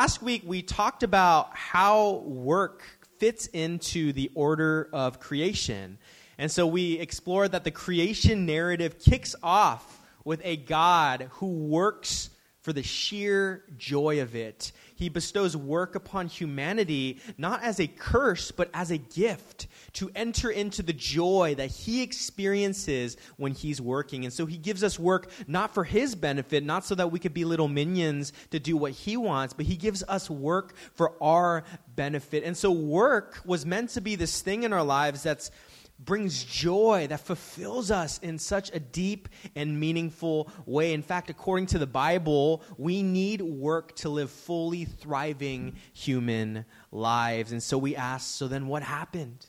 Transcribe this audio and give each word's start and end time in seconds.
last 0.00 0.22
week 0.22 0.42
we 0.46 0.62
talked 0.62 1.02
about 1.02 1.54
how 1.54 2.22
work 2.24 2.82
fits 3.18 3.48
into 3.48 4.14
the 4.14 4.30
order 4.34 4.88
of 4.94 5.20
creation. 5.20 5.98
And 6.38 6.50
so 6.50 6.66
we 6.66 6.94
explored 6.94 7.52
that 7.52 7.64
the 7.64 7.70
creation 7.70 8.46
narrative 8.46 8.98
kicks 8.98 9.34
off 9.42 10.00
with 10.24 10.40
a 10.42 10.56
God 10.56 11.28
who 11.32 11.48
works 11.48 12.30
for 12.60 12.72
the 12.72 12.82
sheer 12.82 13.64
joy 13.78 14.20
of 14.20 14.34
it. 14.34 14.72
He 14.94 15.08
bestows 15.08 15.56
work 15.56 15.94
upon 15.94 16.26
humanity 16.26 17.20
not 17.38 17.62
as 17.62 17.80
a 17.80 17.86
curse, 17.86 18.50
but 18.50 18.68
as 18.74 18.90
a 18.90 18.98
gift 18.98 19.66
to 19.94 20.10
enter 20.14 20.50
into 20.50 20.82
the 20.82 20.92
joy 20.92 21.54
that 21.56 21.68
he 21.70 22.02
experiences 22.02 23.16
when 23.38 23.52
he's 23.52 23.80
working. 23.80 24.24
And 24.24 24.32
so 24.32 24.44
he 24.44 24.58
gives 24.58 24.84
us 24.84 24.98
work 24.98 25.30
not 25.46 25.72
for 25.72 25.84
his 25.84 26.14
benefit, 26.14 26.62
not 26.62 26.84
so 26.84 26.94
that 26.96 27.10
we 27.10 27.18
could 27.18 27.32
be 27.32 27.46
little 27.46 27.68
minions 27.68 28.34
to 28.50 28.60
do 28.60 28.76
what 28.76 28.92
he 28.92 29.16
wants, 29.16 29.54
but 29.54 29.64
he 29.64 29.76
gives 29.76 30.02
us 30.06 30.28
work 30.28 30.74
for 30.94 31.14
our 31.22 31.64
benefit. 31.96 32.44
And 32.44 32.56
so 32.56 32.70
work 32.70 33.40
was 33.44 33.64
meant 33.64 33.90
to 33.90 34.02
be 34.02 34.16
this 34.16 34.42
thing 34.42 34.64
in 34.64 34.72
our 34.74 34.84
lives 34.84 35.22
that's 35.22 35.50
brings 36.04 36.44
joy, 36.44 37.06
that 37.08 37.20
fulfills 37.20 37.90
us 37.90 38.18
in 38.18 38.38
such 38.38 38.74
a 38.74 38.80
deep 38.80 39.28
and 39.54 39.78
meaningful 39.78 40.50
way. 40.66 40.92
In 40.92 41.02
fact, 41.02 41.30
according 41.30 41.66
to 41.66 41.78
the 41.78 41.86
Bible, 41.86 42.62
we 42.78 43.02
need 43.02 43.42
work 43.42 43.94
to 43.96 44.08
live 44.08 44.30
fully 44.30 44.84
thriving 44.84 45.76
human 45.92 46.64
lives. 46.90 47.52
And 47.52 47.62
so 47.62 47.76
we 47.78 47.96
ask, 47.96 48.34
so 48.34 48.48
then 48.48 48.66
what 48.66 48.82
happened? 48.82 49.46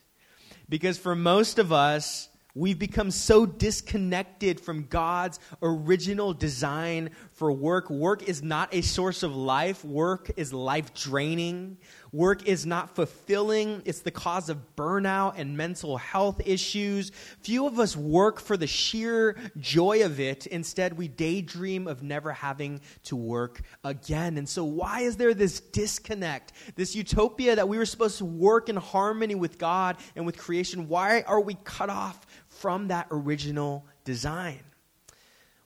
Because 0.67 0.97
for 0.97 1.15
most 1.15 1.59
of 1.59 1.71
us, 1.71 2.29
We've 2.53 2.77
become 2.77 3.11
so 3.11 3.45
disconnected 3.45 4.59
from 4.59 4.87
God's 4.87 5.39
original 5.61 6.33
design 6.33 7.11
for 7.31 7.49
work. 7.49 7.89
Work 7.89 8.27
is 8.27 8.43
not 8.43 8.73
a 8.73 8.81
source 8.81 9.23
of 9.23 9.33
life. 9.33 9.85
Work 9.85 10.31
is 10.35 10.51
life 10.51 10.93
draining. 10.93 11.77
Work 12.13 12.45
is 12.45 12.65
not 12.65 12.93
fulfilling. 12.93 13.81
It's 13.85 14.01
the 14.01 14.11
cause 14.11 14.49
of 14.49 14.75
burnout 14.75 15.35
and 15.37 15.55
mental 15.55 15.97
health 15.97 16.41
issues. 16.45 17.11
Few 17.39 17.65
of 17.65 17.79
us 17.79 17.95
work 17.95 18.41
for 18.41 18.57
the 18.57 18.67
sheer 18.67 19.37
joy 19.57 20.03
of 20.03 20.19
it. 20.19 20.45
Instead, 20.47 20.97
we 20.97 21.07
daydream 21.07 21.87
of 21.87 22.03
never 22.03 22.33
having 22.33 22.81
to 23.03 23.15
work 23.15 23.61
again. 23.85 24.37
And 24.37 24.47
so, 24.47 24.65
why 24.65 25.01
is 25.01 25.15
there 25.15 25.33
this 25.33 25.61
disconnect, 25.61 26.51
this 26.75 26.95
utopia 26.95 27.55
that 27.55 27.69
we 27.69 27.77
were 27.77 27.85
supposed 27.85 28.17
to 28.17 28.25
work 28.25 28.67
in 28.67 28.75
harmony 28.75 29.35
with 29.35 29.57
God 29.57 29.95
and 30.17 30.25
with 30.25 30.37
creation? 30.37 30.89
Why 30.89 31.21
are 31.21 31.39
we 31.39 31.55
cut 31.63 31.89
off 31.89 32.25
from 32.49 32.89
that 32.89 33.07
original 33.09 33.85
design? 34.03 34.59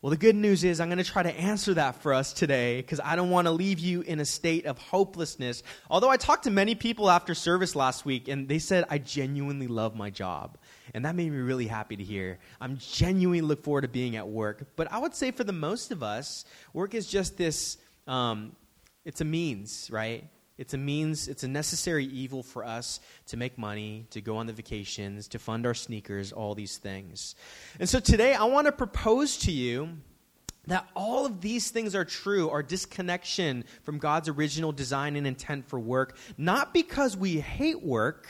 Well, 0.01 0.11
the 0.11 0.17
good 0.17 0.35
news 0.35 0.63
is 0.63 0.79
I'm 0.79 0.89
going 0.89 0.99
to 0.99 1.03
try 1.03 1.23
to 1.23 1.35
answer 1.35 1.73
that 1.73 2.01
for 2.03 2.13
us 2.13 2.31
today 2.31 2.77
because 2.77 2.99
I 2.99 3.15
don't 3.15 3.31
want 3.31 3.47
to 3.47 3.51
leave 3.51 3.79
you 3.79 4.01
in 4.01 4.19
a 4.19 4.25
state 4.25 4.67
of 4.67 4.77
hopelessness. 4.77 5.63
Although 5.89 6.09
I 6.09 6.17
talked 6.17 6.43
to 6.43 6.51
many 6.51 6.75
people 6.75 7.09
after 7.09 7.33
service 7.33 7.75
last 7.75 8.05
week 8.05 8.27
and 8.27 8.47
they 8.47 8.59
said, 8.59 8.85
I 8.89 8.99
genuinely 8.99 9.67
love 9.67 9.95
my 9.95 10.11
job. 10.11 10.59
And 10.93 11.05
that 11.05 11.15
made 11.15 11.31
me 11.31 11.39
really 11.39 11.65
happy 11.65 11.95
to 11.95 12.03
hear. 12.03 12.37
I'm 12.61 12.77
genuinely 12.77 13.41
look 13.41 13.63
forward 13.63 13.81
to 13.81 13.87
being 13.87 14.15
at 14.15 14.27
work. 14.27 14.67
But 14.75 14.91
I 14.91 14.99
would 14.99 15.15
say 15.15 15.31
for 15.31 15.43
the 15.43 15.53
most 15.53 15.91
of 15.91 16.03
us, 16.03 16.45
work 16.71 16.93
is 16.93 17.07
just 17.07 17.35
this, 17.37 17.77
um, 18.05 18.55
it's 19.05 19.21
a 19.21 19.25
means, 19.25 19.89
right? 19.91 20.25
It's 20.57 20.73
a 20.73 20.77
means, 20.77 21.27
it's 21.27 21.43
a 21.43 21.49
necessary 21.49 22.05
evil 22.05 22.41
for 22.41 22.63
us 22.63 23.01
to 23.27 23.37
make 23.37 23.57
money, 23.57 24.05
to 24.11 24.21
go 24.21 24.37
on 24.37 24.47
the 24.47 24.53
vacations, 24.53 25.27
to 25.29 25.39
fund 25.39 25.65
our 25.65 25.73
sneakers, 25.73 26.31
all 26.31 26.55
these 26.55 26.77
things. 26.77 27.35
And 27.79 27.89
so 27.89 27.99
today 27.99 28.33
I 28.33 28.45
want 28.45 28.67
to 28.67 28.71
propose 28.71 29.37
to 29.39 29.51
you 29.51 29.89
that 30.67 30.87
all 30.95 31.25
of 31.25 31.41
these 31.41 31.71
things 31.71 31.93
are 31.93 32.05
true, 32.05 32.49
our 32.49 32.63
disconnection 32.63 33.65
from 33.83 33.97
God's 33.97 34.29
original 34.29 34.71
design 34.71 35.15
and 35.15 35.27
intent 35.27 35.67
for 35.67 35.79
work, 35.79 36.17
not 36.37 36.73
because 36.73 37.17
we 37.17 37.39
hate 37.39 37.83
work, 37.83 38.27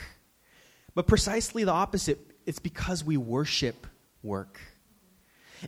but 0.94 1.06
precisely 1.06 1.64
the 1.64 1.72
opposite. 1.72 2.18
It's 2.44 2.58
because 2.58 3.04
we 3.04 3.16
worship 3.16 3.86
work. 4.22 4.60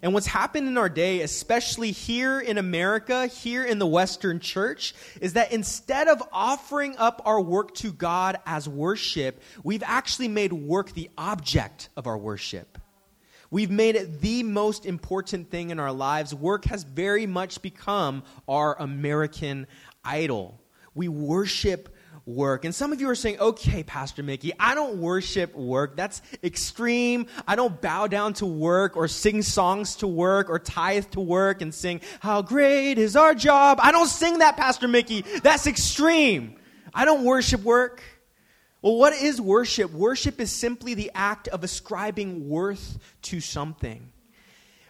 And 0.02 0.14
what's 0.14 0.26
happened 0.26 0.68
in 0.68 0.78
our 0.78 0.88
day, 0.88 1.22
especially 1.22 1.90
here 1.90 2.40
in 2.40 2.58
America, 2.58 3.26
here 3.26 3.64
in 3.64 3.78
the 3.78 3.86
Western 3.86 4.40
church, 4.40 4.94
is 5.20 5.32
that 5.32 5.52
instead 5.52 6.08
of 6.08 6.22
offering 6.32 6.96
up 6.96 7.22
our 7.24 7.40
work 7.40 7.74
to 7.76 7.92
God 7.92 8.38
as 8.46 8.68
worship, 8.68 9.42
we've 9.62 9.82
actually 9.82 10.28
made 10.28 10.52
work 10.52 10.92
the 10.92 11.10
object 11.18 11.88
of 11.96 12.06
our 12.06 12.16
worship. 12.16 12.78
We've 13.50 13.70
made 13.70 13.96
it 13.96 14.20
the 14.20 14.42
most 14.42 14.84
important 14.84 15.50
thing 15.50 15.70
in 15.70 15.80
our 15.80 15.92
lives. 15.92 16.34
Work 16.34 16.66
has 16.66 16.84
very 16.84 17.26
much 17.26 17.62
become 17.62 18.22
our 18.46 18.78
American 18.78 19.66
idol. 20.04 20.60
We 20.94 21.08
worship 21.08 21.94
work. 22.26 22.64
And 22.64 22.74
some 22.74 22.92
of 22.92 23.00
you 23.00 23.08
are 23.08 23.14
saying, 23.14 23.40
okay, 23.40 23.82
Pastor 23.82 24.22
Mickey, 24.22 24.52
I 24.58 24.74
don't 24.74 24.98
worship 24.98 25.54
work. 25.54 25.96
That's 25.96 26.22
extreme. 26.42 27.26
I 27.46 27.56
don't 27.56 27.80
bow 27.80 28.06
down 28.06 28.34
to 28.34 28.46
work 28.46 28.96
or 28.96 29.08
sing 29.08 29.42
songs 29.42 29.96
to 29.96 30.06
work 30.06 30.50
or 30.50 30.58
tithe 30.58 31.06
to 31.12 31.20
work 31.20 31.62
and 31.62 31.74
sing, 31.74 32.00
how 32.20 32.42
great 32.42 32.98
is 32.98 33.16
our 33.16 33.34
job. 33.34 33.78
I 33.82 33.92
don't 33.92 34.08
sing 34.08 34.38
that, 34.38 34.56
Pastor 34.56 34.88
Mickey. 34.88 35.22
That's 35.42 35.66
extreme. 35.66 36.56
I 36.94 37.04
don't 37.04 37.24
worship 37.24 37.62
work. 37.62 38.02
Well, 38.80 38.96
what 38.96 39.12
is 39.12 39.40
worship? 39.40 39.90
Worship 39.90 40.40
is 40.40 40.52
simply 40.52 40.94
the 40.94 41.10
act 41.14 41.48
of 41.48 41.64
ascribing 41.64 42.48
worth 42.48 42.98
to 43.22 43.40
something. 43.40 44.12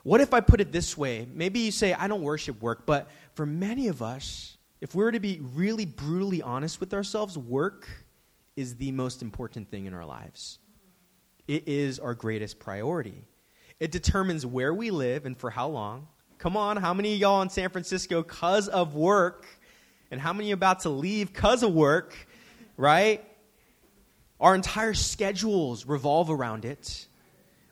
What 0.02 0.20
if 0.20 0.34
I 0.34 0.40
put 0.40 0.60
it 0.60 0.72
this 0.72 0.96
way? 0.96 1.26
Maybe 1.32 1.60
you 1.60 1.70
say, 1.70 1.94
I 1.94 2.06
don't 2.06 2.22
worship 2.22 2.60
work, 2.60 2.84
but 2.84 3.08
for 3.32 3.46
many 3.46 3.88
of 3.88 4.02
us, 4.02 4.57
if 4.80 4.94
we're 4.94 5.10
to 5.10 5.20
be 5.20 5.40
really 5.54 5.86
brutally 5.86 6.42
honest 6.42 6.80
with 6.80 6.94
ourselves, 6.94 7.36
work 7.36 7.88
is 8.56 8.76
the 8.76 8.92
most 8.92 9.22
important 9.22 9.70
thing 9.70 9.86
in 9.86 9.94
our 9.94 10.04
lives. 10.04 10.58
It 11.46 11.66
is 11.66 11.98
our 11.98 12.14
greatest 12.14 12.58
priority. 12.58 13.24
It 13.80 13.90
determines 13.90 14.44
where 14.44 14.74
we 14.74 14.90
live 14.90 15.26
and 15.26 15.36
for 15.36 15.50
how 15.50 15.68
long. 15.68 16.08
Come 16.38 16.56
on, 16.56 16.76
how 16.76 16.94
many 16.94 17.14
of 17.14 17.20
y'all 17.20 17.42
in 17.42 17.50
San 17.50 17.70
Francisco 17.70 18.22
because 18.22 18.68
of 18.68 18.94
work? 18.94 19.46
And 20.10 20.20
how 20.20 20.32
many 20.32 20.52
about 20.52 20.80
to 20.80 20.88
leave 20.88 21.32
because 21.32 21.62
of 21.62 21.72
work? 21.74 22.14
Right? 22.76 23.24
Our 24.40 24.54
entire 24.54 24.94
schedules 24.94 25.84
revolve 25.86 26.30
around 26.30 26.64
it. 26.64 27.07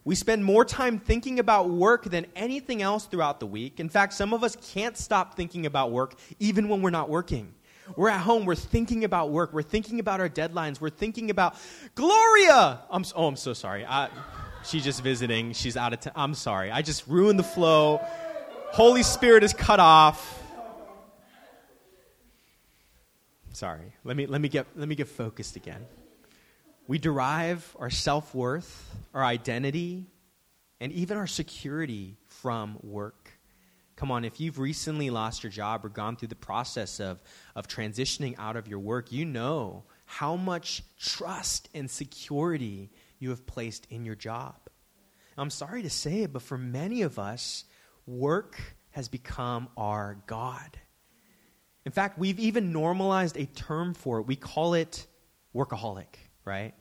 We 0.07 0.15
spend 0.15 0.45
more 0.45 0.65
time 0.65 1.01
thinking 1.01 1.41
about 1.41 1.69
work 1.69 2.05
than 2.05 2.27
anything 2.37 2.81
else 2.81 3.07
throughout 3.07 3.41
the 3.41 3.47
week. 3.47 3.81
In 3.81 3.89
fact, 3.89 4.13
some 4.13 4.33
of 4.33 4.45
us 4.45 4.57
can't 4.73 4.97
stop 4.97 5.35
thinking 5.35 5.67
about 5.67 5.91
work 5.91 6.15
even 6.39 6.69
when 6.69 6.81
we're 6.81 6.91
not 6.91 7.09
working. 7.09 7.53
We're 7.97 8.11
at 8.11 8.21
home, 8.21 8.45
we're 8.45 8.55
thinking 8.55 9.03
about 9.03 9.31
work, 9.31 9.53
we're 9.53 9.63
thinking 9.63 9.99
about 9.99 10.21
our 10.21 10.29
deadlines, 10.29 10.81
we're 10.81 10.91
thinking 10.91 11.31
about 11.31 11.57
Gloria. 11.97 12.83
I'm 12.89 13.03
so, 13.03 13.17
oh, 13.17 13.27
I'm 13.27 13.35
so 13.35 13.53
sorry. 13.53 13.85
I, 13.85 14.09
she's 14.65 14.85
just 14.85 15.03
visiting. 15.03 15.53
She's 15.53 15.77
out 15.77 15.93
of 15.93 15.99
town. 15.99 16.13
I'm 16.15 16.35
sorry. 16.35 16.71
I 16.71 16.83
just 16.83 17.09
ruined 17.09 17.41
the 17.41 17.45
flow. 17.45 18.01
Holy 18.71 19.03
Spirit 19.03 19.43
is 19.43 19.53
cut 19.53 19.81
off. 19.81 20.41
Sorry. 23.53 23.93
Let 24.05 24.17
me 24.17 24.27
let 24.27 24.41
me 24.41 24.49
get 24.49 24.69
let 24.77 24.87
me 24.87 24.95
get 24.95 25.09
focused 25.09 25.57
again. 25.57 25.85
We 26.89 26.99
derive 26.99 27.77
our 27.81 27.91
self 27.91 28.33
worth, 28.33 28.95
our 29.13 29.25
identity, 29.25 30.07
and 30.81 30.93
even 30.93 31.17
our 31.17 31.27
security 31.27 32.17
from 32.29 32.79
work. 32.81 33.31
Come 33.97 34.13
on, 34.13 34.25
if 34.25 34.41
you've 34.41 34.59
recently 34.59 35.11
lost 35.11 35.43
your 35.43 35.51
job 35.51 35.85
or 35.85 35.89
gone 35.89 36.17
through 36.17 36.29
the 36.29 36.37
process 36.37 37.01
of, 37.01 37.21
of 37.57 37.67
transitioning 37.67 38.37
out 38.39 38.57
of 38.57 38.69
your 38.69 38.79
work, 38.79 39.11
you 39.11 39.25
know 39.25 39.85
how 40.05 40.37
much 40.37 40.85
trust 41.01 41.69
and 41.75 41.91
security 41.91 42.91
you 43.19 43.31
have 43.31 43.47
placed 43.47 43.87
in 43.91 44.05
your 44.05 44.15
job. 44.15 44.55
I'm 45.39 45.51
sorry 45.51 45.83
to 45.83 45.91
say 45.91 46.23
it, 46.23 46.33
but 46.33 46.43
for 46.43 46.57
many 46.57 47.03
of 47.03 47.19
us, 47.19 47.65
work 48.07 48.61
has 48.91 49.09
become 49.09 49.69
our 49.77 50.19
God. 50.27 50.79
In 51.85 51.93
fact, 51.93 52.19
we've 52.19 52.39
even 52.39 52.73
normalized 52.73 53.37
a 53.37 53.47
term 53.47 53.93
for 53.93 54.19
it. 54.21 54.27
We 54.27 54.37
call 54.37 54.75
it 54.75 55.07
workaholic 55.55 56.07
right? 56.47 56.75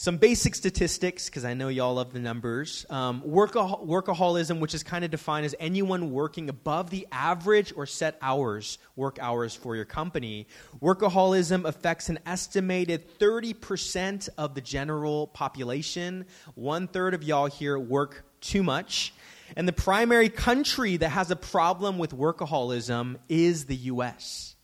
Some 0.00 0.16
basic 0.16 0.54
statistics, 0.54 1.26
because 1.26 1.44
I 1.44 1.54
know 1.54 1.66
y'all 1.66 1.96
love 1.96 2.12
the 2.12 2.20
numbers. 2.20 2.86
Um, 2.88 3.20
workah- 3.22 3.84
workaholism, 3.84 4.60
which 4.60 4.72
is 4.72 4.84
kind 4.84 5.04
of 5.04 5.10
defined 5.10 5.44
as 5.44 5.56
anyone 5.58 6.12
working 6.12 6.48
above 6.48 6.90
the 6.90 7.08
average 7.10 7.72
or 7.74 7.84
set 7.84 8.16
hours, 8.22 8.78
work 8.94 9.18
hours 9.20 9.56
for 9.56 9.74
your 9.74 9.84
company. 9.84 10.46
Workaholism 10.80 11.64
affects 11.64 12.10
an 12.10 12.20
estimated 12.26 13.18
30% 13.18 14.28
of 14.38 14.54
the 14.54 14.60
general 14.60 15.26
population. 15.26 16.26
One 16.54 16.86
third 16.86 17.12
of 17.12 17.24
y'all 17.24 17.46
here 17.46 17.76
work 17.76 18.24
too 18.40 18.62
much. 18.62 19.12
And 19.56 19.66
the 19.66 19.72
primary 19.72 20.28
country 20.28 20.96
that 20.98 21.08
has 21.08 21.32
a 21.32 21.36
problem 21.36 21.98
with 21.98 22.12
workaholism 22.12 23.16
is 23.28 23.64
the 23.64 23.76
U.S. 23.76 24.54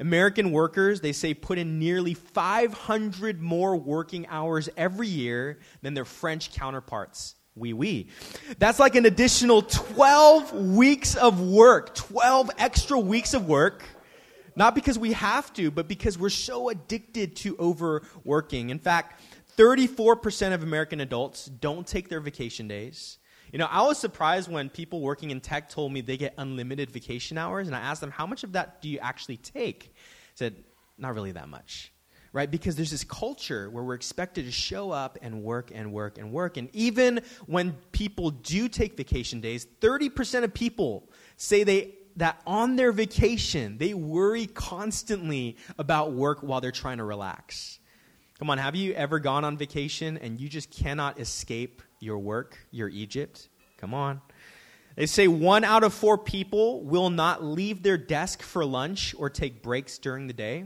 American 0.00 0.52
workers, 0.52 1.00
they 1.00 1.12
say, 1.12 1.34
put 1.34 1.58
in 1.58 1.78
nearly 1.78 2.14
500 2.14 3.40
more 3.40 3.76
working 3.76 4.26
hours 4.28 4.68
every 4.76 5.08
year 5.08 5.58
than 5.82 5.94
their 5.94 6.04
French 6.04 6.52
counterparts. 6.52 7.34
Oui, 7.56 7.72
oui. 7.72 8.08
That's 8.58 8.78
like 8.78 8.94
an 8.94 9.04
additional 9.06 9.62
12 9.62 10.52
weeks 10.52 11.16
of 11.16 11.40
work, 11.40 11.94
12 11.94 12.50
extra 12.58 12.98
weeks 12.98 13.34
of 13.34 13.48
work. 13.48 13.82
Not 14.54 14.74
because 14.74 14.98
we 14.98 15.12
have 15.12 15.52
to, 15.54 15.70
but 15.70 15.88
because 15.88 16.18
we're 16.18 16.30
so 16.30 16.68
addicted 16.68 17.36
to 17.36 17.56
overworking. 17.58 18.70
In 18.70 18.78
fact, 18.78 19.20
34% 19.56 20.54
of 20.54 20.62
American 20.62 21.00
adults 21.00 21.46
don't 21.46 21.86
take 21.86 22.08
their 22.08 22.20
vacation 22.20 22.68
days. 22.68 23.18
You 23.52 23.58
know, 23.58 23.68
I 23.70 23.82
was 23.82 23.98
surprised 23.98 24.50
when 24.50 24.68
people 24.68 25.00
working 25.00 25.30
in 25.30 25.40
tech 25.40 25.68
told 25.70 25.92
me 25.92 26.00
they 26.00 26.16
get 26.16 26.34
unlimited 26.38 26.90
vacation 26.90 27.38
hours, 27.38 27.66
and 27.66 27.76
I 27.76 27.80
asked 27.80 28.00
them, 28.00 28.10
How 28.10 28.26
much 28.26 28.44
of 28.44 28.52
that 28.52 28.82
do 28.82 28.88
you 28.88 28.98
actually 28.98 29.38
take? 29.38 29.92
I 29.94 30.34
said, 30.34 30.64
Not 30.98 31.14
really 31.14 31.32
that 31.32 31.48
much 31.48 31.92
right? 32.32 32.50
Because 32.50 32.76
there's 32.76 32.90
this 32.90 33.04
culture 33.04 33.70
where 33.70 33.82
we're 33.82 33.94
expected 33.94 34.44
to 34.44 34.52
show 34.52 34.90
up 34.90 35.18
and 35.22 35.42
work 35.42 35.70
and 35.74 35.92
work 35.92 36.18
and 36.18 36.32
work. 36.32 36.56
And 36.56 36.68
even 36.72 37.20
when 37.46 37.72
people 37.92 38.30
do 38.30 38.68
take 38.68 38.96
vacation 38.96 39.40
days, 39.40 39.66
30% 39.80 40.44
of 40.44 40.52
people 40.52 41.08
say 41.36 41.64
they 41.64 41.94
that 42.16 42.40
on 42.46 42.74
their 42.74 42.90
vacation, 42.90 43.78
they 43.78 43.94
worry 43.94 44.46
constantly 44.46 45.56
about 45.78 46.12
work 46.12 46.40
while 46.40 46.60
they're 46.60 46.72
trying 46.72 46.98
to 46.98 47.04
relax. 47.04 47.78
Come 48.40 48.50
on, 48.50 48.58
have 48.58 48.74
you 48.74 48.92
ever 48.94 49.20
gone 49.20 49.44
on 49.44 49.56
vacation 49.56 50.18
and 50.18 50.40
you 50.40 50.48
just 50.48 50.70
cannot 50.70 51.20
escape 51.20 51.80
your 52.00 52.18
work, 52.18 52.58
your 52.70 52.88
Egypt? 52.88 53.48
Come 53.78 53.94
on. 53.94 54.20
They 54.96 55.06
say 55.06 55.28
one 55.28 55.62
out 55.62 55.84
of 55.84 55.94
four 55.94 56.18
people 56.18 56.82
will 56.82 57.10
not 57.10 57.44
leave 57.44 57.82
their 57.82 57.96
desk 57.96 58.42
for 58.42 58.64
lunch 58.64 59.14
or 59.16 59.30
take 59.30 59.62
breaks 59.62 59.98
during 59.98 60.26
the 60.26 60.32
day. 60.32 60.64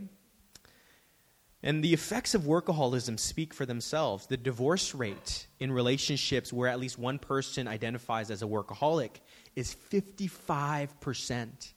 And 1.63 1.85
the 1.85 1.93
effects 1.93 2.35
of 2.35 2.43
workaholism 2.43 3.21
speak 3.21 3.55
for 3.55 3.67
themselves. 3.67 4.27
The 4.27 4.37
divorce 4.37 4.95
rate 4.95 5.47
in 5.61 5.71
relationships 5.71 6.53
where 6.53 6.69
at 6.69 6.81
least 6.81 6.99
one 6.99 7.19
person 7.19 7.69
identifies 7.69 8.31
as 8.31 8.43
a 8.43 8.47
workaholic 8.47 9.21
is 9.55 9.77
55%. 9.91 11.73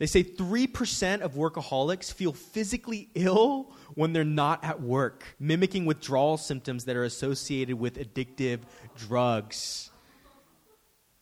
They 0.00 0.06
say 0.06 0.24
3% 0.24 1.20
of 1.20 1.34
workaholics 1.34 2.10
feel 2.10 2.32
physically 2.32 3.10
ill 3.14 3.70
when 3.92 4.14
they're 4.14 4.24
not 4.24 4.64
at 4.64 4.80
work, 4.80 5.24
mimicking 5.38 5.84
withdrawal 5.84 6.38
symptoms 6.38 6.86
that 6.86 6.96
are 6.96 7.04
associated 7.04 7.78
with 7.78 7.98
addictive 7.98 8.60
drugs. 8.96 9.90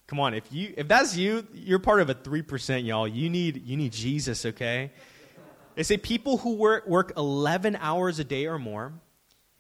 Come 0.06 0.20
on, 0.20 0.32
if 0.32 0.44
you 0.52 0.74
if 0.76 0.86
that's 0.86 1.16
you, 1.16 1.44
you're 1.52 1.80
part 1.80 2.00
of 2.00 2.08
a 2.08 2.14
3%, 2.14 2.86
y'all. 2.86 3.08
You 3.08 3.28
need 3.28 3.66
you 3.66 3.76
need 3.76 3.92
Jesus, 3.92 4.46
okay? 4.46 4.92
They 5.74 5.82
say 5.82 5.96
people 5.96 6.36
who 6.38 6.54
work, 6.54 6.86
work 6.86 7.12
11 7.16 7.76
hours 7.80 8.20
a 8.20 8.24
day 8.24 8.46
or 8.46 8.60
more, 8.60 8.92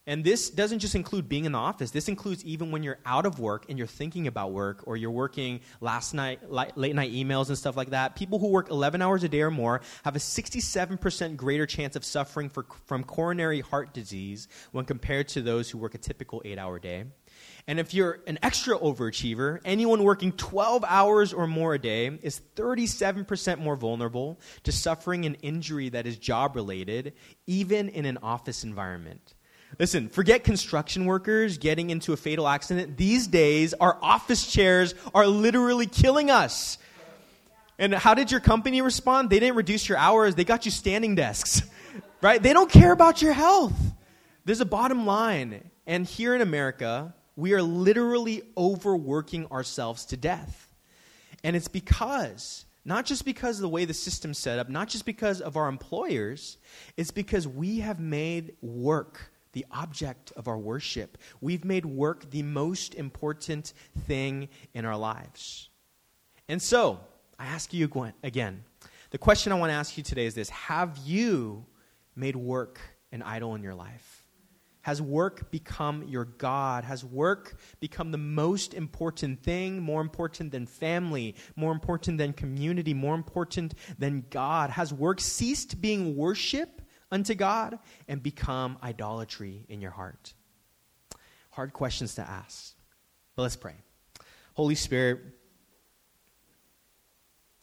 and 0.08 0.24
this 0.24 0.48
doesn't 0.48 0.78
just 0.78 0.94
include 0.94 1.28
being 1.28 1.44
in 1.44 1.52
the 1.52 1.58
office. 1.58 1.90
This 1.90 2.08
includes 2.08 2.42
even 2.46 2.70
when 2.70 2.82
you're 2.82 2.98
out 3.04 3.26
of 3.26 3.38
work 3.38 3.66
and 3.68 3.76
you're 3.76 3.86
thinking 3.86 4.26
about 4.26 4.52
work 4.52 4.82
or 4.86 4.96
you're 4.96 5.10
working 5.10 5.60
last 5.82 6.14
night, 6.14 6.50
late 6.50 6.94
night 6.94 7.12
emails 7.12 7.48
and 7.48 7.58
stuff 7.58 7.76
like 7.76 7.90
that. 7.90 8.16
People 8.16 8.38
who 8.38 8.48
work 8.48 8.70
11 8.70 9.02
hours 9.02 9.22
a 9.22 9.28
day 9.28 9.42
or 9.42 9.50
more 9.50 9.82
have 10.04 10.16
a 10.16 10.18
67% 10.18 11.36
greater 11.36 11.66
chance 11.66 11.94
of 11.94 12.06
suffering 12.06 12.48
for, 12.48 12.64
from 12.86 13.04
coronary 13.04 13.60
heart 13.60 13.92
disease 13.92 14.48
when 14.72 14.86
compared 14.86 15.28
to 15.28 15.42
those 15.42 15.68
who 15.68 15.76
work 15.76 15.94
a 15.94 15.98
typical 15.98 16.40
eight 16.46 16.58
hour 16.58 16.78
day. 16.78 17.04
And 17.66 17.78
if 17.78 17.92
you're 17.92 18.20
an 18.26 18.38
extra 18.42 18.78
overachiever, 18.78 19.60
anyone 19.62 20.02
working 20.02 20.32
12 20.32 20.86
hours 20.88 21.34
or 21.34 21.46
more 21.46 21.74
a 21.74 21.78
day 21.78 22.06
is 22.22 22.40
37% 22.56 23.58
more 23.58 23.76
vulnerable 23.76 24.40
to 24.62 24.72
suffering 24.72 25.26
an 25.26 25.34
injury 25.42 25.90
that 25.90 26.06
is 26.06 26.16
job 26.16 26.56
related, 26.56 27.12
even 27.46 27.90
in 27.90 28.06
an 28.06 28.16
office 28.22 28.64
environment. 28.64 29.34
Listen, 29.78 30.08
forget 30.08 30.44
construction 30.44 31.04
workers 31.04 31.58
getting 31.58 31.90
into 31.90 32.12
a 32.12 32.16
fatal 32.16 32.48
accident. 32.48 32.96
These 32.96 33.26
days, 33.26 33.74
our 33.74 33.98
office 34.02 34.50
chairs 34.50 34.94
are 35.14 35.26
literally 35.26 35.86
killing 35.86 36.30
us. 36.30 36.78
And 37.78 37.94
how 37.94 38.14
did 38.14 38.30
your 38.30 38.40
company 38.40 38.80
respond? 38.80 39.30
They 39.30 39.38
didn't 39.38 39.56
reduce 39.56 39.88
your 39.88 39.98
hours, 39.98 40.34
they 40.34 40.44
got 40.44 40.64
you 40.64 40.70
standing 40.70 41.14
desks, 41.14 41.62
right? 42.22 42.42
They 42.42 42.52
don't 42.52 42.70
care 42.70 42.92
about 42.92 43.22
your 43.22 43.32
health. 43.32 43.78
There's 44.44 44.60
a 44.60 44.66
bottom 44.66 45.06
line. 45.06 45.70
And 45.86 46.06
here 46.06 46.34
in 46.34 46.40
America, 46.40 47.14
we 47.36 47.52
are 47.52 47.62
literally 47.62 48.42
overworking 48.56 49.46
ourselves 49.46 50.06
to 50.06 50.16
death. 50.16 50.74
And 51.44 51.54
it's 51.54 51.68
because, 51.68 52.64
not 52.84 53.06
just 53.06 53.24
because 53.24 53.58
of 53.58 53.62
the 53.62 53.68
way 53.68 53.84
the 53.84 53.94
system's 53.94 54.38
set 54.38 54.58
up, 54.58 54.68
not 54.68 54.88
just 54.88 55.04
because 55.04 55.40
of 55.40 55.56
our 55.56 55.68
employers, 55.68 56.58
it's 56.96 57.12
because 57.12 57.46
we 57.46 57.78
have 57.78 58.00
made 58.00 58.56
work 58.60 59.30
the 59.52 59.66
object 59.70 60.32
of 60.36 60.48
our 60.48 60.58
worship. 60.58 61.18
We've 61.40 61.64
made 61.64 61.86
work 61.86 62.30
the 62.30 62.42
most 62.42 62.94
important 62.94 63.72
thing 64.06 64.48
in 64.74 64.84
our 64.84 64.96
lives. 64.96 65.68
And 66.48 66.60
so, 66.60 67.00
I 67.38 67.46
ask 67.46 67.72
you 67.72 68.12
again 68.22 68.64
the 69.10 69.18
question 69.18 69.52
I 69.52 69.54
want 69.56 69.70
to 69.70 69.74
ask 69.74 69.96
you 69.96 70.02
today 70.02 70.26
is 70.26 70.34
this 70.34 70.50
Have 70.50 70.98
you 70.98 71.64
made 72.14 72.36
work 72.36 72.80
an 73.12 73.22
idol 73.22 73.54
in 73.54 73.62
your 73.62 73.74
life? 73.74 74.24
Has 74.82 75.02
work 75.02 75.50
become 75.50 76.04
your 76.04 76.24
God? 76.24 76.84
Has 76.84 77.04
work 77.04 77.56
become 77.80 78.10
the 78.10 78.18
most 78.18 78.74
important 78.74 79.42
thing, 79.42 79.82
more 79.82 80.00
important 80.00 80.52
than 80.52 80.66
family, 80.66 81.34
more 81.56 81.72
important 81.72 82.16
than 82.16 82.32
community, 82.32 82.94
more 82.94 83.14
important 83.14 83.74
than 83.98 84.24
God? 84.30 84.70
Has 84.70 84.92
work 84.92 85.20
ceased 85.20 85.80
being 85.80 86.16
worship 86.16 86.82
unto 87.10 87.34
God 87.34 87.78
and 88.06 88.22
become 88.22 88.78
idolatry 88.82 89.64
in 89.68 89.80
your 89.80 89.90
heart? 89.90 90.34
Hard 91.50 91.72
questions 91.72 92.14
to 92.16 92.22
ask. 92.22 92.74
But 93.36 93.42
let's 93.42 93.56
pray. 93.56 93.74
Holy 94.54 94.74
Spirit, 94.74 95.20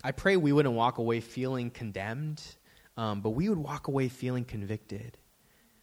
I 0.03 0.11
pray 0.11 0.37
we 0.37 0.51
wouldn't 0.51 0.75
walk 0.75 0.97
away 0.97 1.19
feeling 1.19 1.69
condemned, 1.69 2.41
um, 2.95 3.21
but 3.21 3.31
we 3.31 3.49
would 3.49 3.57
walk 3.57 3.87
away 3.87 4.07
feeling 4.07 4.45
convicted. 4.45 5.17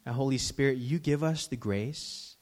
Now, 0.06 0.12
Holy 0.12 0.38
Spirit, 0.38 0.78
you 0.78 0.98
give 0.98 1.22
us 1.22 1.46
the 1.46 1.56
grace 1.56 2.36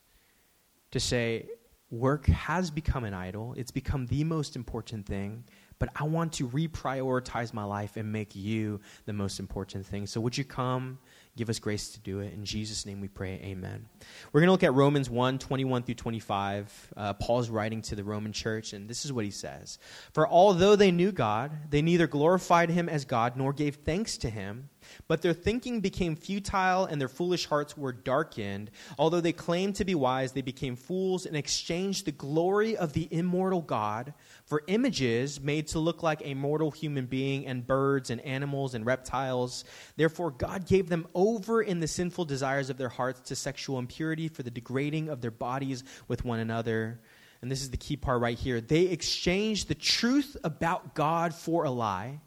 to 0.92 1.00
say, 1.00 1.46
work 1.90 2.26
has 2.26 2.70
become 2.70 3.04
an 3.04 3.14
idol. 3.14 3.54
It's 3.56 3.70
become 3.70 4.06
the 4.06 4.24
most 4.24 4.56
important 4.56 5.06
thing, 5.06 5.44
but 5.78 5.88
I 5.96 6.04
want 6.04 6.32
to 6.34 6.48
reprioritize 6.48 7.52
my 7.52 7.64
life 7.64 7.96
and 7.96 8.12
make 8.12 8.34
you 8.34 8.80
the 9.06 9.12
most 9.12 9.40
important 9.40 9.86
thing. 9.86 10.06
So, 10.06 10.20
would 10.20 10.36
you 10.36 10.44
come? 10.44 10.98
Give 11.36 11.48
us 11.48 11.58
grace 11.58 11.90
to 11.90 12.00
do 12.00 12.20
it. 12.20 12.32
In 12.32 12.44
Jesus' 12.44 12.84
name 12.84 13.00
we 13.00 13.08
pray. 13.08 13.40
Amen. 13.44 13.86
We're 14.32 14.40
going 14.40 14.48
to 14.48 14.52
look 14.52 14.64
at 14.64 14.74
Romans 14.74 15.08
1 15.08 15.38
21 15.38 15.84
through 15.84 15.94
25. 15.94 16.92
Uh, 16.96 17.12
Paul's 17.14 17.48
writing 17.48 17.82
to 17.82 17.94
the 17.94 18.04
Roman 18.04 18.32
church, 18.32 18.72
and 18.72 18.88
this 18.88 19.04
is 19.04 19.12
what 19.12 19.24
he 19.24 19.30
says 19.30 19.78
For 20.12 20.28
although 20.28 20.76
they 20.76 20.90
knew 20.90 21.12
God, 21.12 21.70
they 21.70 21.82
neither 21.82 22.06
glorified 22.06 22.70
him 22.70 22.88
as 22.88 23.04
God 23.04 23.36
nor 23.36 23.52
gave 23.52 23.76
thanks 23.76 24.18
to 24.18 24.30
him 24.30 24.68
but 25.08 25.22
their 25.22 25.32
thinking 25.32 25.80
became 25.80 26.16
futile 26.16 26.84
and 26.84 27.00
their 27.00 27.08
foolish 27.08 27.46
hearts 27.46 27.76
were 27.76 27.92
darkened. 27.92 28.70
Although 28.98 29.20
they 29.20 29.32
claimed 29.32 29.76
to 29.76 29.84
be 29.84 29.94
wise, 29.94 30.32
they 30.32 30.42
became 30.42 30.76
fools 30.76 31.26
and 31.26 31.36
exchanged 31.36 32.06
the 32.06 32.12
glory 32.12 32.76
of 32.76 32.92
the 32.92 33.08
immortal 33.10 33.62
God 33.62 34.14
for 34.44 34.62
images 34.66 35.40
made 35.40 35.68
to 35.68 35.78
look 35.78 36.02
like 36.02 36.22
a 36.24 36.34
mortal 36.34 36.70
human 36.70 37.06
being 37.06 37.46
and 37.46 37.66
birds 37.66 38.10
and 38.10 38.20
animals 38.22 38.74
and 38.74 38.86
reptiles. 38.86 39.64
Therefore, 39.96 40.30
God 40.30 40.66
gave 40.66 40.88
them 40.88 41.06
over 41.14 41.62
in 41.62 41.80
the 41.80 41.88
sinful 41.88 42.24
desires 42.24 42.70
of 42.70 42.78
their 42.78 42.88
hearts 42.88 43.20
to 43.28 43.36
sexual 43.36 43.78
impurity 43.78 44.28
for 44.28 44.42
the 44.42 44.50
degrading 44.50 45.08
of 45.08 45.20
their 45.20 45.30
bodies 45.30 45.84
with 46.08 46.24
one 46.24 46.40
another. 46.40 47.00
And 47.42 47.50
this 47.50 47.62
is 47.62 47.70
the 47.70 47.76
key 47.76 47.96
part 47.96 48.20
right 48.20 48.38
here. 48.38 48.60
They 48.60 48.82
exchanged 48.82 49.68
the 49.68 49.74
truth 49.74 50.36
about 50.44 50.94
God 50.94 51.34
for 51.34 51.64
a 51.64 51.70
lie 51.70 52.20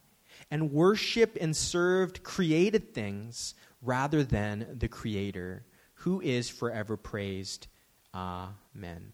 and 0.53 0.71
worship 0.71 1.35
and 1.41 1.55
served 1.57 2.21
created 2.21 2.93
things 2.93 3.55
rather 3.81 4.23
than 4.23 4.67
the 4.77 4.87
Creator, 4.87 5.65
who 5.95 6.21
is 6.21 6.47
forever 6.47 6.95
praised. 6.95 7.65
Amen. 8.13 9.13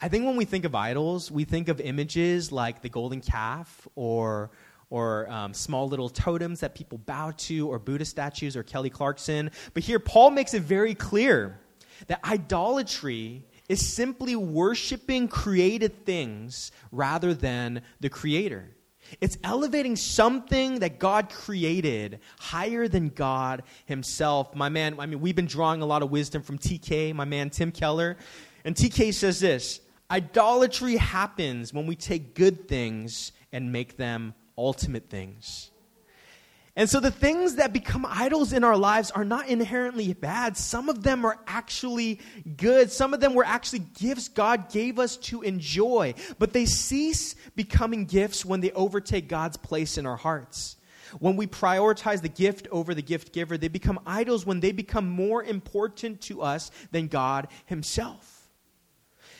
I 0.00 0.08
think 0.08 0.24
when 0.24 0.36
we 0.36 0.46
think 0.46 0.64
of 0.64 0.74
idols, 0.74 1.30
we 1.30 1.44
think 1.44 1.68
of 1.68 1.82
images 1.82 2.50
like 2.50 2.80
the 2.80 2.88
golden 2.88 3.20
calf 3.20 3.86
or 3.94 4.50
or 4.88 5.28
um, 5.28 5.52
small 5.52 5.86
little 5.86 6.08
totems 6.08 6.60
that 6.60 6.74
people 6.74 6.96
bow 6.96 7.30
to, 7.36 7.68
or 7.68 7.78
Buddha 7.78 8.06
statues, 8.06 8.56
or 8.56 8.62
Kelly 8.62 8.88
Clarkson. 8.88 9.50
But 9.74 9.82
here, 9.82 9.98
Paul 9.98 10.30
makes 10.30 10.54
it 10.54 10.62
very 10.62 10.94
clear 10.94 11.60
that 12.06 12.24
idolatry 12.24 13.44
is 13.68 13.86
simply 13.86 14.34
worshiping 14.34 15.28
created 15.28 16.06
things 16.06 16.72
rather 16.90 17.34
than 17.34 17.82
the 18.00 18.08
Creator. 18.08 18.70
It's 19.20 19.38
elevating 19.44 19.96
something 19.96 20.80
that 20.80 20.98
God 20.98 21.30
created 21.30 22.20
higher 22.38 22.88
than 22.88 23.08
God 23.08 23.62
Himself. 23.86 24.54
My 24.54 24.68
man, 24.68 24.98
I 24.98 25.06
mean, 25.06 25.20
we've 25.20 25.36
been 25.36 25.46
drawing 25.46 25.82
a 25.82 25.86
lot 25.86 26.02
of 26.02 26.10
wisdom 26.10 26.42
from 26.42 26.58
TK, 26.58 27.14
my 27.14 27.24
man 27.24 27.50
Tim 27.50 27.72
Keller. 27.72 28.16
And 28.64 28.74
TK 28.74 29.14
says 29.14 29.40
this 29.40 29.80
idolatry 30.10 30.96
happens 30.96 31.72
when 31.72 31.86
we 31.86 31.96
take 31.96 32.34
good 32.34 32.68
things 32.68 33.32
and 33.52 33.72
make 33.72 33.96
them 33.96 34.34
ultimate 34.56 35.08
things. 35.08 35.70
And 36.78 36.88
so 36.88 37.00
the 37.00 37.10
things 37.10 37.56
that 37.56 37.72
become 37.72 38.06
idols 38.08 38.52
in 38.52 38.62
our 38.62 38.76
lives 38.76 39.10
are 39.10 39.24
not 39.24 39.48
inherently 39.48 40.12
bad. 40.12 40.56
Some 40.56 40.88
of 40.88 41.02
them 41.02 41.24
are 41.24 41.36
actually 41.44 42.20
good. 42.56 42.92
Some 42.92 43.12
of 43.12 43.18
them 43.18 43.34
were 43.34 43.44
actually 43.44 43.80
gifts 43.80 44.28
God 44.28 44.70
gave 44.70 45.00
us 45.00 45.16
to 45.16 45.42
enjoy. 45.42 46.14
But 46.38 46.52
they 46.52 46.66
cease 46.66 47.34
becoming 47.56 48.04
gifts 48.04 48.44
when 48.44 48.60
they 48.60 48.70
overtake 48.70 49.28
God's 49.28 49.56
place 49.56 49.98
in 49.98 50.06
our 50.06 50.16
hearts. 50.16 50.76
When 51.18 51.34
we 51.34 51.48
prioritize 51.48 52.22
the 52.22 52.28
gift 52.28 52.68
over 52.70 52.94
the 52.94 53.02
gift 53.02 53.32
giver, 53.32 53.58
they 53.58 53.66
become 53.66 53.98
idols 54.06 54.46
when 54.46 54.60
they 54.60 54.70
become 54.70 55.10
more 55.10 55.42
important 55.42 56.20
to 56.22 56.42
us 56.42 56.70
than 56.92 57.08
God 57.08 57.48
Himself. 57.66 58.48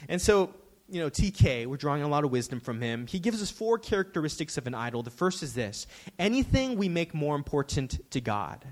And 0.09 0.21
so, 0.21 0.53
you 0.89 1.01
know, 1.01 1.11
TK, 1.11 1.67
we're 1.67 1.77
drawing 1.77 2.03
a 2.03 2.09
lot 2.09 2.25
of 2.25 2.31
wisdom 2.31 2.61
from 2.61 2.81
him. 2.81 3.07
He 3.07 3.19
gives 3.19 3.43
us 3.43 3.51
four 3.51 3.79
characteristics 3.79 4.57
of 4.57 4.67
an 4.67 4.75
idol. 4.75 5.03
The 5.03 5.11
first 5.11 5.43
is 5.43 5.55
this 5.55 5.87
anything 6.19 6.77
we 6.77 6.89
make 6.89 7.15
more 7.15 7.37
important 7.37 8.11
to 8.11 8.21
God. 8.21 8.65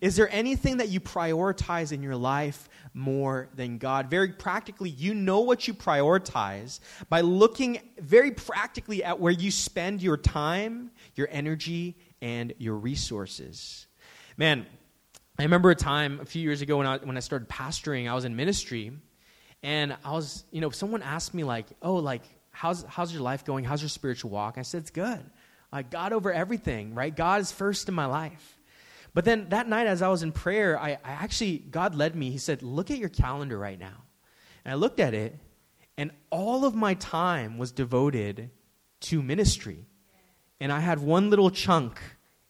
Is 0.00 0.16
there 0.16 0.28
anything 0.30 0.78
that 0.78 0.88
you 0.88 0.98
prioritize 0.98 1.92
in 1.92 2.02
your 2.02 2.16
life 2.16 2.68
more 2.94 3.48
than 3.54 3.78
God? 3.78 4.08
Very 4.08 4.32
practically, 4.32 4.90
you 4.90 5.14
know 5.14 5.40
what 5.40 5.68
you 5.68 5.74
prioritize 5.74 6.80
by 7.08 7.20
looking 7.20 7.80
very 7.98 8.30
practically 8.30 9.04
at 9.04 9.20
where 9.20 9.32
you 9.32 9.50
spend 9.50 10.02
your 10.02 10.16
time, 10.16 10.90
your 11.14 11.28
energy, 11.30 11.96
and 12.22 12.54
your 12.58 12.76
resources. 12.76 13.86
Man, 14.36 14.66
I 15.38 15.42
remember 15.42 15.70
a 15.70 15.74
time 15.76 16.20
a 16.20 16.24
few 16.24 16.42
years 16.42 16.62
ago 16.62 16.78
when 16.78 16.86
I, 16.86 16.98
when 16.98 17.16
I 17.16 17.20
started 17.20 17.48
pastoring, 17.48 18.08
I 18.08 18.14
was 18.14 18.24
in 18.24 18.36
ministry, 18.36 18.92
and 19.64 19.96
I 20.04 20.12
was, 20.12 20.44
you 20.50 20.60
know, 20.60 20.68
someone 20.68 21.02
asked 21.02 21.32
me, 21.32 21.42
like, 21.42 21.66
oh, 21.80 21.94
like, 21.94 22.20
how's, 22.50 22.84
how's 22.84 23.14
your 23.14 23.22
life 23.22 23.46
going? 23.46 23.64
How's 23.64 23.80
your 23.80 23.88
spiritual 23.88 24.30
walk? 24.30 24.58
I 24.58 24.62
said, 24.62 24.82
it's 24.82 24.90
good. 24.90 25.24
Like, 25.72 25.90
God 25.90 26.12
over 26.12 26.30
everything, 26.30 26.94
right? 26.94 27.16
God 27.16 27.40
is 27.40 27.50
first 27.50 27.88
in 27.88 27.94
my 27.94 28.04
life. 28.04 28.58
But 29.14 29.24
then 29.24 29.48
that 29.48 29.66
night, 29.66 29.86
as 29.86 30.02
I 30.02 30.08
was 30.08 30.22
in 30.22 30.32
prayer, 30.32 30.78
I, 30.78 30.98
I 31.02 31.12
actually, 31.12 31.56
God 31.56 31.94
led 31.94 32.14
me. 32.14 32.30
He 32.30 32.36
said, 32.36 32.62
Look 32.62 32.90
at 32.90 32.98
your 32.98 33.08
calendar 33.08 33.56
right 33.56 33.78
now. 33.78 34.02
And 34.64 34.72
I 34.72 34.74
looked 34.74 35.00
at 35.00 35.14
it, 35.14 35.38
and 35.96 36.10
all 36.28 36.66
of 36.66 36.74
my 36.74 36.92
time 36.94 37.56
was 37.56 37.72
devoted 37.72 38.50
to 39.02 39.22
ministry. 39.22 39.86
And 40.60 40.70
I 40.70 40.80
had 40.80 40.98
one 40.98 41.30
little 41.30 41.50
chunk 41.50 42.00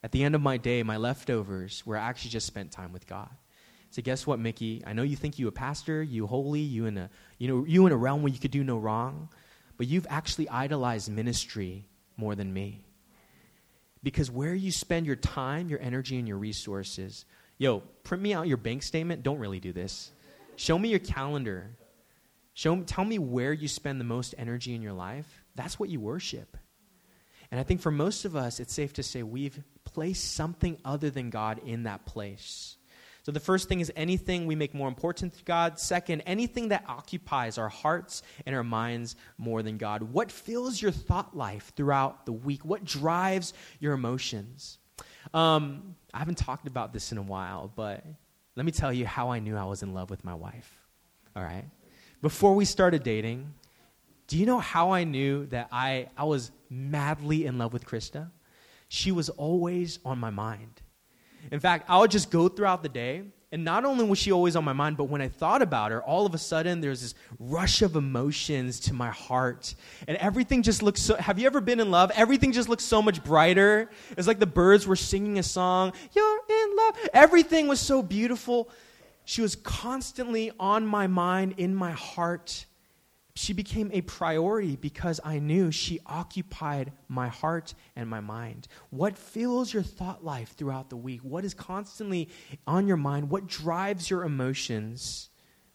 at 0.02 0.10
the 0.10 0.24
end 0.24 0.34
of 0.34 0.40
my 0.40 0.56
day, 0.56 0.82
my 0.82 0.96
leftovers, 0.96 1.82
where 1.84 1.96
I 1.96 2.08
actually 2.08 2.30
just 2.30 2.46
spent 2.46 2.72
time 2.72 2.92
with 2.92 3.06
God. 3.06 3.30
So 3.94 4.02
guess 4.02 4.26
what, 4.26 4.40
Mickey? 4.40 4.82
I 4.84 4.92
know 4.92 5.04
you 5.04 5.14
think 5.14 5.38
you 5.38 5.46
a 5.46 5.52
pastor, 5.52 6.02
you 6.02 6.26
holy, 6.26 6.58
you 6.58 6.86
in 6.86 6.98
a 6.98 7.10
you 7.38 7.46
know 7.46 7.64
you 7.64 7.86
in 7.86 7.92
a 7.92 7.96
realm 7.96 8.22
where 8.24 8.32
you 8.32 8.40
could 8.40 8.50
do 8.50 8.64
no 8.64 8.76
wrong, 8.76 9.28
but 9.76 9.86
you've 9.86 10.08
actually 10.10 10.48
idolized 10.48 11.08
ministry 11.08 11.86
more 12.16 12.34
than 12.34 12.52
me. 12.52 12.82
Because 14.02 14.32
where 14.32 14.52
you 14.52 14.72
spend 14.72 15.06
your 15.06 15.14
time, 15.14 15.68
your 15.68 15.78
energy, 15.80 16.18
and 16.18 16.26
your 16.26 16.38
resources, 16.38 17.24
yo, 17.56 17.84
print 18.02 18.20
me 18.20 18.34
out 18.34 18.48
your 18.48 18.56
bank 18.56 18.82
statement. 18.82 19.22
Don't 19.22 19.38
really 19.38 19.60
do 19.60 19.72
this. 19.72 20.10
Show 20.56 20.76
me 20.76 20.88
your 20.88 20.98
calendar. 20.98 21.70
Show 22.52 22.82
tell 22.82 23.04
me 23.04 23.20
where 23.20 23.52
you 23.52 23.68
spend 23.68 24.00
the 24.00 24.04
most 24.04 24.34
energy 24.36 24.74
in 24.74 24.82
your 24.82 24.92
life. 24.92 25.44
That's 25.54 25.78
what 25.78 25.88
you 25.88 26.00
worship. 26.00 26.56
And 27.48 27.60
I 27.60 27.62
think 27.62 27.80
for 27.80 27.92
most 27.92 28.24
of 28.24 28.34
us, 28.34 28.58
it's 28.58 28.74
safe 28.74 28.94
to 28.94 29.04
say 29.04 29.22
we've 29.22 29.62
placed 29.84 30.34
something 30.34 30.78
other 30.84 31.10
than 31.10 31.30
God 31.30 31.60
in 31.64 31.84
that 31.84 32.06
place. 32.06 32.76
So 33.24 33.32
the 33.32 33.40
first 33.40 33.70
thing 33.70 33.80
is 33.80 33.90
anything 33.96 34.44
we 34.44 34.54
make 34.54 34.74
more 34.74 34.86
important 34.86 35.32
to 35.38 35.44
God. 35.44 35.80
Second, 35.80 36.20
anything 36.26 36.68
that 36.68 36.84
occupies 36.86 37.56
our 37.56 37.70
hearts 37.70 38.22
and 38.44 38.54
our 38.54 38.62
minds 38.62 39.16
more 39.38 39.62
than 39.62 39.78
God. 39.78 40.02
What 40.02 40.30
fills 40.30 40.80
your 40.80 40.90
thought 40.90 41.34
life 41.34 41.72
throughout 41.74 42.26
the 42.26 42.32
week? 42.32 42.66
What 42.66 42.84
drives 42.84 43.54
your 43.80 43.94
emotions? 43.94 44.76
Um, 45.32 45.96
I 46.12 46.18
haven't 46.18 46.36
talked 46.36 46.66
about 46.66 46.92
this 46.92 47.12
in 47.12 47.18
a 47.18 47.22
while, 47.22 47.72
but 47.74 48.04
let 48.56 48.66
me 48.66 48.72
tell 48.72 48.92
you 48.92 49.06
how 49.06 49.30
I 49.30 49.38
knew 49.38 49.56
I 49.56 49.64
was 49.64 49.82
in 49.82 49.94
love 49.94 50.10
with 50.10 50.22
my 50.22 50.34
wife. 50.34 50.70
All 51.34 51.42
right? 51.42 51.64
Before 52.20 52.54
we 52.54 52.66
started 52.66 53.02
dating, 53.02 53.54
do 54.26 54.36
you 54.36 54.44
know 54.44 54.58
how 54.58 54.90
I 54.90 55.04
knew 55.04 55.46
that 55.46 55.68
I, 55.72 56.10
I 56.14 56.24
was 56.24 56.50
madly 56.68 57.46
in 57.46 57.56
love 57.56 57.72
with 57.72 57.86
Krista? 57.86 58.30
She 58.88 59.12
was 59.12 59.30
always 59.30 59.98
on 60.04 60.18
my 60.18 60.30
mind. 60.30 60.82
In 61.50 61.60
fact, 61.60 61.88
I 61.88 61.98
would 61.98 62.10
just 62.10 62.30
go 62.30 62.48
throughout 62.48 62.82
the 62.82 62.88
day, 62.88 63.22
and 63.52 63.64
not 63.64 63.84
only 63.84 64.04
was 64.04 64.18
she 64.18 64.32
always 64.32 64.56
on 64.56 64.64
my 64.64 64.72
mind, 64.72 64.96
but 64.96 65.04
when 65.04 65.20
I 65.20 65.28
thought 65.28 65.62
about 65.62 65.92
her, 65.92 66.02
all 66.02 66.26
of 66.26 66.34
a 66.34 66.38
sudden 66.38 66.80
there's 66.80 67.02
this 67.02 67.14
rush 67.38 67.82
of 67.82 67.94
emotions 67.94 68.80
to 68.80 68.94
my 68.94 69.10
heart. 69.10 69.74
And 70.08 70.16
everything 70.16 70.62
just 70.62 70.82
looks 70.82 71.00
so. 71.00 71.14
Have 71.16 71.38
you 71.38 71.46
ever 71.46 71.60
been 71.60 71.78
in 71.78 71.90
love? 71.90 72.10
Everything 72.16 72.50
just 72.50 72.68
looks 72.68 72.82
so 72.82 73.00
much 73.00 73.22
brighter. 73.22 73.90
It's 74.18 74.26
like 74.26 74.40
the 74.40 74.46
birds 74.46 74.86
were 74.86 74.96
singing 74.96 75.38
a 75.38 75.42
song. 75.44 75.92
You're 76.12 76.40
in 76.48 76.76
love. 76.76 76.96
Everything 77.12 77.68
was 77.68 77.78
so 77.78 78.02
beautiful. 78.02 78.70
She 79.24 79.40
was 79.40 79.54
constantly 79.54 80.50
on 80.58 80.84
my 80.84 81.06
mind, 81.06 81.54
in 81.56 81.74
my 81.74 81.92
heart 81.92 82.66
she 83.36 83.52
became 83.52 83.90
a 83.92 84.00
priority 84.02 84.76
because 84.76 85.20
I 85.24 85.40
knew 85.40 85.72
she 85.72 86.00
occupied 86.06 86.92
my 87.08 87.28
heart 87.28 87.74
and 87.96 88.08
my 88.08 88.20
mind. 88.20 88.68
What 88.90 89.18
fills 89.18 89.74
your 89.74 89.82
thought 89.82 90.24
life 90.24 90.54
throughout 90.56 90.88
the 90.88 90.96
week? 90.96 91.20
What 91.22 91.44
is 91.44 91.52
constantly 91.52 92.28
on 92.66 92.86
your 92.86 92.96
mind? 92.96 93.30
What 93.30 93.48
drives 93.48 94.08
your 94.08 94.22
emotions? 94.22 95.30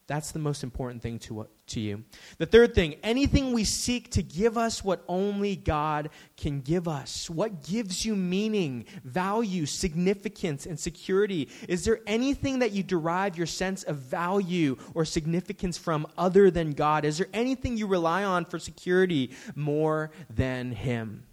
That's 0.10 0.32
the 0.32 0.40
most 0.40 0.64
important 0.64 1.04
thing 1.04 1.20
to, 1.20 1.48
to 1.68 1.80
you. 1.80 2.04
The 2.40 2.48
third 2.48 2.74
thing 2.74 2.96
anything 3.04 3.54
we 3.54 3.64
seek 3.64 4.10
to 4.14 4.24
give 4.24 4.58
us 4.58 4.84
what 4.84 5.04
only 5.08 5.56
God 5.56 6.10
can 6.36 6.62
give 6.62 6.88
us. 6.88 7.30
What 7.30 7.64
gives 7.64 8.04
you 8.04 8.16
meaning, 8.16 8.86
value, 9.04 9.68
significance, 9.68 10.66
and 10.66 10.80
security? 10.80 11.48
Is 11.68 11.86
there 11.86 12.00
anything 12.08 12.58
that 12.58 12.72
you 12.72 12.82
derive 12.82 13.38
your 13.38 13.46
sense 13.46 13.84
of 13.84 13.98
value 13.98 14.78
or 14.96 15.06
significance 15.06 15.78
from 15.78 16.08
other 16.18 16.50
than 16.50 16.72
God? 16.72 17.06
Is 17.06 17.20
there 17.20 17.30
anything 17.32 17.78
you 17.78 17.86
rely 17.86 18.24
on 18.24 18.46
for 18.46 18.58
security 18.58 19.30
more 19.54 20.10
than 20.28 20.72
Him? 20.72 21.24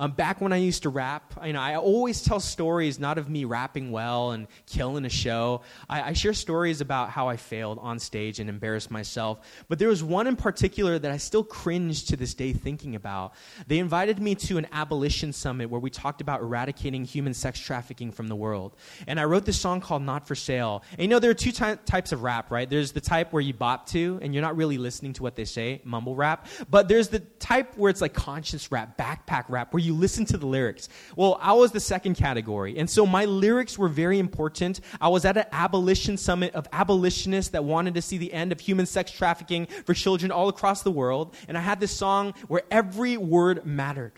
Um, 0.00 0.12
back 0.12 0.40
when 0.40 0.52
I 0.52 0.56
used 0.56 0.82
to 0.82 0.88
rap, 0.88 1.34
you 1.44 1.52
know, 1.52 1.60
I 1.60 1.76
always 1.76 2.22
tell 2.22 2.40
stories 2.40 2.98
not 2.98 3.18
of 3.18 3.28
me 3.28 3.44
rapping 3.44 3.92
well 3.92 4.32
and 4.32 4.46
killing 4.66 5.04
a 5.04 5.10
show. 5.10 5.62
I, 5.88 6.10
I 6.10 6.12
share 6.12 6.32
stories 6.32 6.80
about 6.80 7.10
how 7.10 7.28
I 7.28 7.36
failed 7.36 7.78
on 7.80 7.98
stage 7.98 8.40
and 8.40 8.50
embarrassed 8.50 8.90
myself. 8.90 9.40
But 9.68 9.78
there 9.78 9.88
was 9.88 10.02
one 10.02 10.26
in 10.26 10.36
particular 10.36 10.98
that 10.98 11.10
I 11.10 11.16
still 11.16 11.44
cringe 11.44 12.06
to 12.06 12.16
this 12.16 12.34
day 12.34 12.52
thinking 12.52 12.94
about. 12.94 13.34
They 13.66 13.78
invited 13.78 14.20
me 14.20 14.34
to 14.36 14.58
an 14.58 14.66
abolition 14.72 15.32
summit 15.32 15.70
where 15.70 15.80
we 15.80 15.90
talked 15.90 16.20
about 16.20 16.40
eradicating 16.40 17.04
human 17.04 17.34
sex 17.34 17.58
trafficking 17.58 18.10
from 18.10 18.28
the 18.28 18.36
world. 18.36 18.76
And 19.06 19.20
I 19.20 19.24
wrote 19.24 19.44
this 19.44 19.60
song 19.60 19.80
called 19.80 20.02
Not 20.02 20.26
for 20.26 20.34
Sale. 20.34 20.82
And 20.92 21.02
you 21.02 21.08
know, 21.08 21.18
there 21.18 21.30
are 21.30 21.34
two 21.34 21.52
ty- 21.52 21.76
types 21.76 22.12
of 22.12 22.22
rap, 22.22 22.50
right? 22.50 22.68
There's 22.68 22.92
the 22.92 23.00
type 23.00 23.32
where 23.32 23.42
you 23.42 23.54
bop 23.54 23.86
to 23.90 24.18
and 24.22 24.34
you're 24.34 24.42
not 24.42 24.56
really 24.56 24.78
listening 24.78 25.12
to 25.14 25.22
what 25.22 25.36
they 25.36 25.44
say, 25.44 25.80
mumble 25.84 26.16
rap. 26.16 26.46
But 26.68 26.88
there's 26.88 27.08
the 27.08 27.20
type 27.20 27.76
where 27.76 27.90
it's 27.90 28.00
like 28.00 28.14
conscious 28.14 28.72
rap, 28.72 28.98
backpack 28.98 29.44
rap, 29.48 29.72
where 29.72 29.83
you 29.84 29.94
listen 29.94 30.24
to 30.26 30.36
the 30.36 30.46
lyrics. 30.46 30.88
Well, 31.16 31.38
I 31.40 31.52
was 31.52 31.72
the 31.72 31.80
second 31.80 32.14
category. 32.14 32.76
And 32.78 32.88
so 32.88 33.06
my 33.06 33.24
lyrics 33.24 33.78
were 33.78 33.88
very 33.88 34.18
important. 34.18 34.80
I 35.00 35.08
was 35.08 35.24
at 35.24 35.36
an 35.36 35.46
abolition 35.52 36.16
summit 36.16 36.54
of 36.54 36.66
abolitionists 36.72 37.50
that 37.52 37.64
wanted 37.64 37.94
to 37.94 38.02
see 38.02 38.18
the 38.18 38.32
end 38.32 38.52
of 38.52 38.60
human 38.60 38.86
sex 38.86 39.10
trafficking 39.10 39.66
for 39.66 39.94
children 39.94 40.32
all 40.32 40.48
across 40.48 40.82
the 40.82 40.90
world. 40.90 41.34
And 41.48 41.56
I 41.56 41.60
had 41.60 41.80
this 41.80 41.92
song 41.92 42.34
where 42.48 42.62
every 42.70 43.16
word 43.16 43.64
mattered. 43.64 44.14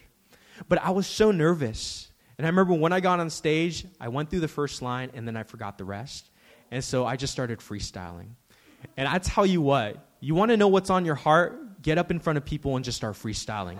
But 0.68 0.82
I 0.82 0.90
was 0.90 1.06
so 1.06 1.30
nervous. 1.30 2.08
And 2.38 2.46
I 2.46 2.48
remember 2.48 2.74
when 2.74 2.92
I 2.92 3.00
got 3.00 3.20
on 3.20 3.30
stage, 3.30 3.86
I 4.00 4.08
went 4.08 4.30
through 4.30 4.40
the 4.40 4.48
first 4.48 4.82
line 4.82 5.10
and 5.14 5.26
then 5.26 5.36
I 5.36 5.42
forgot 5.42 5.78
the 5.78 5.84
rest. 5.84 6.30
And 6.70 6.82
so 6.82 7.06
I 7.06 7.16
just 7.16 7.32
started 7.32 7.60
freestyling. 7.60 8.28
And 8.96 9.08
I 9.08 9.18
tell 9.18 9.46
you 9.46 9.60
what, 9.60 10.06
you 10.20 10.34
want 10.34 10.50
to 10.50 10.56
know 10.56 10.68
what's 10.68 10.90
on 10.90 11.04
your 11.04 11.14
heart? 11.14 11.82
Get 11.82 11.98
up 11.98 12.10
in 12.10 12.18
front 12.18 12.36
of 12.36 12.44
people 12.44 12.76
and 12.76 12.84
just 12.84 12.96
start 12.96 13.14
freestyling. 13.14 13.78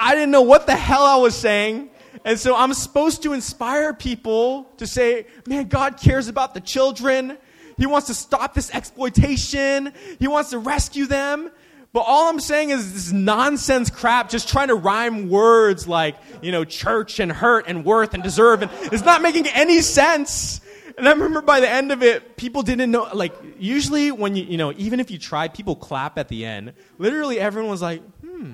I 0.00 0.14
didn't 0.14 0.30
know 0.30 0.42
what 0.42 0.66
the 0.66 0.76
hell 0.76 1.04
I 1.04 1.16
was 1.16 1.34
saying. 1.34 1.90
And 2.24 2.38
so 2.38 2.56
I'm 2.56 2.74
supposed 2.74 3.22
to 3.22 3.32
inspire 3.32 3.94
people 3.94 4.64
to 4.78 4.86
say, 4.86 5.26
man, 5.46 5.68
God 5.68 5.98
cares 5.98 6.28
about 6.28 6.54
the 6.54 6.60
children. 6.60 7.38
He 7.78 7.86
wants 7.86 8.08
to 8.08 8.14
stop 8.14 8.54
this 8.54 8.74
exploitation. 8.74 9.92
He 10.18 10.28
wants 10.28 10.50
to 10.50 10.58
rescue 10.58 11.06
them. 11.06 11.50
But 11.92 12.00
all 12.00 12.28
I'm 12.28 12.40
saying 12.40 12.70
is 12.70 12.92
this 12.92 13.12
nonsense 13.12 13.90
crap, 13.90 14.28
just 14.28 14.48
trying 14.48 14.68
to 14.68 14.74
rhyme 14.74 15.28
words 15.28 15.88
like, 15.88 16.16
you 16.40 16.52
know, 16.52 16.64
church 16.64 17.18
and 17.18 17.32
hurt 17.32 17.66
and 17.66 17.84
worth 17.84 18.14
and 18.14 18.22
deserve. 18.22 18.62
And 18.62 18.70
it's 18.92 19.04
not 19.04 19.22
making 19.22 19.48
any 19.48 19.80
sense. 19.80 20.60
And 20.96 21.08
I 21.08 21.12
remember 21.12 21.40
by 21.40 21.60
the 21.60 21.68
end 21.68 21.90
of 21.90 22.02
it, 22.02 22.36
people 22.36 22.62
didn't 22.62 22.90
know, 22.90 23.08
like, 23.12 23.34
usually 23.58 24.12
when 24.12 24.36
you, 24.36 24.44
you 24.44 24.56
know, 24.56 24.72
even 24.76 25.00
if 25.00 25.10
you 25.10 25.18
try, 25.18 25.48
people 25.48 25.74
clap 25.74 26.18
at 26.18 26.28
the 26.28 26.44
end. 26.44 26.74
Literally 26.98 27.40
everyone 27.40 27.70
was 27.70 27.82
like, 27.82 28.02
hmm. 28.20 28.52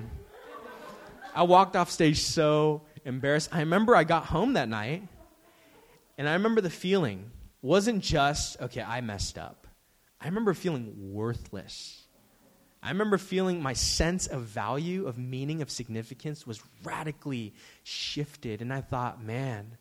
I 1.37 1.43
walked 1.43 1.75
off 1.75 1.91
stage 1.91 2.21
so 2.21 2.81
embarrassed. 3.05 3.49
I 3.51 3.59
remember 3.59 3.95
I 3.95 4.05
got 4.05 4.25
home 4.25 4.53
that 4.53 4.67
night, 4.67 5.07
and 6.17 6.27
I 6.27 6.33
remember 6.33 6.61
the 6.61 6.71
feeling 6.71 7.29
wasn't 7.61 8.03
just, 8.03 8.59
okay, 8.59 8.81
I 8.81 9.01
messed 9.01 9.37
up. 9.37 9.67
I 10.19 10.25
remember 10.25 10.55
feeling 10.55 11.13
worthless. 11.13 12.07
I 12.81 12.89
remember 12.89 13.19
feeling 13.19 13.61
my 13.61 13.73
sense 13.73 14.25
of 14.25 14.45
value, 14.45 15.05
of 15.05 15.19
meaning, 15.19 15.61
of 15.61 15.69
significance 15.69 16.47
was 16.47 16.59
radically 16.83 17.53
shifted. 17.83 18.63
And 18.63 18.73
I 18.73 18.81
thought, 18.81 19.23
man, 19.23 19.77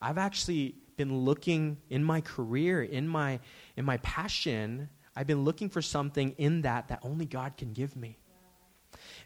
I've 0.00 0.16
actually 0.16 0.74
been 0.96 1.18
looking 1.18 1.76
in 1.90 2.02
my 2.02 2.22
career, 2.22 2.82
in 2.82 3.08
my, 3.08 3.40
in 3.76 3.84
my 3.84 3.98
passion, 3.98 4.88
I've 5.14 5.26
been 5.26 5.44
looking 5.44 5.68
for 5.68 5.82
something 5.82 6.34
in 6.38 6.62
that 6.62 6.88
that 6.88 7.00
only 7.02 7.26
God 7.26 7.58
can 7.58 7.74
give 7.74 7.94
me. 7.94 8.16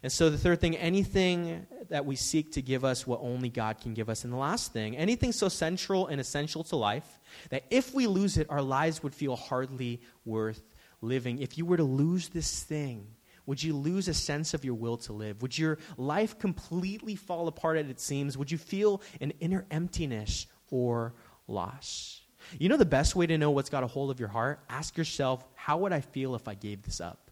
And 0.01 0.11
so 0.11 0.29
the 0.29 0.37
third 0.37 0.61
thing, 0.61 0.77
anything 0.77 1.65
that 1.89 2.05
we 2.05 2.15
seek 2.15 2.53
to 2.53 2.61
give 2.61 2.85
us 2.85 3.05
what 3.05 3.19
only 3.21 3.49
God 3.49 3.81
can 3.81 3.93
give 3.93 4.09
us. 4.09 4.23
And 4.23 4.31
the 4.31 4.37
last 4.37 4.71
thing, 4.71 4.95
anything 4.95 5.31
so 5.31 5.49
central 5.49 6.07
and 6.07 6.21
essential 6.21 6.63
to 6.65 6.75
life 6.75 7.19
that 7.49 7.63
if 7.69 7.93
we 7.93 8.07
lose 8.07 8.37
it, 8.37 8.47
our 8.49 8.61
lives 8.61 9.03
would 9.03 9.13
feel 9.13 9.35
hardly 9.35 10.01
worth 10.25 10.61
living. 11.01 11.39
If 11.39 11.57
you 11.57 11.65
were 11.65 11.77
to 11.77 11.83
lose 11.83 12.29
this 12.29 12.63
thing, 12.63 13.07
would 13.45 13.61
you 13.63 13.75
lose 13.75 14.07
a 14.07 14.13
sense 14.13 14.53
of 14.53 14.63
your 14.63 14.75
will 14.75 14.97
to 14.97 15.13
live? 15.13 15.41
Would 15.41 15.57
your 15.57 15.79
life 15.97 16.37
completely 16.37 17.15
fall 17.15 17.47
apart 17.47 17.77
as 17.77 17.89
it 17.89 17.99
seems? 17.99 18.37
Would 18.37 18.51
you 18.51 18.59
feel 18.59 19.01
an 19.19 19.33
inner 19.39 19.65
emptiness 19.71 20.45
or 20.69 21.15
loss? 21.47 22.21
You 22.57 22.69
know 22.69 22.77
the 22.77 22.85
best 22.85 23.15
way 23.15 23.25
to 23.27 23.37
know 23.37 23.51
what's 23.51 23.69
got 23.69 23.83
a 23.83 23.87
hold 23.87 24.11
of 24.11 24.19
your 24.19 24.29
heart? 24.29 24.59
Ask 24.69 24.97
yourself, 24.97 25.43
how 25.55 25.79
would 25.79 25.91
I 25.91 26.01
feel 26.01 26.35
if 26.35 26.47
I 26.47 26.53
gave 26.53 26.83
this 26.83 27.01
up? 27.01 27.28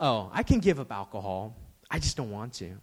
Oh, 0.00 0.30
I 0.32 0.42
can 0.42 0.60
give 0.60 0.78
up 0.80 0.92
alcohol. 0.92 1.56
I 1.90 1.98
just 1.98 2.16
don't 2.16 2.30
want 2.30 2.52
to. 2.54 2.78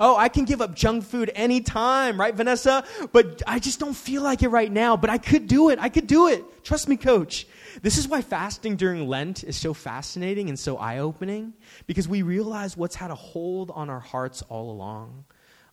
Oh, 0.00 0.16
I 0.16 0.28
can 0.28 0.44
give 0.44 0.60
up 0.60 0.76
junk 0.76 1.04
food 1.04 1.30
anytime, 1.34 2.20
right, 2.20 2.32
Vanessa? 2.32 2.84
But 3.12 3.42
I 3.48 3.58
just 3.58 3.80
don't 3.80 3.94
feel 3.94 4.22
like 4.22 4.44
it 4.44 4.48
right 4.48 4.70
now. 4.70 4.96
But 4.96 5.10
I 5.10 5.18
could 5.18 5.48
do 5.48 5.70
it. 5.70 5.80
I 5.80 5.88
could 5.88 6.06
do 6.06 6.28
it. 6.28 6.62
Trust 6.62 6.88
me, 6.88 6.96
coach. 6.96 7.48
This 7.82 7.98
is 7.98 8.06
why 8.06 8.22
fasting 8.22 8.76
during 8.76 9.08
Lent 9.08 9.42
is 9.42 9.56
so 9.56 9.74
fascinating 9.74 10.48
and 10.48 10.58
so 10.58 10.76
eye 10.76 10.98
opening 10.98 11.52
because 11.88 12.06
we 12.06 12.22
realize 12.22 12.76
what's 12.76 12.94
had 12.94 13.10
a 13.10 13.16
hold 13.16 13.72
on 13.72 13.90
our 13.90 14.00
hearts 14.00 14.42
all 14.42 14.70
along. 14.70 15.24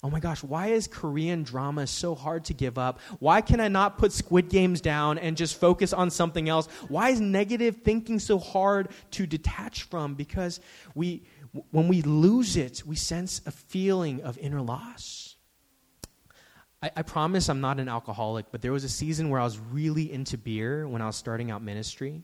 Oh 0.05 0.09
my 0.11 0.19
gosh, 0.19 0.43
why 0.43 0.67
is 0.67 0.85
Korean 0.85 1.41
drama 1.41 1.87
so 1.87 2.13
hard 2.13 2.45
to 2.45 2.53
give 2.53 2.77
up? 2.77 2.99
Why 3.17 3.41
can 3.41 3.59
I 3.59 3.69
not 3.69 3.97
put 3.97 4.11
Squid 4.11 4.49
Games 4.49 4.79
down 4.79 5.17
and 5.17 5.35
just 5.35 5.59
focus 5.59 5.93
on 5.93 6.11
something 6.11 6.47
else? 6.47 6.67
Why 6.89 7.09
is 7.09 7.19
negative 7.19 7.77
thinking 7.77 8.19
so 8.19 8.37
hard 8.37 8.89
to 9.11 9.25
detach 9.25 9.81
from? 9.81 10.13
Because 10.13 10.59
we, 10.93 11.23
when 11.71 11.87
we 11.87 12.03
lose 12.03 12.55
it, 12.55 12.83
we 12.85 12.95
sense 12.95 13.41
a 13.47 13.51
feeling 13.51 14.21
of 14.21 14.37
inner 14.37 14.61
loss. 14.61 15.37
I, 16.83 16.91
I 16.97 17.01
promise 17.01 17.49
I'm 17.49 17.61
not 17.61 17.79
an 17.79 17.89
alcoholic, 17.89 18.51
but 18.51 18.61
there 18.61 18.71
was 18.71 18.83
a 18.83 18.89
season 18.89 19.31
where 19.31 19.41
I 19.41 19.43
was 19.43 19.57
really 19.57 20.13
into 20.13 20.37
beer 20.37 20.87
when 20.87 21.01
I 21.01 21.07
was 21.07 21.15
starting 21.15 21.49
out 21.49 21.63
ministry. 21.63 22.21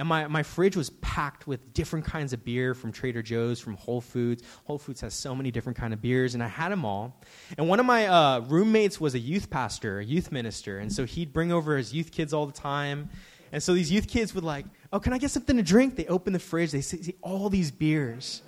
And 0.00 0.08
my, 0.08 0.26
my 0.28 0.42
fridge 0.42 0.76
was 0.76 0.88
packed 0.88 1.46
with 1.46 1.74
different 1.74 2.06
kinds 2.06 2.32
of 2.32 2.42
beer 2.42 2.72
from 2.72 2.90
Trader 2.90 3.20
Joe's, 3.20 3.60
from 3.60 3.74
Whole 3.74 4.00
Foods. 4.00 4.42
Whole 4.64 4.78
Foods 4.78 5.02
has 5.02 5.12
so 5.12 5.34
many 5.34 5.50
different 5.50 5.76
kind 5.76 5.92
of 5.92 6.00
beers, 6.00 6.32
and 6.32 6.42
I 6.42 6.48
had 6.48 6.72
them 6.72 6.86
all. 6.86 7.20
And 7.58 7.68
one 7.68 7.80
of 7.80 7.84
my 7.84 8.06
uh, 8.06 8.40
roommates 8.40 8.98
was 8.98 9.14
a 9.14 9.18
youth 9.18 9.50
pastor, 9.50 9.98
a 9.98 10.04
youth 10.04 10.32
minister, 10.32 10.78
and 10.78 10.90
so 10.90 11.04
he'd 11.04 11.34
bring 11.34 11.52
over 11.52 11.76
his 11.76 11.92
youth 11.92 12.12
kids 12.12 12.32
all 12.32 12.46
the 12.46 12.52
time. 12.54 13.10
And 13.52 13.62
so 13.62 13.74
these 13.74 13.92
youth 13.92 14.08
kids 14.08 14.34
would 14.34 14.42
like, 14.42 14.64
oh, 14.90 15.00
can 15.00 15.12
I 15.12 15.18
get 15.18 15.32
something 15.32 15.58
to 15.58 15.62
drink? 15.62 15.96
They 15.96 16.06
open 16.06 16.32
the 16.32 16.38
fridge, 16.38 16.70
they 16.70 16.80
see, 16.80 17.02
see 17.02 17.16
all 17.20 17.50
these 17.50 17.70
beers. 17.70 18.40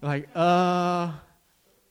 Like, 0.00 0.28
uh, 0.36 1.14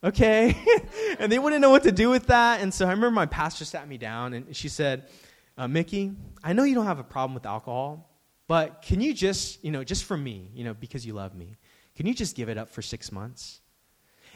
okay. 0.02 0.56
and 1.18 1.30
they 1.30 1.38
wouldn't 1.38 1.60
know 1.60 1.68
what 1.68 1.82
to 1.82 1.92
do 1.92 2.08
with 2.08 2.28
that. 2.28 2.62
And 2.62 2.72
so 2.72 2.86
I 2.86 2.92
remember 2.92 3.10
my 3.10 3.26
pastor 3.26 3.66
sat 3.66 3.86
me 3.86 3.98
down, 3.98 4.32
and 4.32 4.56
she 4.56 4.70
said, 4.70 5.10
uh, 5.58 5.68
Mickey, 5.68 6.12
I 6.42 6.54
know 6.54 6.62
you 6.62 6.74
don't 6.74 6.86
have 6.86 6.98
a 6.98 7.04
problem 7.04 7.34
with 7.34 7.44
alcohol, 7.44 8.09
but 8.50 8.82
can 8.82 9.00
you 9.00 9.14
just, 9.14 9.62
you 9.62 9.70
know, 9.70 9.84
just 9.84 10.02
for 10.02 10.16
me, 10.16 10.50
you 10.56 10.64
know, 10.64 10.74
because 10.74 11.06
you 11.06 11.12
love 11.12 11.36
me, 11.36 11.54
can 11.94 12.04
you 12.06 12.12
just 12.12 12.34
give 12.34 12.48
it 12.48 12.58
up 12.58 12.68
for 12.68 12.82
six 12.82 13.12
months? 13.12 13.60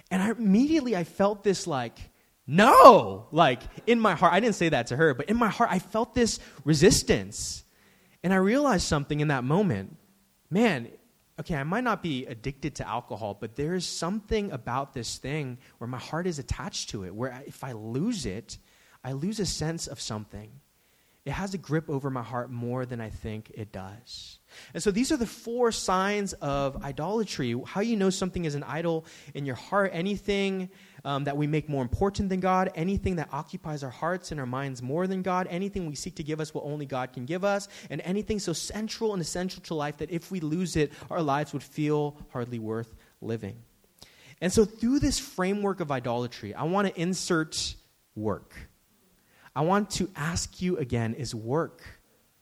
And 0.08 0.22
I 0.22 0.30
immediately 0.30 0.94
I 0.94 1.02
felt 1.02 1.42
this 1.42 1.66
like, 1.66 1.98
no, 2.46 3.26
like 3.32 3.62
in 3.88 3.98
my 3.98 4.14
heart. 4.14 4.32
I 4.32 4.38
didn't 4.38 4.54
say 4.54 4.68
that 4.68 4.86
to 4.86 4.96
her, 4.96 5.14
but 5.14 5.28
in 5.28 5.36
my 5.36 5.48
heart, 5.48 5.70
I 5.72 5.80
felt 5.80 6.14
this 6.14 6.38
resistance. 6.62 7.64
And 8.22 8.32
I 8.32 8.36
realized 8.36 8.86
something 8.86 9.18
in 9.18 9.26
that 9.28 9.42
moment. 9.42 9.96
Man, 10.48 10.90
okay, 11.40 11.56
I 11.56 11.64
might 11.64 11.82
not 11.82 12.00
be 12.00 12.24
addicted 12.26 12.76
to 12.76 12.88
alcohol, 12.88 13.36
but 13.40 13.56
there 13.56 13.74
is 13.74 13.84
something 13.84 14.52
about 14.52 14.94
this 14.94 15.18
thing 15.18 15.58
where 15.78 15.88
my 15.88 15.98
heart 15.98 16.28
is 16.28 16.38
attached 16.38 16.90
to 16.90 17.04
it, 17.04 17.12
where 17.12 17.42
if 17.48 17.64
I 17.64 17.72
lose 17.72 18.26
it, 18.26 18.58
I 19.02 19.10
lose 19.10 19.40
a 19.40 19.46
sense 19.46 19.88
of 19.88 20.00
something 20.00 20.52
it 21.24 21.32
has 21.32 21.54
a 21.54 21.58
grip 21.58 21.88
over 21.88 22.10
my 22.10 22.22
heart 22.22 22.50
more 22.50 22.84
than 22.84 23.00
I 23.00 23.08
think 23.08 23.50
it 23.54 23.72
does. 23.72 24.38
And 24.74 24.82
so 24.82 24.90
these 24.90 25.10
are 25.10 25.16
the 25.16 25.26
four 25.26 25.72
signs 25.72 26.34
of 26.34 26.84
idolatry. 26.84 27.58
How 27.64 27.80
you 27.80 27.96
know 27.96 28.10
something 28.10 28.44
is 28.44 28.54
an 28.54 28.62
idol 28.62 29.06
in 29.32 29.46
your 29.46 29.54
heart, 29.54 29.92
anything 29.94 30.68
um, 31.02 31.24
that 31.24 31.38
we 31.38 31.46
make 31.46 31.66
more 31.66 31.80
important 31.80 32.28
than 32.28 32.40
God, 32.40 32.70
anything 32.74 33.16
that 33.16 33.30
occupies 33.32 33.82
our 33.82 33.90
hearts 33.90 34.32
and 34.32 34.40
our 34.40 34.46
minds 34.46 34.82
more 34.82 35.06
than 35.06 35.22
God, 35.22 35.46
anything 35.48 35.86
we 35.86 35.94
seek 35.94 36.16
to 36.16 36.22
give 36.22 36.40
us 36.40 36.52
what 36.52 36.64
only 36.64 36.84
God 36.84 37.14
can 37.14 37.24
give 37.24 37.42
us, 37.42 37.68
and 37.88 38.02
anything 38.02 38.38
so 38.38 38.52
central 38.52 39.14
and 39.14 39.22
essential 39.22 39.62
to 39.62 39.74
life 39.74 39.96
that 39.98 40.10
if 40.10 40.30
we 40.30 40.40
lose 40.40 40.76
it, 40.76 40.92
our 41.10 41.22
lives 41.22 41.54
would 41.54 41.62
feel 41.62 42.18
hardly 42.32 42.58
worth 42.58 42.94
living. 43.22 43.56
And 44.42 44.52
so 44.52 44.66
through 44.66 44.98
this 44.98 45.18
framework 45.18 45.80
of 45.80 45.90
idolatry, 45.90 46.54
I 46.54 46.64
want 46.64 46.86
to 46.88 47.00
insert 47.00 47.76
work. 48.14 48.54
I 49.56 49.62
want 49.62 49.90
to 49.90 50.10
ask 50.16 50.60
you 50.60 50.78
again 50.78 51.14
is 51.14 51.34
work 51.34 51.82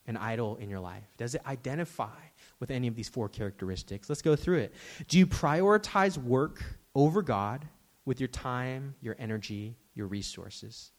an 0.06 0.16
idol 0.16 0.56
in 0.56 0.68
your 0.68 0.80
life? 0.80 1.04
Does 1.16 1.34
it 1.34 1.42
identify 1.46 2.18
with 2.58 2.70
any 2.70 2.88
of 2.88 2.94
these 2.94 3.08
four 3.08 3.28
characteristics? 3.28 4.08
Let's 4.08 4.22
go 4.22 4.36
through 4.36 4.58
it. 4.58 4.74
Do 5.08 5.18
you 5.18 5.26
prioritize 5.26 6.18
work 6.18 6.62
over 6.94 7.22
God 7.22 7.66
with 8.04 8.20
your 8.20 8.28
time, 8.28 8.94
your 9.00 9.16
energy, 9.18 9.76
your 9.94 10.06
resources? 10.06 10.92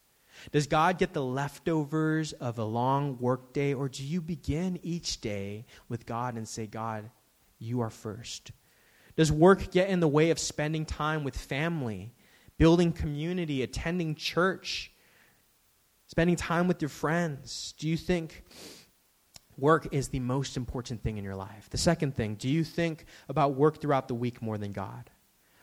Does 0.52 0.66
God 0.66 0.98
get 0.98 1.12
the 1.12 1.22
leftovers 1.22 2.32
of 2.34 2.58
a 2.58 2.64
long 2.64 3.18
workday, 3.20 3.72
or 3.74 3.88
do 3.88 4.02
you 4.02 4.20
begin 4.20 4.80
each 4.82 5.20
day 5.20 5.64
with 5.88 6.06
God 6.06 6.36
and 6.36 6.48
say, 6.48 6.66
God, 6.66 7.08
you 7.58 7.80
are 7.80 7.90
first? 7.90 8.50
Does 9.16 9.30
work 9.30 9.70
get 9.70 9.90
in 9.90 10.00
the 10.00 10.08
way 10.08 10.30
of 10.30 10.38
spending 10.38 10.84
time 10.84 11.22
with 11.22 11.36
family, 11.36 12.12
building 12.58 12.92
community, 12.92 13.62
attending 13.62 14.16
church? 14.16 14.90
Spending 16.06 16.36
time 16.36 16.68
with 16.68 16.82
your 16.82 16.90
friends. 16.90 17.74
Do 17.78 17.88
you 17.88 17.96
think 17.96 18.44
work 19.56 19.88
is 19.92 20.08
the 20.08 20.20
most 20.20 20.56
important 20.56 21.02
thing 21.02 21.16
in 21.16 21.24
your 21.24 21.36
life? 21.36 21.68
The 21.70 21.78
second 21.78 22.14
thing, 22.14 22.34
do 22.34 22.48
you 22.48 22.64
think 22.64 23.06
about 23.28 23.54
work 23.54 23.80
throughout 23.80 24.08
the 24.08 24.14
week 24.14 24.42
more 24.42 24.58
than 24.58 24.72
God? 24.72 25.10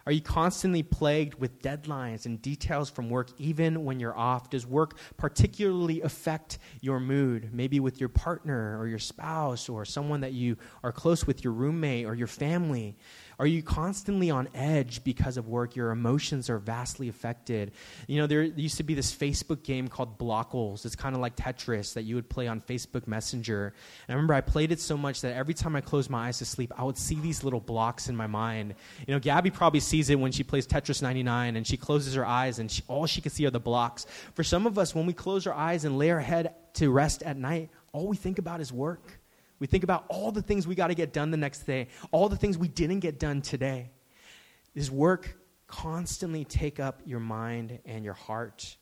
Are 0.06 0.12
you 0.12 0.21
constantly 0.21 0.82
plagued 0.82 1.36
with 1.36 1.62
deadlines 1.62 2.25
and 2.25 2.41
details 2.41 2.89
from 2.89 3.10
work 3.10 3.30
even 3.38 3.86
when 3.86 3.99
you're 3.99 4.17
off? 4.17 4.49
Does 4.49 4.65
work 4.65 4.97
particularly 5.17 6.01
affect 6.01 6.58
your 6.82 6.99
mood? 6.99 7.54
Maybe 7.54 7.80
with 7.80 7.99
your 7.99 8.10
partner 8.10 8.80
or 8.80 8.88
your 8.88 8.99
spouse 8.99 9.69
or 9.69 9.86
someone 9.86 10.21
that 10.21 10.34
you 10.34 10.58
are 10.84 10.91
close 10.91 11.27
with, 11.27 11.43
your 11.43 11.54
roommate 11.54 12.08
or 12.08 12.15
your 12.15 12.27
family? 12.27 12.97
Are 13.39 13.48
you 13.48 13.63
constantly 13.63 14.30
on 14.30 14.50
edge 14.54 15.04
because 15.04 15.38
of 15.38 15.48
work? 15.48 15.76
Your 15.76 15.91
emotions 15.91 16.50
are 16.50 16.58
vastly 16.58 17.10
affected. 17.10 17.72
You 18.08 18.20
know, 18.20 18.28
there 18.28 18.44
used 18.44 18.78
to 18.78 18.84
be 18.84 18.94
this 18.94 19.13
Facebook 19.13 19.63
game 19.63 19.88
called 19.88 20.17
Blockles. 20.17 20.86
It's 20.86 20.96
kind 20.96 21.15
of 21.15 21.22
like 21.22 21.36
Tetris 21.36 21.94
that 21.94 22.04
you 22.04 22.15
would 22.15 22.30
play 22.30 22.48
on 22.48 22.62
Facebook 22.62 23.08
Messenger. 23.08 23.74
And 24.08 24.13
I 24.13 24.13
remember 24.13 24.34
I 24.34 24.41
played 24.41 24.72
it 24.72 24.80
so 24.80 24.98
much 24.98 25.22
that 25.22 25.36
every 25.36 25.54
time 25.54 25.76
I 25.76 25.82
closed 25.82 26.10
my 26.10 26.28
eyes 26.28 26.39
to 26.39 26.46
sleep, 26.46 26.72
I 26.78 26.84
would 26.84 26.98
see 26.98 27.15
these 27.15 27.44
little 27.44 27.60
blocks 27.60 28.10
in 28.10 28.15
my 28.15 28.28
mind. 28.28 28.76
You 29.08 29.13
know, 29.13 29.20
Gabby 29.20 29.52
probably 29.52 29.80
sees 29.80 30.10
it 30.10 30.20
when 30.20 30.32
she 30.32 30.44
plays 30.44 30.67
Tetris 30.67 31.02
99 31.02 31.56
and 31.56 31.65
she 31.65 31.78
closes 31.78 32.15
her 32.15 32.26
eyes 32.26 32.60
and 32.60 32.70
she, 32.70 32.84
all 32.88 33.06
she 33.06 33.22
can 33.22 33.32
see 33.32 33.46
are 33.46 33.52
the 33.52 33.60
blocks. 33.60 34.06
For 34.34 34.44
some 34.44 34.65
of 34.67 34.78
us, 34.78 34.94
when 34.94 35.06
we 35.06 35.13
close 35.13 35.48
our 35.48 35.54
eyes 35.54 35.86
and 35.86 35.98
lay 35.98 36.12
our 36.12 36.20
head 36.20 36.56
to 36.74 36.89
rest 36.89 37.24
at 37.24 37.38
night, 37.38 37.70
all 37.94 38.08
we 38.08 38.17
think 38.17 38.39
about 38.39 38.62
is 38.62 38.72
work. 38.72 39.21
We 39.62 39.67
think 39.67 39.84
about 39.84 40.06
all 40.10 40.32
the 40.32 40.41
things 40.41 40.65
we 40.65 40.74
got 40.74 40.88
to 40.88 40.95
get 40.95 41.13
done 41.13 41.30
the 41.30 41.38
next 41.38 41.65
day, 41.67 41.89
all 42.12 42.30
the 42.30 42.36
things 42.36 42.58
we 42.58 42.67
didn't 42.67 43.02
get 43.02 43.19
done 43.19 43.43
today. 43.43 43.91
Does 44.74 44.89
work 44.89 45.38
constantly 45.67 46.43
take 46.45 46.80
up 46.80 47.00
your 47.06 47.19
mind 47.19 47.78
and 47.86 48.04
your 48.04 48.15
heart? 48.15 48.76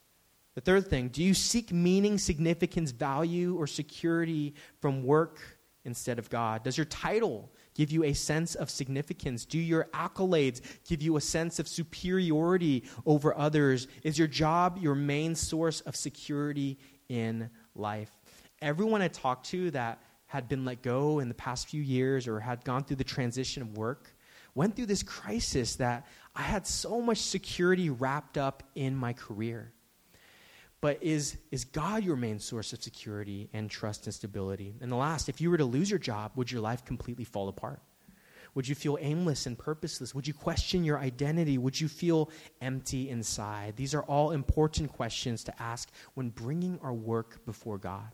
The 0.56 0.62
third 0.62 0.88
thing, 0.88 1.10
do 1.10 1.22
you 1.22 1.34
seek 1.34 1.74
meaning, 1.74 2.18
significance, 2.18 2.92
value, 2.92 3.58
or 3.60 3.68
security 3.68 4.56
from 4.80 5.04
work 5.04 5.40
instead 5.84 6.18
of 6.18 6.30
God? 6.30 6.64
Does 6.64 6.78
your 6.78 6.86
title 6.86 7.52
give 7.74 7.92
you 7.92 8.06
a 8.06 8.14
sense 8.14 8.56
of 8.56 8.70
significance? 8.70 9.46
Do 9.46 9.60
your 9.60 9.90
accolades 9.94 10.62
give 10.88 11.02
you 11.02 11.18
a 11.18 11.22
sense 11.22 11.60
of 11.60 11.68
superiority 11.68 12.86
over 13.06 13.38
others? 13.38 13.90
Is 14.04 14.18
your 14.18 14.30
job 14.30 14.78
your 14.82 14.96
main 14.96 15.36
source 15.36 15.82
of 15.82 15.98
security 15.98 16.80
in 17.10 17.50
life? 17.76 18.12
Everyone 18.62 19.02
I 19.02 19.10
talk 19.10 19.44
to 19.46 19.72
that 19.72 20.02
had 20.30 20.48
been 20.48 20.64
let 20.64 20.82
go 20.82 21.20
in 21.20 21.28
the 21.28 21.36
past 21.36 21.68
few 21.68 21.82
years 21.82 22.28
or 22.28 22.40
had 22.40 22.64
gone 22.64 22.84
through 22.84 22.96
the 22.96 23.04
transition 23.04 23.62
of 23.62 23.78
work 23.78 24.16
went 24.56 24.76
through 24.76 24.86
this 24.88 25.04
crisis 25.04 25.76
that 25.76 26.06
I 26.36 26.42
had 26.42 26.66
so 26.66 27.02
much 27.02 27.20
security 27.20 27.90
wrapped 27.90 28.38
up 28.38 28.64
in 28.76 28.96
my 28.96 29.14
career. 29.14 29.72
But 30.82 31.04
is, 31.04 31.38
is 31.52 31.66
God 31.66 32.04
your 32.04 32.16
main 32.16 32.40
source 32.40 32.72
of 32.72 32.82
security 32.82 33.50
and 33.54 33.70
trust 33.70 34.06
and 34.06 34.14
stability? 34.14 34.76
And 34.82 34.92
the 34.92 34.96
last, 34.96 35.28
if 35.28 35.42
you 35.42 35.50
were 35.50 35.58
to 35.58 35.66
lose 35.66 35.90
your 35.90 36.00
job, 36.00 36.32
would 36.36 36.52
your 36.52 36.62
life 36.62 36.86
completely 36.86 37.26
fall 37.26 37.50
apart? 37.50 37.82
Would 38.56 38.68
you 38.68 38.76
feel 38.76 38.98
aimless 39.00 39.46
and 39.46 39.58
purposeless? 39.58 40.16
Would 40.16 40.28
you 40.28 40.34
question 40.34 40.84
your 40.84 41.00
identity? 41.00 41.58
Would 41.58 41.80
you 41.80 41.88
feel 41.88 42.30
empty 42.62 43.10
inside? 43.10 43.76
These 43.76 43.94
are 43.94 44.04
all 44.04 44.32
important 44.32 44.92
questions 44.92 45.44
to 45.46 45.62
ask 45.62 45.90
when 46.16 46.30
bringing 46.30 46.80
our 46.82 46.94
work 46.94 47.46
before 47.46 47.78
God. 47.78 48.10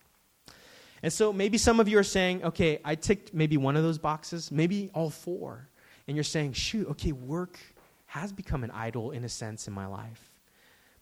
And 1.05 1.13
so 1.13 1.31
maybe 1.31 1.59
some 1.59 1.79
of 1.79 1.87
you 1.87 1.99
are 1.99 2.03
saying, 2.03 2.43
okay, 2.43 2.79
I 2.83 2.95
ticked 2.95 3.31
maybe 3.31 3.57
one 3.57 3.77
of 3.77 3.83
those 3.83 3.99
boxes, 3.99 4.51
maybe 4.51 4.89
all 4.95 5.11
four. 5.11 5.69
and 6.07 6.17
you're 6.17 6.23
saying, 6.23 6.53
shoot, 6.53 6.87
okay, 6.89 7.11
work 7.11 7.59
has 8.07 8.33
become 8.33 8.63
an 8.63 8.71
idol 8.71 9.11
in 9.11 9.23
a 9.23 9.29
sense 9.29 9.67
in 9.67 9.73
my 9.73 9.85
life. 9.85 10.31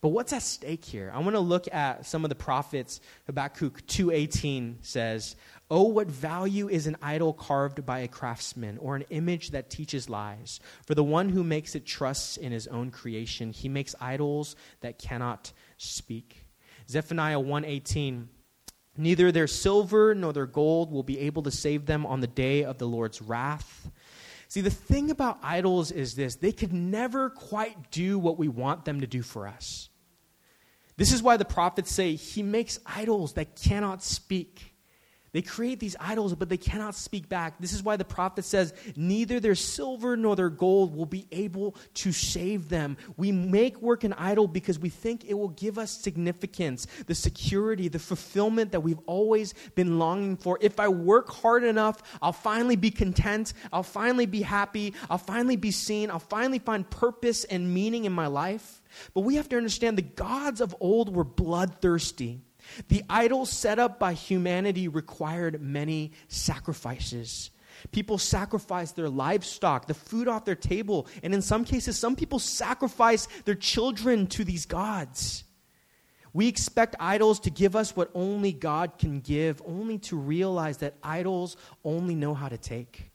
But 0.01 0.09
what's 0.09 0.33
at 0.33 0.41
stake 0.41 0.83
here? 0.83 1.09
I 1.15 1.19
want 1.19 1.37
to 1.37 1.39
look 1.39 1.73
at 1.73 2.05
some 2.05 2.25
of 2.25 2.29
the 2.29 2.35
prophets. 2.35 2.99
Habakkuk 3.27 3.87
2:18 3.87 4.79
says, 4.81 5.37
"Oh, 5.71 5.83
what 5.83 6.07
value 6.07 6.67
is 6.67 6.85
an 6.85 6.97
idol 7.01 7.31
carved 7.31 7.85
by 7.85 7.99
a 7.99 8.09
craftsman, 8.09 8.77
or 8.79 8.97
an 8.97 9.05
image 9.09 9.51
that 9.51 9.69
teaches 9.69 10.09
lies? 10.09 10.59
For 10.85 10.95
the 10.95 11.05
one 11.05 11.29
who 11.29 11.45
makes 11.45 11.75
it 11.75 11.85
trusts 11.85 12.35
in 12.35 12.51
his 12.51 12.67
own 12.67 12.91
creation. 12.91 13.53
He 13.53 13.69
makes 13.69 13.95
idols 14.01 14.57
that 14.81 14.99
cannot 14.99 15.53
speak." 15.77 16.45
Zephaniah 16.89 17.39
1:18 17.39 18.27
Neither 18.95 19.31
their 19.31 19.47
silver 19.47 20.13
nor 20.13 20.33
their 20.33 20.45
gold 20.45 20.91
will 20.91 21.03
be 21.03 21.19
able 21.19 21.43
to 21.43 21.51
save 21.51 21.85
them 21.85 22.05
on 22.05 22.19
the 22.19 22.27
day 22.27 22.63
of 22.63 22.77
the 22.77 22.87
Lord's 22.87 23.21
wrath. 23.21 23.89
See, 24.47 24.61
the 24.61 24.69
thing 24.69 25.09
about 25.09 25.39
idols 25.41 25.91
is 25.91 26.15
this 26.15 26.35
they 26.35 26.51
could 26.51 26.73
never 26.73 27.31
quite 27.31 27.89
do 27.89 28.19
what 28.19 28.37
we 28.37 28.47
want 28.47 28.85
them 28.85 29.01
to 29.01 29.07
do 29.07 29.23
for 29.23 29.47
us. 29.47 29.89
This 30.95 31.11
is 31.11 31.23
why 31.23 31.37
the 31.37 31.45
prophets 31.45 31.91
say 31.91 32.13
he 32.15 32.43
makes 32.43 32.79
idols 32.85 33.33
that 33.33 33.55
cannot 33.55 34.03
speak. 34.03 34.72
They 35.33 35.41
create 35.41 35.79
these 35.79 35.95
idols, 35.99 36.35
but 36.35 36.47
they 36.47 36.57
cannot 36.57 36.93
speak 36.93 37.27
back. 37.27 37.55
This 37.59 37.73
is 37.73 37.81
why 37.81 37.97
the 37.97 38.05
prophet 38.05 38.45
says, 38.45 38.71
Neither 38.95 39.39
their 39.39 39.55
silver 39.55 40.15
nor 40.15 40.35
their 40.35 40.51
gold 40.51 40.95
will 40.95 41.07
be 41.07 41.25
able 41.31 41.75
to 41.95 42.11
save 42.11 42.69
them. 42.69 42.97
We 43.17 43.31
make 43.31 43.81
work 43.81 44.03
an 44.03 44.13
idol 44.13 44.47
because 44.47 44.77
we 44.77 44.89
think 44.89 45.25
it 45.25 45.33
will 45.33 45.49
give 45.49 45.79
us 45.79 45.89
significance, 45.89 46.85
the 47.07 47.15
security, 47.15 47.87
the 47.87 47.97
fulfillment 47.97 48.73
that 48.73 48.81
we've 48.81 48.99
always 49.07 49.55
been 49.73 49.97
longing 49.97 50.37
for. 50.37 50.59
If 50.61 50.79
I 50.79 50.87
work 50.87 51.31
hard 51.31 51.63
enough, 51.63 52.03
I'll 52.21 52.31
finally 52.31 52.75
be 52.75 52.91
content. 52.91 53.53
I'll 53.73 53.81
finally 53.81 54.27
be 54.27 54.43
happy. 54.43 54.93
I'll 55.09 55.17
finally 55.17 55.55
be 55.55 55.71
seen. 55.71 56.11
I'll 56.11 56.19
finally 56.19 56.59
find 56.59 56.87
purpose 56.87 57.43
and 57.43 57.73
meaning 57.73 58.05
in 58.05 58.13
my 58.13 58.27
life. 58.27 58.83
But 59.15 59.21
we 59.21 59.35
have 59.35 59.49
to 59.49 59.57
understand 59.57 59.97
the 59.97 60.03
gods 60.03 60.61
of 60.61 60.75
old 60.79 61.15
were 61.15 61.23
bloodthirsty. 61.23 62.41
The 62.87 63.03
idols 63.09 63.49
set 63.49 63.79
up 63.79 63.99
by 63.99 64.13
humanity 64.13 64.87
required 64.87 65.61
many 65.61 66.11
sacrifices. 66.27 67.51
People 67.91 68.17
sacrificed 68.17 68.95
their 68.95 69.09
livestock, 69.09 69.87
the 69.87 69.93
food 69.93 70.27
off 70.27 70.45
their 70.45 70.55
table, 70.55 71.07
and 71.21 71.33
in 71.33 71.41
some 71.41 71.65
cases, 71.65 71.97
some 71.97 72.15
people 72.15 72.39
sacrifice 72.39 73.27
their 73.45 73.55
children 73.55 74.27
to 74.27 74.43
these 74.43 74.65
gods. 74.65 75.43
We 76.33 76.47
expect 76.47 76.95
idols 76.99 77.39
to 77.41 77.51
give 77.51 77.75
us 77.75 77.95
what 77.95 78.09
only 78.15 78.53
God 78.53 78.97
can 78.97 79.19
give, 79.19 79.61
only 79.65 79.99
to 79.99 80.17
realize 80.17 80.77
that 80.77 80.95
idols 81.03 81.57
only 81.83 82.15
know 82.15 82.33
how 82.33 82.49
to 82.49 82.57
take. 82.57 83.12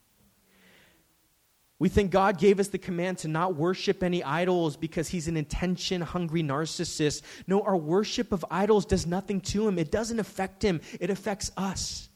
We 1.80 1.88
think 1.88 2.10
God 2.10 2.38
gave 2.38 2.58
us 2.58 2.68
the 2.68 2.78
command 2.78 3.18
to 3.18 3.28
not 3.28 3.54
worship 3.54 4.02
any 4.02 4.24
idols 4.24 4.76
because 4.76 5.08
he's 5.08 5.28
an 5.28 5.36
attention 5.36 6.00
hungry 6.00 6.42
narcissist. 6.42 7.22
No, 7.46 7.62
our 7.62 7.76
worship 7.76 8.32
of 8.32 8.44
idols 8.50 8.84
does 8.84 9.06
nothing 9.06 9.40
to 9.42 9.68
him. 9.68 9.78
It 9.78 9.92
doesn't 9.92 10.18
affect 10.18 10.62
him, 10.62 10.80
it 11.00 11.10
affects 11.10 11.52
us. 11.56 12.08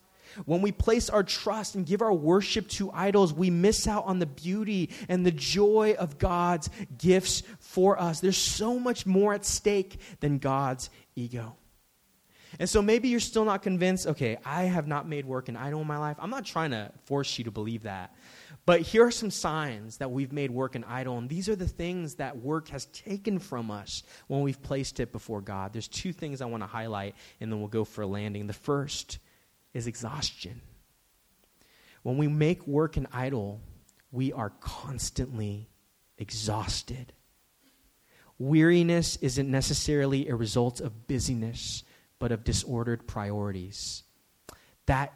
When 0.47 0.63
we 0.63 0.73
place 0.73 1.11
our 1.11 1.23
trust 1.23 1.75
and 1.75 1.85
give 1.85 2.01
our 2.01 2.13
worship 2.13 2.67
to 2.71 2.91
idols, 2.91 3.35
we 3.35 3.51
miss 3.51 3.87
out 3.87 4.07
on 4.07 4.19
the 4.19 4.27
beauty 4.27 4.91
and 5.09 5.27
the 5.27 5.31
joy 5.31 5.95
of 5.99 6.19
God's 6.19 6.71
gifts 6.97 7.43
for 7.61 8.01
us. 8.01 8.21
There's 8.21 8.39
so 8.39 8.79
much 8.79 9.05
more 9.05 9.35
at 9.35 9.45
stake 9.45 9.99
than 10.21 10.39
God's 10.39 10.89
ego. 11.15 11.57
And 12.59 12.69
so 12.69 12.83
maybe 12.83 13.09
you're 13.09 13.21
still 13.21 13.45
not 13.45 13.63
convinced, 13.63 14.07
okay, 14.07 14.39
I 14.45 14.65
have 14.65 14.87
not 14.87 15.09
made 15.09 15.25
work 15.25 15.49
an 15.49 15.57
idol 15.57 15.83
in 15.83 15.87
my 15.87 15.99
life. 15.99 16.17
I'm 16.19 16.31
not 16.31 16.45
trying 16.45 16.71
to 16.73 16.93
force 17.05 17.39
you 17.39 17.45
to 17.45 17.51
believe 17.51 17.83
that. 17.83 18.15
But 18.65 18.83
here 18.83 19.05
are 19.05 19.11
some 19.11 19.31
signs 19.31 19.97
that 19.97 20.13
we've 20.13 20.33
made 20.33 20.51
work 20.51 20.77
an 20.77 20.85
idol, 20.85 21.19
and 21.19 21.29
these 21.29 21.49
are 21.49 21.57
the 21.57 21.67
things 21.67 22.15
that 22.17 22.37
work 22.37 22.69
has 22.69 22.87
taken 22.87 23.41
from 23.41 23.71
us 23.73 24.05
when 24.29 24.41
we've 24.43 24.63
placed 24.63 25.01
it 25.01 25.11
before 25.11 25.41
God. 25.41 25.73
There's 25.73 25.89
two 25.89 26.13
things 26.13 26.41
I 26.41 26.47
want 26.47 26.63
to 26.63 26.69
highlight, 26.69 27.17
and 27.41 27.51
then 27.51 27.59
we'll 27.59 27.69
go 27.69 27.85
for 27.85 28.03
a 28.03 28.07
landing. 28.07 28.47
The 28.47 28.53
first 28.53 29.19
is 29.75 29.89
exhaustion. 29.89 30.61
When 32.05 32.19
we 32.19 32.29
make 32.29 32.65
work 32.67 32.97
an 32.97 33.09
idol, 33.13 33.61
we 34.13 34.33
are 34.33 34.51
constantly 34.61 35.69
exhausted. 36.17 37.13
Weariness 38.39 39.17
isn't 39.17 39.51
necessarily 39.51 40.29
a 40.29 40.37
result 40.37 40.81
of 40.81 41.09
busyness, 41.09 41.83
but 42.21 42.31
of 42.31 42.45
disordered 42.45 43.09
priorities. 43.09 44.05
That 44.87 45.13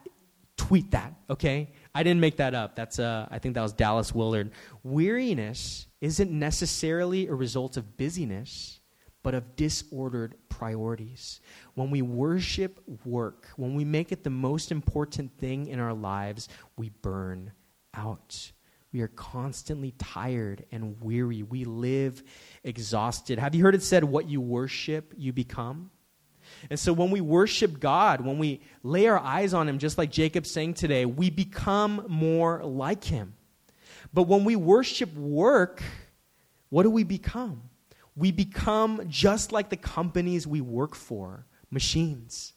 tweet 0.57 0.91
that, 0.93 1.15
okay? 1.29 1.73
I 1.97 2.03
didn't 2.03 2.21
make 2.21 2.37
that 2.37 2.55
up. 2.55 2.77
That's 2.77 2.99
uh, 2.99 3.27
I 3.31 3.39
think 3.39 3.55
that 3.55 3.63
was 3.63 3.73
Dallas 3.73 4.15
Willard. 4.15 4.51
Weariness 4.83 5.87
isn't 6.03 6.31
necessarily 6.31 7.27
a 7.27 7.35
result 7.35 7.79
of 7.79 7.97
busyness, 7.97 8.81
but 9.23 9.35
of 9.35 9.57
disordered 9.57 10.35
priorities. 10.51 11.41
When 11.73 11.91
we 11.91 12.03
worship 12.03 12.83
work, 13.07 13.49
when 13.57 13.75
we 13.75 13.87
make 13.87 14.13
it 14.13 14.25
the 14.25 14.31
most 14.31 14.71
important 14.71 15.39
thing 15.39 15.69
in 15.69 15.81
our 15.81 15.95
lives, 15.95 16.51
we 16.77 16.91
burn 16.91 17.53
out. 17.95 18.53
We 18.93 19.01
are 19.01 19.09
constantly 19.09 19.95
tired 19.97 20.67
and 20.71 21.01
weary. 21.01 21.45
We 21.45 21.65
live 21.65 22.23
exhausted. 22.63 23.39
Have 23.39 23.55
you 23.55 23.63
heard 23.63 23.75
it 23.75 23.83
said, 23.83 24.05
what 24.05 24.29
you 24.29 24.43
worship, 24.43 25.15
you 25.17 25.33
become? 25.33 25.91
And 26.71 26.79
so 26.79 26.93
when 26.93 27.11
we 27.11 27.21
worship 27.21 27.81
God, 27.81 28.21
when 28.21 28.39
we 28.39 28.61
lay 28.83 29.07
our 29.07 29.19
eyes 29.19 29.55
on 29.55 29.69
Him, 29.69 29.79
just 29.79 29.99
like 29.99 30.11
Jacob 30.11 30.47
saying 30.47 30.75
today, 30.75 31.05
we 31.05 31.31
become 31.31 32.05
more 32.09 32.65
like 32.65 33.05
Him. 33.05 33.35
But 34.13 34.25
when 34.25 34.45
we 34.45 34.57
worship 34.57 35.15
work, 35.15 35.83
what 36.71 36.83
do 36.83 36.91
we 36.91 37.05
become? 37.05 37.63
We 38.15 38.33
become 38.33 39.03
just 39.09 39.53
like 39.53 39.69
the 39.69 39.77
companies 39.77 40.47
we 40.47 40.61
work 40.61 40.95
for 40.95 41.47
machines. 41.71 42.55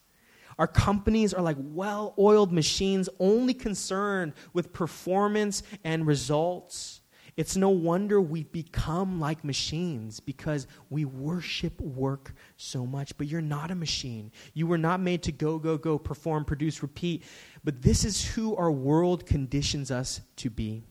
Our 0.57 0.67
companies 0.67 1.33
are 1.33 1.41
like 1.41 1.57
well 1.59 2.13
oiled 2.19 2.51
machines, 2.51 3.07
only 3.19 3.53
concerned 3.53 4.33
with 4.53 4.73
performance 4.73 5.63
and 5.83 6.05
results. 6.05 7.01
It's 7.39 7.55
no 7.55 7.69
wonder 7.69 8.19
we 8.19 8.43
become 8.43 9.21
like 9.21 9.45
machines 9.45 10.19
because 10.19 10.67
we 10.89 11.05
worship 11.05 11.79
work 11.79 12.33
so 12.57 12.85
much. 12.85 13.17
But 13.17 13.27
you're 13.27 13.39
not 13.39 13.71
a 13.71 13.75
machine. 13.75 14.33
You 14.53 14.67
were 14.67 14.77
not 14.77 14.99
made 14.99 15.23
to 15.23 15.31
go, 15.31 15.57
go, 15.57 15.77
go, 15.77 15.97
perform, 15.97 16.43
produce, 16.43 16.81
repeat. 16.81 17.23
But 17.63 17.81
this 17.81 18.03
is 18.03 18.25
who 18.25 18.57
our 18.57 18.69
world 18.69 19.25
conditions 19.25 19.89
us 19.89 20.19
to 20.35 20.49
be. 20.49 20.83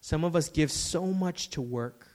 Some 0.00 0.22
of 0.22 0.36
us 0.36 0.48
give 0.48 0.70
so 0.70 1.06
much 1.06 1.50
to 1.50 1.60
work, 1.60 2.06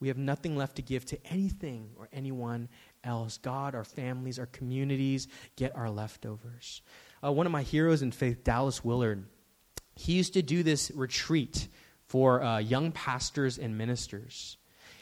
we 0.00 0.08
have 0.08 0.16
nothing 0.16 0.56
left 0.56 0.76
to 0.76 0.82
give 0.82 1.04
to 1.06 1.26
anything 1.26 1.90
or 1.98 2.08
anyone 2.14 2.70
else. 3.02 3.36
God, 3.36 3.74
our 3.74 3.84
families, 3.84 4.38
our 4.38 4.46
communities 4.46 5.28
get 5.56 5.76
our 5.76 5.90
leftovers. 5.90 6.80
Uh, 7.22 7.30
one 7.30 7.44
of 7.44 7.52
my 7.52 7.62
heroes 7.62 8.00
in 8.00 8.10
faith, 8.10 8.42
Dallas 8.42 8.82
Willard, 8.82 9.26
he 9.96 10.14
used 10.14 10.34
to 10.34 10.42
do 10.42 10.62
this 10.62 10.90
retreat 10.94 11.68
for 12.06 12.42
uh, 12.42 12.58
young 12.58 12.92
pastors 12.92 13.58
and 13.58 13.76
ministers. 13.78 14.56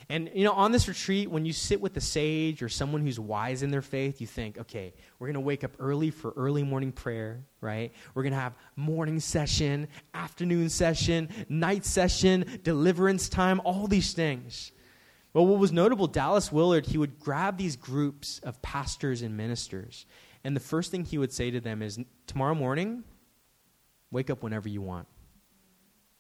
And, 0.09 0.31
you 0.35 0.45
know, 0.45 0.53
on 0.53 0.73
this 0.73 0.89
retreat, 0.89 1.31
when 1.31 1.47
you 1.47 1.53
sit 1.53 1.81
with 1.81 1.97
a 1.97 2.01
sage 2.01 2.63
or 2.63 2.69
someone 2.69 3.01
who's 3.01 3.19
wise 3.19 3.63
in 3.63 3.71
their 3.71 3.83
faith, 3.83 4.21
you 4.21 4.27
think, 4.27 4.59
okay, 4.59 4.93
we're 5.19 5.29
going 5.29 5.35
to 5.35 5.41
wake 5.41 5.65
up 5.65 5.73
early 5.79 6.11
for 6.11 6.33
early 6.37 6.63
morning 6.63 6.93
prayer, 6.93 7.45
right? 7.61 7.93
We're 8.15 8.23
going 8.23 8.35
to 8.35 8.39
have 8.39 8.55
morning 8.77 9.21
session, 9.21 9.89
afternoon 10.13 10.69
session, 10.69 11.29
night 11.49 11.85
session, 11.87 12.61
deliverance 12.63 13.29
time, 13.29 13.61
all 13.65 13.87
these 13.87 14.13
things. 14.13 14.73
But 15.33 15.45
what 15.45 15.59
was 15.59 15.73
notable, 15.73 16.09
Dallas 16.09 16.53
Willard, 16.53 16.85
he 16.85 16.99
would 16.99 17.19
grab 17.19 17.57
these 17.57 17.77
groups 17.77 18.39
of 18.41 18.61
pastors 18.61 19.23
and 19.23 19.37
ministers. 19.37 20.05
And 20.45 20.55
the 20.55 20.61
first 20.61 20.91
thing 20.91 21.05
he 21.05 21.17
would 21.17 21.33
say 21.33 21.51
to 21.51 21.61
them 21.61 21.81
is, 21.81 21.99
tomorrow 22.27 22.55
morning, 22.55 23.05
Wake 24.13 24.31
up 24.31 24.43
whenever 24.45 24.69
you 24.69 24.81
want. 24.81 25.09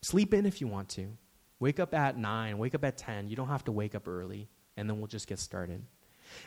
Sleep 0.01 0.35
in 0.35 0.47
if 0.47 0.61
you 0.61 0.67
want 0.67 0.89
to. 0.91 1.17
Wake 1.61 1.79
up 1.79 1.95
at 1.95 2.19
9, 2.19 2.59
wake 2.59 2.75
up 2.75 2.85
at 2.85 2.99
10. 2.99 3.29
You 3.29 3.37
don't 3.37 3.47
have 3.47 3.65
to 3.65 3.73
wake 3.73 3.95
up 3.95 4.09
early, 4.09 4.49
and 4.77 4.91
then 4.91 4.99
we'll 4.99 5.07
just 5.07 5.29
get 5.29 5.39
started. 5.39 5.85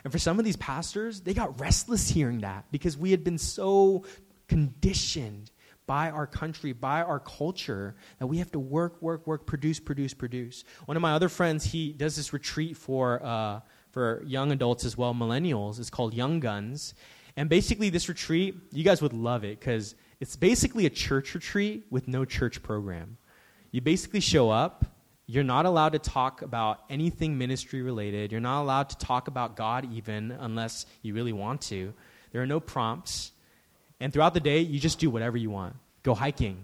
And 0.04 0.12
for 0.12 0.18
some 0.18 0.38
of 0.38 0.44
these 0.44 0.56
pastors, 0.56 1.20
they 1.20 1.32
got 1.32 1.58
restless 1.58 2.08
hearing 2.08 2.40
that 2.40 2.66
because 2.70 2.98
we 2.98 3.12
had 3.12 3.24
been 3.24 3.38
so 3.38 4.04
conditioned 4.48 5.50
by 5.86 6.10
our 6.10 6.26
country, 6.26 6.72
by 6.72 7.00
our 7.00 7.20
culture, 7.20 7.94
that 8.18 8.26
we 8.26 8.38
have 8.38 8.50
to 8.52 8.58
work, 8.58 9.00
work, 9.00 9.26
work, 9.26 9.46
produce, 9.46 9.78
produce, 9.78 10.12
produce. 10.12 10.64
One 10.86 10.96
of 10.96 11.00
my 11.00 11.12
other 11.12 11.28
friends, 11.28 11.64
he 11.64 11.92
does 11.92 12.16
this 12.16 12.32
retreat 12.32 12.76
for, 12.76 13.24
uh, 13.24 13.60
for 13.92 14.22
young 14.26 14.50
adults 14.50 14.84
as 14.84 14.98
well, 14.98 15.14
millennials. 15.14 15.78
It's 15.78 15.90
called 15.90 16.12
Young 16.12 16.40
Guns. 16.40 16.94
And 17.36 17.48
basically, 17.48 17.88
this 17.88 18.08
retreat, 18.08 18.56
you 18.72 18.82
guys 18.82 19.00
would 19.00 19.12
love 19.12 19.44
it 19.44 19.60
because 19.60 19.94
it's 20.20 20.36
basically 20.36 20.86
a 20.86 20.90
church 20.90 21.34
retreat 21.34 21.86
with 21.90 22.08
no 22.08 22.24
church 22.24 22.62
program. 22.62 23.18
You 23.70 23.80
basically 23.80 24.20
show 24.20 24.50
up, 24.50 24.84
you're 25.26 25.44
not 25.44 25.66
allowed 25.66 25.92
to 25.92 25.98
talk 25.98 26.42
about 26.42 26.80
anything 26.88 27.36
ministry 27.36 27.82
related, 27.82 28.32
you're 28.32 28.40
not 28.40 28.62
allowed 28.62 28.90
to 28.90 28.98
talk 28.98 29.28
about 29.28 29.56
God 29.56 29.92
even 29.92 30.30
unless 30.30 30.86
you 31.02 31.14
really 31.14 31.32
want 31.32 31.60
to. 31.62 31.92
There 32.32 32.42
are 32.42 32.46
no 32.46 32.60
prompts. 32.60 33.32
And 34.00 34.12
throughout 34.12 34.34
the 34.34 34.40
day, 34.40 34.60
you 34.60 34.78
just 34.78 34.98
do 34.98 35.10
whatever 35.10 35.36
you 35.36 35.50
want. 35.50 35.76
Go 36.02 36.14
hiking, 36.14 36.58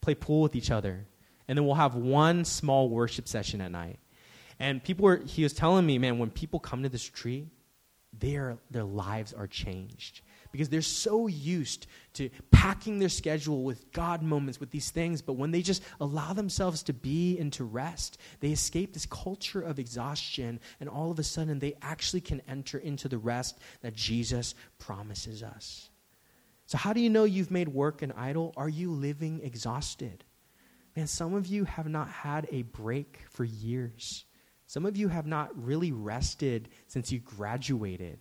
play 0.00 0.14
pool 0.14 0.42
with 0.42 0.56
each 0.56 0.70
other, 0.70 1.06
And 1.46 1.56
then 1.56 1.66
we'll 1.66 1.74
have 1.74 1.94
one 1.94 2.44
small 2.44 2.88
worship 2.88 3.28
session 3.28 3.60
at 3.60 3.70
night. 3.70 3.98
And 4.58 4.82
people 4.82 5.04
were, 5.04 5.16
he 5.16 5.42
was 5.42 5.52
telling 5.52 5.84
me, 5.84 5.98
man, 5.98 6.18
when 6.18 6.30
people 6.30 6.58
come 6.58 6.82
to 6.84 6.88
this 6.88 7.10
retreat, 7.10 7.48
their, 8.18 8.56
their 8.70 8.84
lives 8.84 9.32
are 9.32 9.46
changed 9.46 10.22
because 10.54 10.68
they're 10.68 10.82
so 10.82 11.26
used 11.26 11.88
to 12.12 12.30
packing 12.52 13.00
their 13.00 13.08
schedule 13.08 13.64
with 13.64 13.90
God 13.90 14.22
moments, 14.22 14.60
with 14.60 14.70
these 14.70 14.88
things. 14.88 15.20
But 15.20 15.32
when 15.32 15.50
they 15.50 15.62
just 15.62 15.82
allow 15.98 16.32
themselves 16.32 16.84
to 16.84 16.92
be 16.92 17.36
and 17.40 17.52
to 17.54 17.64
rest, 17.64 18.18
they 18.38 18.52
escape 18.52 18.92
this 18.92 19.04
culture 19.04 19.60
of 19.60 19.80
exhaustion, 19.80 20.60
and 20.78 20.88
all 20.88 21.10
of 21.10 21.18
a 21.18 21.24
sudden 21.24 21.58
they 21.58 21.74
actually 21.82 22.20
can 22.20 22.40
enter 22.46 22.78
into 22.78 23.08
the 23.08 23.18
rest 23.18 23.58
that 23.82 23.96
Jesus 23.96 24.54
promises 24.78 25.42
us. 25.42 25.90
So, 26.66 26.78
how 26.78 26.92
do 26.92 27.00
you 27.00 27.10
know 27.10 27.24
you've 27.24 27.50
made 27.50 27.66
work 27.66 28.02
an 28.02 28.12
idol? 28.12 28.54
Are 28.56 28.68
you 28.68 28.92
living 28.92 29.40
exhausted? 29.42 30.22
Man, 30.94 31.08
some 31.08 31.34
of 31.34 31.48
you 31.48 31.64
have 31.64 31.88
not 31.88 32.08
had 32.08 32.46
a 32.52 32.62
break 32.62 33.22
for 33.28 33.42
years. 33.42 34.24
Some 34.68 34.86
of 34.86 34.96
you 34.96 35.08
have 35.08 35.26
not 35.26 35.50
really 35.60 35.90
rested 35.90 36.68
since 36.86 37.10
you 37.10 37.18
graduated. 37.18 38.20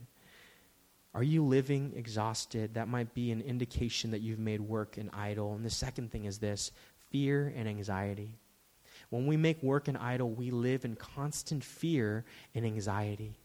Are 1.14 1.24
you 1.24 1.44
living 1.44 1.94
exhausted? 1.96 2.74
That 2.74 2.88
might 2.88 3.14
be 3.14 3.32
an 3.32 3.42
indication 3.42 4.12
that 4.12 4.22
you've 4.22 4.40
made 4.40 4.62
work 4.62 4.98
an 4.98 5.12
idol. 5.14 5.54
And 5.54 5.64
the 5.64 5.70
second 5.70 6.12
thing 6.12 6.26
is 6.26 6.40
this 6.40 6.72
fear 7.12 7.54
and 7.56 7.68
anxiety. 7.68 8.40
When 9.10 9.28
we 9.28 9.38
make 9.38 9.62
work 9.62 9.88
an 9.88 9.96
idol, 9.98 10.32
we 10.32 10.50
live 10.50 10.86
in 10.86 10.96
constant 10.96 11.64
fear 11.64 12.26
and 12.56 12.66
anxiety. 12.66 13.38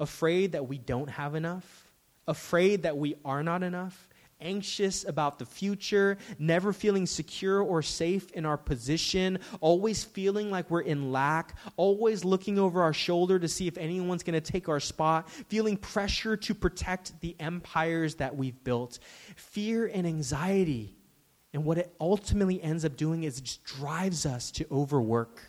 Afraid 0.00 0.52
that 0.52 0.68
we 0.68 0.78
don't 0.78 1.10
have 1.10 1.34
enough, 1.34 1.92
afraid 2.26 2.84
that 2.84 2.96
we 2.96 3.16
are 3.24 3.42
not 3.42 3.62
enough, 3.62 4.08
anxious 4.42 5.04
about 5.08 5.38
the 5.38 5.46
future, 5.46 6.18
never 6.38 6.72
feeling 6.72 7.06
secure 7.06 7.60
or 7.60 7.80
safe 7.82 8.30
in 8.32 8.44
our 8.44 8.58
position, 8.58 9.38
always 9.60 10.04
feeling 10.04 10.50
like 10.50 10.70
we're 10.70 10.82
in 10.82 11.12
lack, 11.12 11.56
always 11.76 12.24
looking 12.24 12.58
over 12.58 12.82
our 12.82 12.92
shoulder 12.92 13.38
to 13.38 13.48
see 13.48 13.66
if 13.66 13.78
anyone's 13.78 14.22
going 14.22 14.40
to 14.40 14.52
take 14.52 14.68
our 14.68 14.80
spot, 14.80 15.30
feeling 15.30 15.76
pressure 15.76 16.36
to 16.36 16.54
protect 16.54 17.18
the 17.20 17.34
empires 17.40 18.16
that 18.16 18.36
we've 18.36 18.62
built. 18.64 18.98
Fear 19.36 19.86
and 19.94 20.06
anxiety. 20.06 20.96
And 21.54 21.64
what 21.64 21.78
it 21.78 21.94
ultimately 22.00 22.62
ends 22.62 22.84
up 22.84 22.96
doing 22.96 23.24
is 23.24 23.38
it 23.38 23.44
just 23.44 23.64
drives 23.64 24.26
us 24.26 24.50
to 24.52 24.66
overwork. 24.70 25.42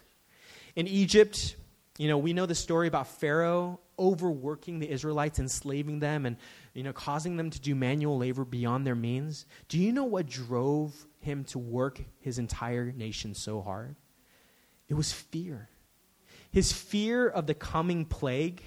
In 0.75 0.87
Egypt, 0.87 1.55
you 1.97 2.07
know, 2.07 2.17
we 2.17 2.33
know 2.33 2.45
the 2.45 2.55
story 2.55 2.87
about 2.87 3.07
Pharaoh 3.07 3.79
overworking 3.99 4.79
the 4.79 4.89
Israelites, 4.89 5.37
enslaving 5.37 5.99
them, 5.99 6.25
and 6.25 6.37
you 6.73 6.83
know, 6.83 6.93
causing 6.93 7.37
them 7.37 7.51
to 7.51 7.59
do 7.59 7.75
manual 7.75 8.17
labor 8.17 8.43
beyond 8.43 8.87
their 8.87 8.95
means. 8.95 9.45
Do 9.69 9.77
you 9.77 9.91
know 9.91 10.05
what 10.05 10.27
drove 10.27 11.05
him 11.19 11.43
to 11.45 11.59
work 11.59 12.01
his 12.19 12.39
entire 12.39 12.91
nation 12.91 13.35
so 13.35 13.61
hard? 13.61 13.95
It 14.89 14.95
was 14.95 15.11
fear. 15.11 15.69
His 16.51 16.71
fear 16.71 17.27
of 17.27 17.45
the 17.45 17.53
coming 17.53 18.05
plague, 18.05 18.61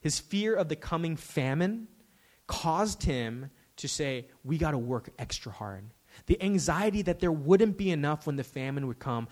his 0.00 0.18
fear 0.18 0.54
of 0.54 0.68
the 0.68 0.76
coming 0.76 1.16
famine, 1.16 1.88
caused 2.46 3.02
him 3.02 3.50
to 3.76 3.88
say, 3.88 4.28
We 4.42 4.56
got 4.56 4.70
to 4.70 4.78
work 4.78 5.10
extra 5.18 5.52
hard. 5.52 5.90
The 6.26 6.42
anxiety 6.42 7.02
that 7.02 7.20
there 7.20 7.32
wouldn't 7.32 7.76
be 7.76 7.90
enough 7.90 8.26
when 8.26 8.36
the 8.36 8.44
famine 8.44 8.86
would 8.86 8.98
come, 8.98 9.28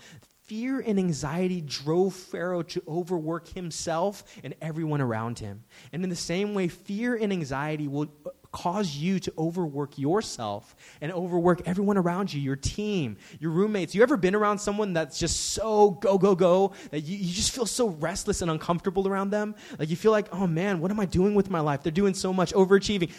fear 0.49 0.79
and 0.79 0.97
anxiety 0.97 1.61
drove 1.61 2.15
Pharaoh 2.15 2.63
to 2.63 2.81
overwork 2.87 3.47
himself 3.49 4.23
and 4.43 4.55
everyone 4.63 4.99
around 4.99 5.37
him. 5.37 5.63
And 5.93 6.03
in 6.03 6.09
the 6.09 6.15
same 6.15 6.55
way, 6.55 6.67
fear 6.67 7.15
and 7.15 7.31
anxiety 7.31 7.87
will 7.87 8.11
cause 8.51 8.95
you 8.95 9.19
to 9.19 9.33
overwork 9.37 9.97
yourself 9.97 10.75
and 11.01 11.11
overwork 11.11 11.61
everyone 11.67 11.97
around 11.97 12.33
you, 12.33 12.41
your 12.41 12.55
team, 12.55 13.17
your 13.39 13.51
roommates. 13.51 13.93
You 13.93 14.01
ever 14.01 14.17
been 14.17 14.35
around 14.35 14.57
someone 14.57 14.93
that's 14.93 15.19
just 15.19 15.51
so 15.51 15.91
go, 15.91 16.17
go, 16.17 16.35
go 16.35 16.73
that 16.91 17.01
you, 17.01 17.17
you 17.17 17.33
just 17.33 17.51
feel 17.51 17.65
so 17.65 17.89
restless 17.89 18.41
and 18.41 18.49
uncomfortable 18.49 19.07
around 19.07 19.29
them? 19.29 19.55
Like 19.77 19.89
you 19.89 19.95
feel 19.95 20.11
like, 20.11 20.33
oh 20.33 20.47
man, 20.47 20.79
what 20.79 20.91
am 20.91 20.99
I 20.99 21.05
doing 21.05 21.35
with 21.35 21.49
my 21.49 21.59
life? 21.59 21.83
They're 21.83 21.91
doing 21.91 22.13
so 22.13 22.33
much, 22.33 22.53
overachieving. 22.53 23.11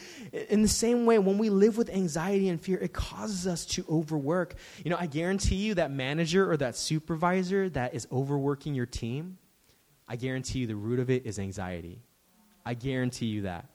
In 0.49 0.63
the 0.63 0.69
same 0.69 1.07
way, 1.07 1.19
when 1.19 1.39
we 1.39 1.49
live 1.49 1.77
with 1.77 1.91
anxiety 1.91 2.49
and 2.49 2.61
fear, 2.61 2.79
it 2.79 2.93
causes 2.93 3.47
us 3.47 3.65
to 3.67 3.85
overwork. 3.89 4.55
You 4.85 4.91
know, 4.91 4.97
I 4.99 5.07
guarantee 5.07 5.57
you 5.57 5.75
that 5.75 5.91
manager 5.91 6.51
or 6.51 6.57
that 6.57 6.77
supervisor 6.77 7.69
that 7.71 7.95
is 7.95 8.07
overworking 8.11 8.75
your 8.75 8.87
team, 8.87 9.39
I 10.09 10.17
guarantee 10.17 10.61
you 10.61 10.67
the 10.67 10.77
root 10.77 10.99
of 10.99 11.09
it 11.09 11.25
is 11.25 11.39
anxiety. 11.39 12.03
I 12.67 12.75
guarantee 12.75 13.27
you 13.27 13.43
that. 13.43 13.70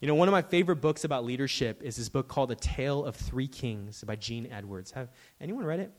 You 0.00 0.06
know, 0.06 0.14
one 0.14 0.28
of 0.28 0.32
my 0.32 0.42
favorite 0.42 0.76
books 0.76 1.02
about 1.02 1.24
leadership 1.24 1.82
is 1.82 1.96
this 1.96 2.08
book 2.08 2.28
called 2.28 2.50
The 2.50 2.56
Tale 2.56 3.04
of 3.04 3.16
Three 3.16 3.48
Kings 3.48 4.04
by 4.04 4.14
Gene 4.14 4.48
Edwards. 4.52 4.92
Have 4.92 5.08
anyone 5.40 5.64
read 5.64 5.80
it? 5.80 5.92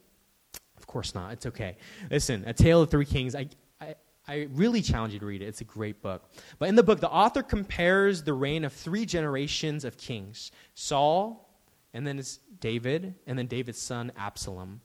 Of 0.77 0.88
course 0.88 1.13
not. 1.13 1.33
It's 1.33 1.45
okay. 1.47 1.75
Listen, 2.09 2.45
A 2.47 2.53
Tale 2.53 2.81
of 2.81 2.89
Three 2.89 3.05
Kings. 3.05 3.35
I, 3.35 3.49
I, 3.81 3.95
I 4.25 4.47
really 4.51 4.81
challenge 4.81 5.13
you 5.13 5.19
to 5.19 5.25
read 5.25 5.41
it. 5.41 5.47
It's 5.47 5.59
a 5.59 5.65
great 5.65 6.01
book. 6.01 6.23
But 6.59 6.69
in 6.69 6.75
the 6.75 6.83
book, 6.83 7.01
the 7.01 7.09
author 7.09 7.43
compares 7.43 8.23
the 8.23 8.33
reign 8.33 8.63
of 8.63 8.71
three 8.71 9.05
generations 9.05 9.83
of 9.83 9.97
kings 9.97 10.51
Saul, 10.75 11.49
and 11.93 12.07
then 12.07 12.19
it's 12.19 12.39
David, 12.62 13.15
and 13.27 13.38
then 13.38 13.47
David's 13.47 13.81
son, 13.81 14.13
Absalom. 14.17 14.79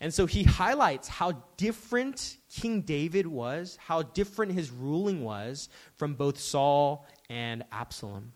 And 0.00 0.12
so 0.12 0.26
he 0.26 0.42
highlights 0.42 1.06
how 1.06 1.34
different 1.56 2.38
King 2.48 2.80
David 2.80 3.28
was, 3.28 3.78
how 3.80 4.02
different 4.02 4.52
his 4.52 4.70
ruling 4.70 5.22
was 5.22 5.68
from 5.94 6.14
both 6.14 6.38
Saul 6.38 7.06
and 7.28 7.62
Absalom. 7.70 8.32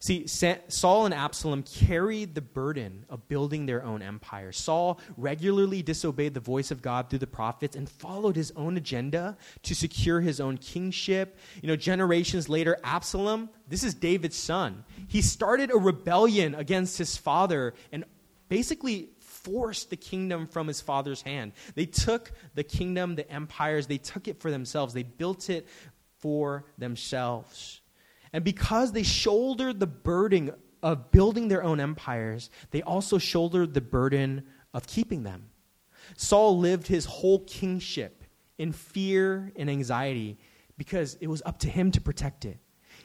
See, 0.00 0.26
Saul 0.26 1.06
and 1.06 1.14
Absalom 1.14 1.62
carried 1.62 2.34
the 2.34 2.40
burden 2.40 3.06
of 3.08 3.26
building 3.28 3.66
their 3.66 3.84
own 3.84 4.02
empire. 4.02 4.52
Saul 4.52 5.00
regularly 5.16 5.82
disobeyed 5.82 6.34
the 6.34 6.40
voice 6.40 6.70
of 6.70 6.82
God 6.82 7.08
through 7.08 7.20
the 7.20 7.26
prophets 7.26 7.76
and 7.76 7.88
followed 7.88 8.36
his 8.36 8.52
own 8.56 8.76
agenda 8.76 9.36
to 9.62 9.74
secure 9.74 10.20
his 10.20 10.40
own 10.40 10.58
kingship. 10.58 11.38
You 11.62 11.68
know, 11.68 11.76
generations 11.76 12.48
later, 12.48 12.78
Absalom, 12.84 13.50
this 13.68 13.84
is 13.84 13.94
David's 13.94 14.36
son, 14.36 14.84
he 15.08 15.22
started 15.22 15.70
a 15.70 15.76
rebellion 15.76 16.54
against 16.54 16.98
his 16.98 17.16
father 17.16 17.74
and 17.92 18.04
basically 18.48 19.10
forced 19.20 19.90
the 19.90 19.96
kingdom 19.96 20.46
from 20.46 20.66
his 20.66 20.80
father's 20.80 21.22
hand. 21.22 21.52
They 21.74 21.86
took 21.86 22.32
the 22.54 22.64
kingdom, 22.64 23.14
the 23.14 23.30
empires, 23.30 23.86
they 23.86 23.98
took 23.98 24.28
it 24.28 24.40
for 24.40 24.50
themselves. 24.50 24.94
They 24.94 25.02
built 25.02 25.50
it 25.50 25.68
for 26.18 26.64
themselves. 26.78 27.80
And 28.34 28.42
because 28.42 28.90
they 28.90 29.04
shouldered 29.04 29.78
the 29.78 29.86
burden 29.86 30.50
of 30.82 31.12
building 31.12 31.46
their 31.46 31.62
own 31.62 31.78
empires, 31.78 32.50
they 32.72 32.82
also 32.82 33.16
shouldered 33.16 33.72
the 33.72 33.80
burden 33.80 34.42
of 34.74 34.88
keeping 34.88 35.22
them. 35.22 35.50
Saul 36.16 36.58
lived 36.58 36.88
his 36.88 37.04
whole 37.04 37.38
kingship 37.44 38.24
in 38.58 38.72
fear 38.72 39.52
and 39.54 39.70
anxiety 39.70 40.36
because 40.76 41.16
it 41.20 41.28
was 41.28 41.42
up 41.46 41.60
to 41.60 41.68
him 41.68 41.92
to 41.92 42.00
protect 42.00 42.44
it. 42.44 42.58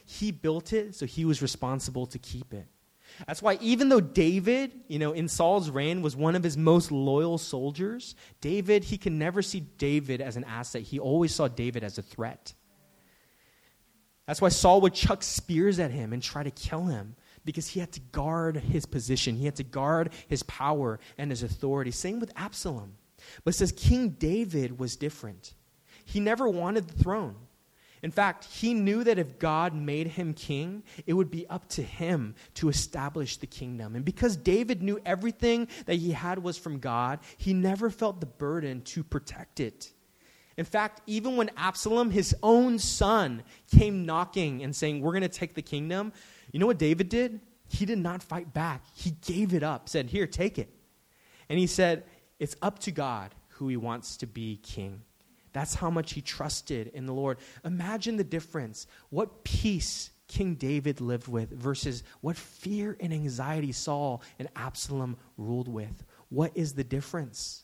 He 0.04 0.32
built 0.32 0.74
it, 0.74 0.96
so 0.96 1.06
he 1.06 1.26
was 1.26 1.44
responsible 1.44 2.08
to 2.08 2.18
keep 2.18 2.52
it. 2.52 2.66
That's 3.28 3.44
why, 3.44 3.60
even 3.62 3.90
though 3.90 4.02
David, 4.02 4.72
you 4.88 4.98
know, 4.98 5.12
in 5.12 5.28
Saul's 5.28 5.70
reign 5.70 6.02
was 6.02 6.16
one 6.16 6.36
of 6.36 6.42
his 6.42 6.58
most 6.58 6.92
loyal 6.92 7.38
soldiers, 7.38 8.16
David, 8.42 8.84
he 8.84 8.98
can 8.98 9.20
never 9.20 9.44
see 9.44 9.60
David 9.60 10.22
as 10.22 10.38
an 10.38 10.44
asset. 10.46 10.82
He 10.82 10.98
always 10.98 11.36
saw 11.36 11.48
David 11.48 11.84
as 11.84 12.00
a 12.00 12.02
threat. 12.02 12.56
That's 14.30 14.42
why 14.42 14.50
Saul 14.50 14.82
would 14.82 14.94
chuck 14.94 15.24
spears 15.24 15.80
at 15.80 15.90
him 15.90 16.14
and 16.14 16.22
try 16.22 16.44
to 16.44 16.52
kill 16.52 16.84
him 16.84 17.16
because 17.46 17.68
he 17.68 17.80
had 17.80 17.92
to 17.94 18.00
guard 18.12 18.58
his 18.58 18.86
position. 18.86 19.36
He 19.36 19.46
had 19.46 19.56
to 19.56 19.64
guard 19.64 20.12
his 20.28 20.44
power 20.44 21.00
and 21.18 21.32
his 21.32 21.42
authority. 21.42 21.90
Same 21.90 22.20
with 22.20 22.32
Absalom. 22.36 22.94
But 23.44 23.56
it 23.56 23.58
says 23.58 23.72
King 23.72 24.10
David 24.10 24.78
was 24.78 24.96
different. 24.98 25.56
He 26.06 26.20
never 26.20 26.48
wanted 26.48 26.88
the 26.88 27.04
throne. 27.04 27.38
In 28.04 28.12
fact, 28.12 28.46
he 28.46 28.76
knew 28.76 29.04
that 29.04 29.18
if 29.18 29.40
God 29.40 29.74
made 29.74 30.06
him 30.06 30.36
king, 30.36 30.84
it 31.08 31.14
would 31.14 31.32
be 31.32 31.48
up 31.48 31.68
to 31.70 31.82
him 31.82 32.36
to 32.54 32.70
establish 32.70 33.38
the 33.38 33.48
kingdom. 33.48 33.96
And 33.96 34.06
because 34.06 34.38
David 34.38 34.84
knew 34.84 35.00
everything 35.08 35.68
that 35.88 35.96
he 35.96 36.12
had 36.12 36.38
was 36.38 36.56
from 36.56 36.78
God, 36.78 37.18
he 37.38 37.56
never 37.56 37.90
felt 37.90 38.20
the 38.20 38.28
burden 38.28 38.82
to 38.82 39.04
protect 39.04 39.60
it. 39.60 39.92
In 40.60 40.66
fact, 40.66 41.00
even 41.08 41.38
when 41.38 41.52
Absalom, 41.56 42.12
his 42.12 42.36
own 42.44 42.80
son, 42.80 43.44
came 43.72 44.06
knocking 44.06 44.62
and 44.62 44.76
saying, 44.76 45.00
We're 45.00 45.14
going 45.14 45.22
to 45.22 45.30
take 45.30 45.54
the 45.54 45.62
kingdom, 45.62 46.12
you 46.52 46.60
know 46.60 46.68
what 46.68 46.78
David 46.78 47.08
did? 47.08 47.40
He 47.70 47.86
did 47.86 47.98
not 47.98 48.22
fight 48.22 48.54
back. 48.54 48.84
He 48.94 49.12
gave 49.26 49.54
it 49.54 49.64
up, 49.64 49.88
said, 49.88 50.10
Here, 50.10 50.28
take 50.28 50.60
it. 50.60 50.70
And 51.48 51.58
he 51.58 51.66
said, 51.66 52.04
It's 52.40 52.58
up 52.62 52.80
to 52.80 52.92
God 52.92 53.34
who 53.52 53.70
he 53.70 53.78
wants 53.78 54.18
to 54.18 54.28
be 54.28 54.58
king. 54.58 55.04
That's 55.54 55.76
how 55.76 55.90
much 55.90 56.12
he 56.12 56.22
trusted 56.22 56.88
in 56.94 57.06
the 57.06 57.14
Lord. 57.14 57.38
Imagine 57.64 58.18
the 58.18 58.26
difference. 58.26 58.86
What 59.12 59.46
peace 59.46 60.10
King 60.28 60.56
David 60.56 61.00
lived 61.00 61.30
with 61.30 61.52
versus 61.52 62.04
what 62.20 62.36
fear 62.36 62.98
and 63.00 63.14
anxiety 63.14 63.72
Saul 63.72 64.22
and 64.38 64.50
Absalom 64.58 65.16
ruled 65.38 65.70
with. 65.70 66.04
What 66.28 66.52
is 66.56 66.74
the 66.74 66.84
difference? 66.84 67.64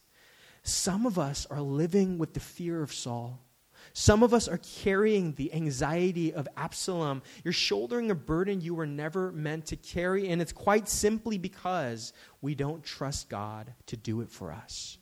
Some 0.66 1.06
of 1.06 1.20
us 1.20 1.46
are 1.52 1.62
living 1.62 2.18
with 2.18 2.34
the 2.34 2.40
fear 2.40 2.82
of 2.82 2.92
Saul. 2.92 3.40
Some 3.94 4.24
of 4.24 4.34
us 4.34 4.48
are 4.48 4.58
carrying 4.58 5.34
the 5.34 5.54
anxiety 5.54 6.34
of 6.34 6.48
Absalom. 6.58 7.22
You're 7.44 7.54
shouldering 7.54 8.10
a 8.10 8.16
burden 8.16 8.62
you 8.62 8.74
were 8.74 8.88
never 8.88 9.32
meant 9.32 9.68
to 9.68 9.76
carry, 9.76 10.28
and 10.28 10.42
it's 10.42 10.52
quite 10.52 10.90
simply 10.90 11.38
because 11.38 12.14
we 12.42 12.56
don't 12.56 12.84
trust 12.84 13.30
God 13.30 13.72
to 13.86 13.96
do 13.96 14.22
it 14.22 14.32
for 14.32 14.52
us. 14.52 14.98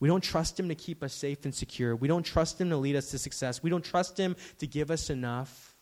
We 0.00 0.08
don't 0.08 0.24
trust 0.24 0.58
Him 0.58 0.70
to 0.70 0.74
keep 0.74 1.02
us 1.02 1.12
safe 1.12 1.44
and 1.44 1.54
secure. 1.54 1.94
We 1.94 2.08
don't 2.08 2.24
trust 2.24 2.58
Him 2.58 2.70
to 2.70 2.78
lead 2.78 2.96
us 2.96 3.10
to 3.10 3.18
success. 3.18 3.62
We 3.62 3.68
don't 3.68 3.84
trust 3.84 4.18
Him 4.18 4.34
to 4.60 4.66
give 4.66 4.90
us 4.90 5.10
enough. 5.10 5.74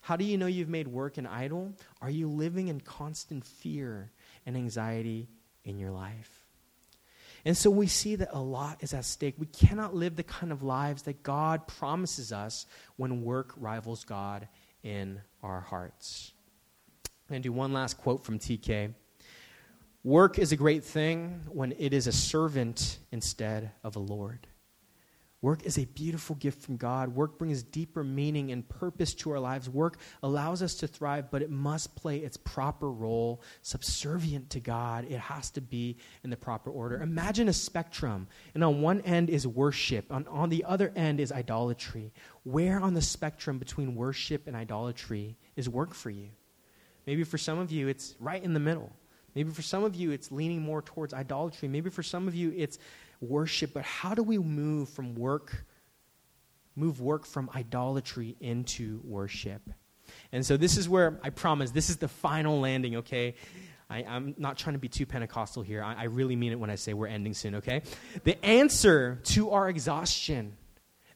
How 0.00 0.16
do 0.16 0.24
you 0.24 0.38
know 0.38 0.46
you've 0.46 0.68
made 0.68 0.88
work 0.88 1.18
an 1.18 1.26
idol? 1.28 1.72
Are 2.02 2.10
you 2.10 2.28
living 2.28 2.66
in 2.66 2.80
constant 2.80 3.44
fear 3.44 4.10
and 4.44 4.56
anxiety 4.56 5.28
in 5.62 5.78
your 5.78 5.92
life? 5.92 6.35
And 7.46 7.56
so 7.56 7.70
we 7.70 7.86
see 7.86 8.16
that 8.16 8.30
a 8.32 8.40
lot 8.40 8.78
is 8.80 8.92
at 8.92 9.04
stake. 9.04 9.36
We 9.38 9.46
cannot 9.46 9.94
live 9.94 10.16
the 10.16 10.24
kind 10.24 10.50
of 10.50 10.64
lives 10.64 11.02
that 11.02 11.22
God 11.22 11.68
promises 11.68 12.32
us 12.32 12.66
when 12.96 13.22
work 13.22 13.54
rivals 13.56 14.04
God 14.04 14.48
in 14.82 15.20
our 15.44 15.60
hearts. 15.60 16.32
I'm 17.06 17.34
going 17.34 17.42
to 17.42 17.48
do 17.48 17.52
one 17.52 17.72
last 17.72 17.98
quote 17.98 18.24
from 18.24 18.40
TK. 18.40 18.94
Work 20.02 20.40
is 20.40 20.50
a 20.50 20.56
great 20.56 20.82
thing 20.82 21.40
when 21.48 21.72
it 21.78 21.92
is 21.92 22.08
a 22.08 22.12
servant 22.12 22.98
instead 23.12 23.70
of 23.84 23.94
a 23.94 24.00
Lord. 24.00 24.48
Work 25.46 25.64
is 25.64 25.78
a 25.78 25.84
beautiful 25.84 26.34
gift 26.34 26.60
from 26.60 26.76
God. 26.76 27.14
Work 27.14 27.38
brings 27.38 27.62
deeper 27.62 28.02
meaning 28.02 28.50
and 28.50 28.68
purpose 28.68 29.14
to 29.14 29.30
our 29.30 29.38
lives. 29.38 29.70
Work 29.70 29.98
allows 30.24 30.60
us 30.60 30.74
to 30.74 30.88
thrive, 30.88 31.30
but 31.30 31.40
it 31.40 31.52
must 31.52 31.94
play 31.94 32.18
its 32.18 32.36
proper 32.36 32.90
role, 32.90 33.40
subservient 33.62 34.50
to 34.50 34.58
God. 34.58 35.06
It 35.08 35.20
has 35.20 35.50
to 35.50 35.60
be 35.60 35.98
in 36.24 36.30
the 36.30 36.36
proper 36.36 36.68
order. 36.68 37.00
Imagine 37.00 37.46
a 37.46 37.52
spectrum, 37.52 38.26
and 38.54 38.64
on 38.64 38.82
one 38.82 39.02
end 39.02 39.30
is 39.30 39.46
worship, 39.46 40.10
on, 40.10 40.26
on 40.26 40.48
the 40.48 40.64
other 40.64 40.92
end 40.96 41.20
is 41.20 41.30
idolatry. 41.30 42.12
Where 42.42 42.80
on 42.80 42.94
the 42.94 43.00
spectrum 43.00 43.60
between 43.60 43.94
worship 43.94 44.48
and 44.48 44.56
idolatry 44.56 45.36
is 45.54 45.68
work 45.68 45.94
for 45.94 46.10
you? 46.10 46.30
Maybe 47.06 47.22
for 47.22 47.38
some 47.38 47.60
of 47.60 47.70
you, 47.70 47.86
it's 47.86 48.16
right 48.18 48.42
in 48.42 48.52
the 48.52 48.58
middle. 48.58 48.90
Maybe 49.36 49.50
for 49.50 49.62
some 49.62 49.84
of 49.84 49.94
you, 49.94 50.10
it's 50.10 50.32
leaning 50.32 50.62
more 50.62 50.82
towards 50.82 51.14
idolatry. 51.14 51.68
Maybe 51.68 51.90
for 51.90 52.02
some 52.02 52.26
of 52.26 52.34
you, 52.34 52.52
it's 52.56 52.80
worship. 53.20 53.72
But 53.74 53.84
how 53.84 54.14
do 54.14 54.22
we 54.22 54.38
move 54.38 54.88
from 54.88 55.14
work, 55.14 55.64
move 56.74 57.00
work 57.00 57.26
from 57.26 57.50
idolatry 57.54 58.36
into 58.40 59.00
worship? 59.04 59.62
And 60.32 60.44
so 60.44 60.56
this 60.56 60.76
is 60.76 60.88
where 60.88 61.18
I 61.22 61.30
promise 61.30 61.70
this 61.70 61.90
is 61.90 61.96
the 61.96 62.08
final 62.08 62.60
landing, 62.60 62.96
okay? 62.96 63.34
I, 63.88 64.02
am 64.02 64.34
not 64.36 64.58
trying 64.58 64.74
to 64.74 64.80
be 64.80 64.88
too 64.88 65.06
Pentecostal 65.06 65.62
here. 65.62 65.82
I, 65.82 65.94
I 65.94 66.04
really 66.04 66.36
mean 66.36 66.52
it 66.52 66.58
when 66.58 66.70
I 66.70 66.74
say 66.74 66.92
we're 66.92 67.06
ending 67.06 67.34
soon, 67.34 67.56
okay? 67.56 67.82
The 68.24 68.42
answer 68.44 69.20
to 69.24 69.50
our 69.50 69.68
exhaustion, 69.68 70.56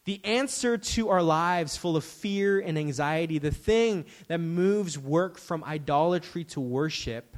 the 0.04 0.24
answer 0.24 0.78
to 0.78 1.08
our 1.08 1.22
lives 1.22 1.76
full 1.76 1.96
of 1.96 2.04
fear 2.04 2.60
and 2.60 2.78
anxiety, 2.78 3.38
the 3.38 3.50
thing 3.50 4.06
that 4.28 4.38
moves 4.38 4.98
work 4.98 5.38
from 5.38 5.64
idolatry 5.64 6.44
to 6.44 6.60
worship 6.60 7.36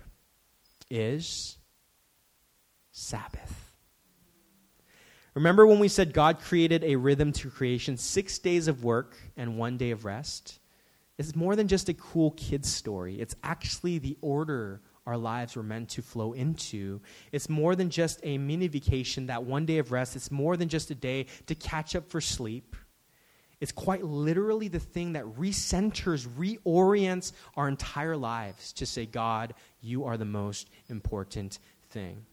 is 0.90 1.56
Sabbath. 2.92 3.61
Remember 5.34 5.66
when 5.66 5.78
we 5.78 5.88
said 5.88 6.12
God 6.12 6.40
created 6.40 6.84
a 6.84 6.96
rhythm 6.96 7.32
to 7.32 7.50
creation, 7.50 7.96
six 7.96 8.38
days 8.38 8.68
of 8.68 8.84
work 8.84 9.16
and 9.36 9.56
one 9.56 9.78
day 9.78 9.90
of 9.90 10.04
rest? 10.04 10.58
It's 11.16 11.34
more 11.34 11.56
than 11.56 11.68
just 11.68 11.88
a 11.88 11.94
cool 11.94 12.32
kid's 12.32 12.72
story. 12.72 13.20
It's 13.20 13.34
actually 13.42 13.98
the 13.98 14.18
order 14.20 14.80
our 15.06 15.16
lives 15.16 15.56
were 15.56 15.62
meant 15.62 15.88
to 15.90 16.02
flow 16.02 16.32
into. 16.32 17.00
It's 17.32 17.48
more 17.48 17.74
than 17.74 17.90
just 17.90 18.20
a 18.22 18.38
mini 18.38 18.68
vacation, 18.68 19.26
that 19.26 19.44
one 19.44 19.66
day 19.66 19.78
of 19.78 19.90
rest. 19.90 20.16
It's 20.16 20.30
more 20.30 20.56
than 20.56 20.68
just 20.68 20.90
a 20.90 20.94
day 20.94 21.26
to 21.46 21.54
catch 21.54 21.96
up 21.96 22.08
for 22.08 22.20
sleep. 22.20 22.76
It's 23.60 23.72
quite 23.72 24.04
literally 24.04 24.68
the 24.68 24.80
thing 24.80 25.12
that 25.12 25.24
recenters, 25.24 26.26
reorients 26.26 27.32
our 27.56 27.68
entire 27.68 28.16
lives 28.16 28.72
to 28.74 28.86
say, 28.86 29.06
God, 29.06 29.54
you 29.80 30.04
are 30.04 30.16
the 30.16 30.24
most 30.24 30.68
important 30.88 31.58
thing. 31.90 32.26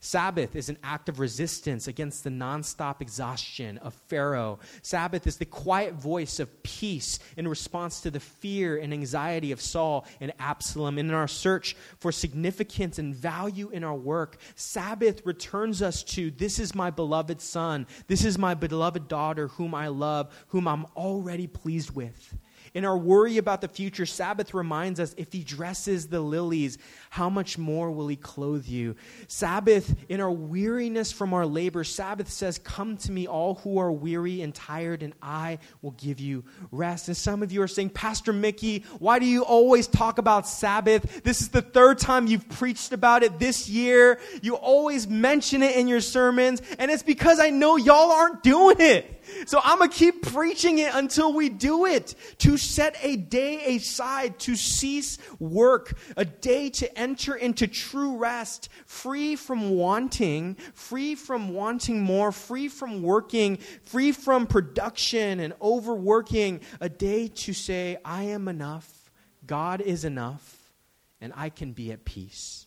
Sabbath 0.00 0.54
is 0.54 0.68
an 0.68 0.78
act 0.82 1.08
of 1.08 1.18
resistance 1.18 1.88
against 1.88 2.24
the 2.24 2.30
nonstop 2.30 3.00
exhaustion 3.00 3.78
of 3.78 3.94
Pharaoh. 4.08 4.58
Sabbath 4.82 5.26
is 5.26 5.36
the 5.36 5.44
quiet 5.44 5.94
voice 5.94 6.38
of 6.38 6.62
peace 6.62 7.18
in 7.36 7.48
response 7.48 8.00
to 8.02 8.10
the 8.10 8.20
fear 8.20 8.76
and 8.76 8.92
anxiety 8.92 9.52
of 9.52 9.60
Saul 9.60 10.06
and 10.20 10.32
Absalom. 10.38 10.98
And 10.98 11.08
in 11.08 11.14
our 11.14 11.28
search 11.28 11.76
for 11.98 12.12
significance 12.12 12.98
and 12.98 13.14
value 13.14 13.70
in 13.70 13.84
our 13.84 13.94
work, 13.94 14.38
Sabbath 14.54 15.24
returns 15.26 15.82
us 15.82 16.02
to 16.04 16.30
this 16.30 16.58
is 16.58 16.74
my 16.74 16.90
beloved 16.90 17.40
son, 17.40 17.86
this 18.06 18.24
is 18.24 18.38
my 18.38 18.54
beloved 18.54 19.08
daughter, 19.08 19.48
whom 19.48 19.74
I 19.74 19.88
love, 19.88 20.32
whom 20.48 20.68
I'm 20.68 20.86
already 20.96 21.46
pleased 21.46 21.90
with. 21.90 22.34
In 22.72 22.84
our 22.84 22.96
worry 22.96 23.36
about 23.38 23.60
the 23.60 23.68
future, 23.68 24.06
Sabbath 24.06 24.54
reminds 24.54 25.00
us 25.00 25.12
if 25.16 25.32
he 25.32 25.42
dresses 25.42 26.06
the 26.06 26.20
lilies, 26.20 26.78
how 27.10 27.28
much 27.28 27.58
more 27.58 27.90
will 27.90 28.06
he 28.06 28.14
clothe 28.14 28.66
you? 28.66 28.94
Sabbath, 29.26 29.92
in 30.08 30.20
our 30.20 30.30
weariness 30.30 31.10
from 31.10 31.34
our 31.34 31.46
labor, 31.46 31.82
Sabbath 31.82 32.30
says, 32.30 32.58
Come 32.58 32.96
to 32.98 33.10
me, 33.10 33.26
all 33.26 33.56
who 33.56 33.78
are 33.78 33.90
weary 33.90 34.40
and 34.42 34.54
tired, 34.54 35.02
and 35.02 35.14
I 35.20 35.58
will 35.82 35.90
give 35.92 36.20
you 36.20 36.44
rest. 36.70 37.08
And 37.08 37.16
some 37.16 37.42
of 37.42 37.50
you 37.50 37.60
are 37.62 37.68
saying, 37.68 37.90
Pastor 37.90 38.32
Mickey, 38.32 38.84
why 39.00 39.18
do 39.18 39.26
you 39.26 39.42
always 39.42 39.88
talk 39.88 40.18
about 40.18 40.46
Sabbath? 40.46 41.24
This 41.24 41.40
is 41.40 41.48
the 41.48 41.62
third 41.62 41.98
time 41.98 42.28
you've 42.28 42.48
preached 42.50 42.92
about 42.92 43.24
it 43.24 43.40
this 43.40 43.68
year. 43.68 44.20
You 44.42 44.54
always 44.54 45.08
mention 45.08 45.64
it 45.64 45.74
in 45.74 45.88
your 45.88 46.00
sermons, 46.00 46.62
and 46.78 46.90
it's 46.90 47.02
because 47.02 47.40
I 47.40 47.50
know 47.50 47.76
y'all 47.76 48.12
aren't 48.12 48.44
doing 48.44 48.76
it. 48.78 49.19
So 49.46 49.60
I'm 49.62 49.78
going 49.78 49.90
to 49.90 49.96
keep 49.96 50.22
preaching 50.22 50.78
it 50.78 50.94
until 50.94 51.32
we 51.32 51.48
do 51.48 51.86
it. 51.86 52.14
To 52.38 52.56
set 52.56 52.96
a 53.02 53.16
day 53.16 53.76
aside, 53.76 54.38
to 54.40 54.56
cease 54.56 55.18
work, 55.38 55.96
a 56.16 56.24
day 56.24 56.70
to 56.70 56.98
enter 56.98 57.34
into 57.34 57.66
true 57.66 58.16
rest, 58.16 58.68
free 58.86 59.36
from 59.36 59.70
wanting, 59.70 60.56
free 60.74 61.14
from 61.14 61.54
wanting 61.54 62.02
more, 62.02 62.32
free 62.32 62.68
from 62.68 63.02
working, 63.02 63.58
free 63.84 64.12
from 64.12 64.46
production 64.46 65.40
and 65.40 65.54
overworking, 65.60 66.60
a 66.80 66.88
day 66.88 67.28
to 67.28 67.52
say, 67.52 67.98
I 68.04 68.24
am 68.24 68.48
enough, 68.48 69.10
God 69.46 69.80
is 69.80 70.04
enough, 70.04 70.72
and 71.20 71.32
I 71.36 71.48
can 71.50 71.72
be 71.72 71.92
at 71.92 72.04
peace. 72.04 72.66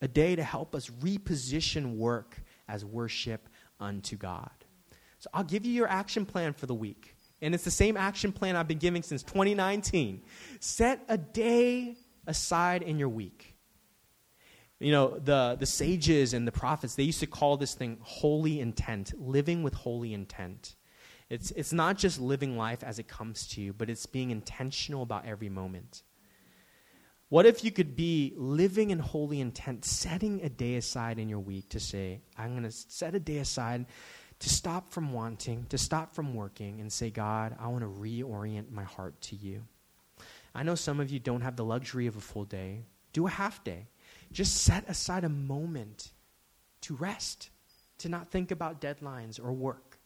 A 0.00 0.08
day 0.08 0.34
to 0.34 0.42
help 0.42 0.74
us 0.74 0.88
reposition 0.88 1.96
work 1.96 2.42
as 2.68 2.84
worship 2.84 3.48
unto 3.78 4.16
God. 4.16 4.50
So 5.22 5.30
I'll 5.32 5.44
give 5.44 5.64
you 5.64 5.72
your 5.72 5.86
action 5.86 6.26
plan 6.26 6.52
for 6.52 6.66
the 6.66 6.74
week. 6.74 7.14
And 7.40 7.54
it's 7.54 7.62
the 7.62 7.70
same 7.70 7.96
action 7.96 8.32
plan 8.32 8.56
I've 8.56 8.66
been 8.66 8.78
giving 8.78 9.04
since 9.04 9.22
2019. 9.22 10.20
Set 10.58 11.04
a 11.08 11.16
day 11.16 11.96
aside 12.26 12.82
in 12.82 12.98
your 12.98 13.08
week. 13.08 13.54
You 14.80 14.90
know, 14.90 15.20
the, 15.20 15.56
the 15.60 15.66
sages 15.66 16.34
and 16.34 16.44
the 16.44 16.50
prophets, 16.50 16.96
they 16.96 17.04
used 17.04 17.20
to 17.20 17.28
call 17.28 17.56
this 17.56 17.72
thing 17.72 17.98
holy 18.00 18.58
intent, 18.58 19.12
living 19.16 19.62
with 19.62 19.74
holy 19.74 20.12
intent. 20.12 20.74
It's, 21.30 21.52
it's 21.52 21.72
not 21.72 21.98
just 21.98 22.20
living 22.20 22.56
life 22.56 22.82
as 22.82 22.98
it 22.98 23.06
comes 23.06 23.46
to 23.50 23.60
you, 23.60 23.72
but 23.72 23.88
it's 23.88 24.06
being 24.06 24.32
intentional 24.32 25.04
about 25.04 25.24
every 25.24 25.48
moment. 25.48 26.02
What 27.28 27.46
if 27.46 27.62
you 27.62 27.70
could 27.70 27.94
be 27.94 28.34
living 28.36 28.90
in 28.90 28.98
holy 28.98 29.40
intent, 29.40 29.84
setting 29.84 30.42
a 30.42 30.48
day 30.48 30.74
aside 30.74 31.20
in 31.20 31.28
your 31.28 31.38
week 31.38 31.68
to 31.70 31.78
say, 31.78 32.22
I'm 32.36 32.50
going 32.50 32.64
to 32.64 32.72
set 32.72 33.14
a 33.14 33.20
day 33.20 33.38
aside 33.38 33.86
to 34.42 34.48
stop 34.48 34.90
from 34.90 35.12
wanting, 35.12 35.66
to 35.68 35.78
stop 35.78 36.16
from 36.16 36.34
working, 36.34 36.80
and 36.80 36.92
say, 36.92 37.10
God, 37.10 37.54
I 37.60 37.68
want 37.68 37.82
to 37.82 37.88
reorient 37.88 38.72
my 38.72 38.82
heart 38.82 39.20
to 39.22 39.36
you. 39.36 39.62
I 40.52 40.64
know 40.64 40.74
some 40.74 40.98
of 40.98 41.10
you 41.10 41.20
don't 41.20 41.42
have 41.42 41.54
the 41.54 41.64
luxury 41.64 42.08
of 42.08 42.16
a 42.16 42.20
full 42.20 42.44
day. 42.44 42.80
Do 43.12 43.28
a 43.28 43.30
half 43.30 43.62
day. 43.62 43.86
Just 44.32 44.62
set 44.62 44.88
aside 44.88 45.22
a 45.22 45.28
moment 45.28 46.10
to 46.82 46.96
rest, 46.96 47.50
to 47.98 48.08
not 48.08 48.32
think 48.32 48.50
about 48.50 48.80
deadlines 48.80 49.38
or 49.38 49.52
work, 49.52 50.00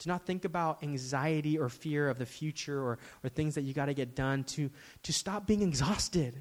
to 0.00 0.08
not 0.08 0.26
think 0.26 0.44
about 0.44 0.82
anxiety 0.82 1.56
or 1.56 1.70
fear 1.70 2.10
of 2.10 2.18
the 2.18 2.26
future 2.26 2.78
or, 2.78 2.98
or 3.24 3.30
things 3.30 3.54
that 3.54 3.62
you 3.62 3.72
got 3.72 3.86
to 3.86 3.94
get 3.94 4.14
done, 4.14 4.44
to, 4.44 4.70
to 5.04 5.14
stop 5.14 5.46
being 5.46 5.62
exhausted 5.62 6.34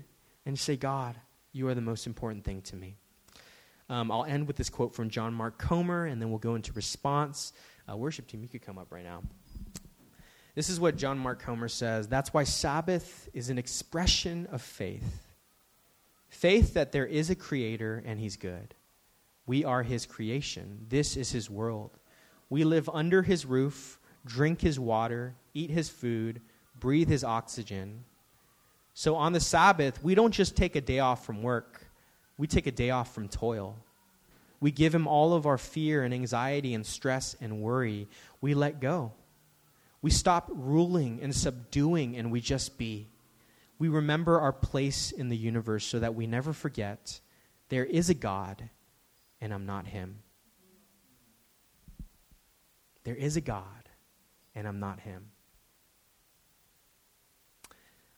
and 0.45 0.59
say, 0.59 0.75
God, 0.75 1.15
you 1.53 1.69
are 1.69 1.73
the 1.73 1.79
most 1.79 2.07
important 2.07 2.43
thing 2.43 2.61
to 2.63 2.75
me. 2.75 2.97
Um, 3.89 4.11
I'll 4.11 4.25
end 4.25 4.47
with 4.47 4.57
this 4.57 4.69
quote 4.69 4.93
from 4.93 5.09
John 5.09 5.33
Mark 5.33 5.57
Comer, 5.57 6.05
and 6.05 6.21
then 6.21 6.29
we'll 6.29 6.39
go 6.39 6.55
into 6.55 6.73
response. 6.73 7.53
Uh, 7.89 7.95
worship 7.95 8.27
team, 8.27 8.43
you 8.43 8.49
could 8.49 8.61
come 8.61 8.77
up 8.77 8.91
right 8.91 9.03
now. 9.03 9.23
This 10.55 10.69
is 10.69 10.79
what 10.79 10.97
John 10.97 11.19
Mark 11.19 11.41
Comer 11.41 11.67
says 11.67 12.07
That's 12.07 12.33
why 12.33 12.43
Sabbath 12.43 13.29
is 13.33 13.49
an 13.49 13.57
expression 13.57 14.47
of 14.51 14.61
faith. 14.61 15.27
Faith 16.27 16.73
that 16.73 16.91
there 16.91 17.05
is 17.05 17.29
a 17.29 17.35
creator 17.35 18.03
and 18.05 18.19
he's 18.19 18.35
good. 18.35 18.75
We 19.45 19.63
are 19.63 19.83
his 19.83 20.05
creation. 20.05 20.85
This 20.89 21.15
is 21.15 21.31
his 21.31 21.49
world. 21.49 21.97
We 22.49 22.65
live 22.65 22.89
under 22.93 23.21
his 23.21 23.45
roof, 23.45 23.99
drink 24.25 24.59
his 24.59 24.79
water, 24.79 25.35
eat 25.53 25.69
his 25.69 25.89
food, 25.89 26.41
breathe 26.77 27.07
his 27.07 27.23
oxygen. 27.23 28.03
So 28.93 29.15
on 29.15 29.31
the 29.31 29.39
Sabbath, 29.39 30.03
we 30.03 30.15
don't 30.15 30.31
just 30.33 30.57
take 30.57 30.75
a 30.75 30.81
day 30.81 30.99
off 30.99 31.25
from 31.25 31.41
work 31.43 31.86
we 32.37 32.47
take 32.47 32.67
a 32.67 32.71
day 32.71 32.89
off 32.89 33.13
from 33.13 33.27
toil. 33.27 33.77
We 34.59 34.71
give 34.71 34.93
him 34.93 35.07
all 35.07 35.33
of 35.33 35.45
our 35.45 35.57
fear 35.57 36.03
and 36.03 36.13
anxiety 36.13 36.73
and 36.73 36.85
stress 36.85 37.35
and 37.39 37.61
worry. 37.61 38.07
We 38.41 38.53
let 38.53 38.79
go. 38.79 39.13
We 40.01 40.11
stop 40.11 40.49
ruling 40.49 41.19
and 41.21 41.35
subduing 41.35 42.17
and 42.17 42.31
we 42.31 42.41
just 42.41 42.77
be. 42.77 43.07
We 43.79 43.89
remember 43.89 44.39
our 44.39 44.53
place 44.53 45.11
in 45.11 45.29
the 45.29 45.37
universe 45.37 45.85
so 45.85 45.99
that 45.99 46.15
we 46.15 46.25
never 46.27 46.53
forget 46.53 47.19
there 47.69 47.85
is 47.85 48.09
a 48.09 48.15
God 48.15 48.69
and 49.41 49.53
I'm 49.53 49.65
not 49.65 49.87
him. 49.87 50.19
there 53.07 53.15
is 53.15 53.37
a 53.37 53.41
God, 53.41 53.63
and 54.53 54.67
I'm 54.67 54.81
not 54.81 54.99
him. 54.99 55.31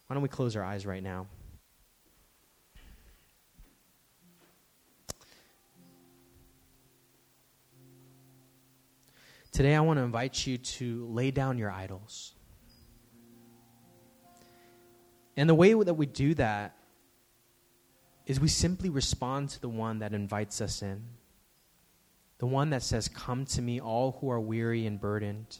Why 0.07 0.15
don't 0.15 0.24
we 0.24 0.30
close 0.30 0.55
our 0.55 0.63
eyes 0.63 0.84
right 0.84 1.03
now? 1.03 1.28
Today, 9.60 9.76
I 9.76 9.82
want 9.82 9.99
to 9.99 10.03
invite 10.03 10.47
you 10.47 10.57
to 10.57 11.05
lay 11.07 11.32
down 11.32 11.57
your 11.57 11.70
idols. 11.70 12.34
And 15.36 15.49
the 15.49 15.53
way 15.53 15.74
that 15.74 15.95
we 15.95 16.05
do 16.05 16.34
that 16.36 16.78
is 18.26 18.39
we 18.39 18.47
simply 18.47 18.89
respond 18.89 19.49
to 19.49 19.60
the 19.60 19.68
one 19.68 19.99
that 19.99 20.14
invites 20.14 20.62
us 20.62 20.82
in. 20.82 21.03
The 22.38 22.45
one 22.45 22.70
that 22.70 22.84
says, 22.84 23.10
Come 23.10 23.43
to 23.47 23.62
me, 23.62 23.82
all 23.82 24.18
who 24.22 24.32
are 24.32 24.39
weary 24.39 24.86
and 24.86 24.97
burdened, 24.97 25.57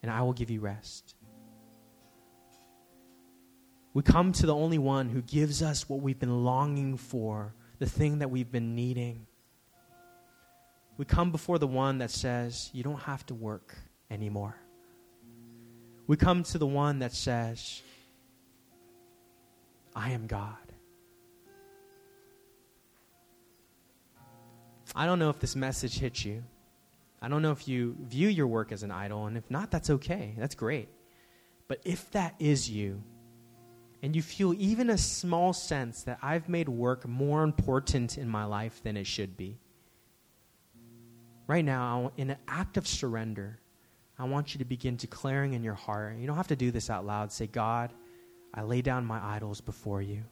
and 0.00 0.08
I 0.08 0.22
will 0.22 0.32
give 0.32 0.48
you 0.48 0.60
rest. 0.60 1.16
We 3.92 4.04
come 4.04 4.30
to 4.34 4.46
the 4.46 4.54
only 4.54 4.78
one 4.78 5.08
who 5.08 5.20
gives 5.20 5.64
us 5.64 5.88
what 5.88 6.00
we've 6.00 6.20
been 6.20 6.44
longing 6.44 6.96
for, 6.96 7.56
the 7.80 7.86
thing 7.86 8.20
that 8.20 8.30
we've 8.30 8.52
been 8.52 8.76
needing. 8.76 9.26
We 10.96 11.04
come 11.04 11.32
before 11.32 11.58
the 11.58 11.66
one 11.66 11.98
that 11.98 12.10
says, 12.10 12.70
You 12.72 12.82
don't 12.82 13.00
have 13.00 13.26
to 13.26 13.34
work 13.34 13.74
anymore. 14.10 14.56
We 16.06 16.16
come 16.16 16.42
to 16.44 16.58
the 16.58 16.66
one 16.66 16.98
that 17.00 17.12
says, 17.12 17.82
I 19.96 20.10
am 20.10 20.26
God. 20.26 20.56
I 24.94 25.06
don't 25.06 25.18
know 25.18 25.30
if 25.30 25.40
this 25.40 25.56
message 25.56 25.98
hits 25.98 26.24
you. 26.24 26.44
I 27.20 27.28
don't 27.28 27.42
know 27.42 27.52
if 27.52 27.66
you 27.66 27.96
view 28.00 28.28
your 28.28 28.46
work 28.46 28.70
as 28.70 28.82
an 28.82 28.90
idol, 28.90 29.26
and 29.26 29.36
if 29.36 29.50
not, 29.50 29.70
that's 29.70 29.90
okay. 29.90 30.34
That's 30.36 30.54
great. 30.54 30.88
But 31.68 31.80
if 31.84 32.10
that 32.10 32.34
is 32.38 32.70
you, 32.70 33.02
and 34.02 34.14
you 34.14 34.20
feel 34.20 34.52
even 34.54 34.90
a 34.90 34.98
small 34.98 35.54
sense 35.54 36.02
that 36.02 36.18
I've 36.20 36.48
made 36.48 36.68
work 36.68 37.08
more 37.08 37.42
important 37.42 38.18
in 38.18 38.28
my 38.28 38.44
life 38.44 38.82
than 38.82 38.98
it 38.98 39.06
should 39.06 39.36
be, 39.38 39.58
right 41.46 41.64
now, 41.64 42.12
in 42.16 42.30
an 42.30 42.38
act 42.48 42.76
of 42.76 42.86
surrender, 42.86 43.58
I 44.18 44.24
want 44.24 44.54
you 44.54 44.58
to 44.58 44.64
begin 44.64 44.96
declaring 44.96 45.54
in 45.54 45.62
your 45.62 45.74
heart. 45.74 46.16
You 46.18 46.26
don't 46.26 46.36
have 46.36 46.48
to 46.48 46.56
do 46.56 46.70
this 46.70 46.90
out 46.90 47.04
loud. 47.04 47.32
Say, 47.32 47.46
God, 47.46 47.92
I 48.52 48.62
lay 48.62 48.82
down 48.82 49.04
my 49.04 49.22
idols 49.22 49.60
before 49.60 50.02
you. 50.02 50.22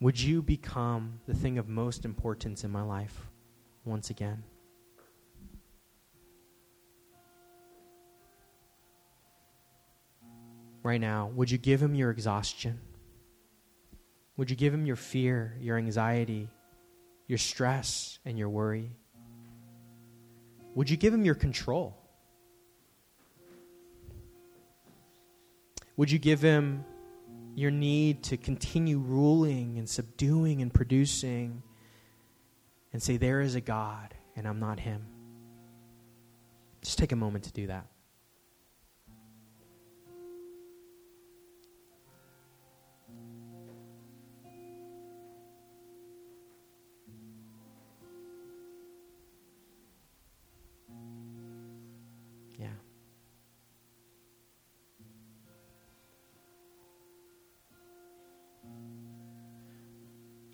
Would 0.00 0.18
you 0.18 0.40
become 0.40 1.20
the 1.26 1.34
thing 1.34 1.58
of 1.58 1.68
most 1.68 2.04
importance 2.04 2.64
in 2.64 2.70
my 2.70 2.82
life 2.82 3.28
once 3.84 4.10
again? 4.10 4.42
Right 10.82 11.00
now, 11.00 11.30
would 11.34 11.50
you 11.50 11.58
give 11.58 11.82
him 11.82 11.94
your 11.94 12.10
exhaustion? 12.10 12.80
Would 14.40 14.48
you 14.48 14.56
give 14.56 14.72
him 14.72 14.86
your 14.86 14.96
fear, 14.96 15.54
your 15.60 15.76
anxiety, 15.76 16.48
your 17.26 17.36
stress, 17.36 18.18
and 18.24 18.38
your 18.38 18.48
worry? 18.48 18.96
Would 20.74 20.88
you 20.88 20.96
give 20.96 21.12
him 21.12 21.26
your 21.26 21.34
control? 21.34 21.94
Would 25.98 26.10
you 26.10 26.18
give 26.18 26.40
him 26.40 26.86
your 27.54 27.70
need 27.70 28.22
to 28.22 28.38
continue 28.38 28.98
ruling 28.98 29.76
and 29.76 29.86
subduing 29.86 30.62
and 30.62 30.72
producing 30.72 31.62
and 32.94 33.02
say, 33.02 33.18
There 33.18 33.42
is 33.42 33.56
a 33.56 33.60
God 33.60 34.14
and 34.36 34.48
I'm 34.48 34.58
not 34.58 34.80
him? 34.80 35.04
Just 36.80 36.96
take 36.96 37.12
a 37.12 37.16
moment 37.16 37.44
to 37.44 37.52
do 37.52 37.66
that. 37.66 37.84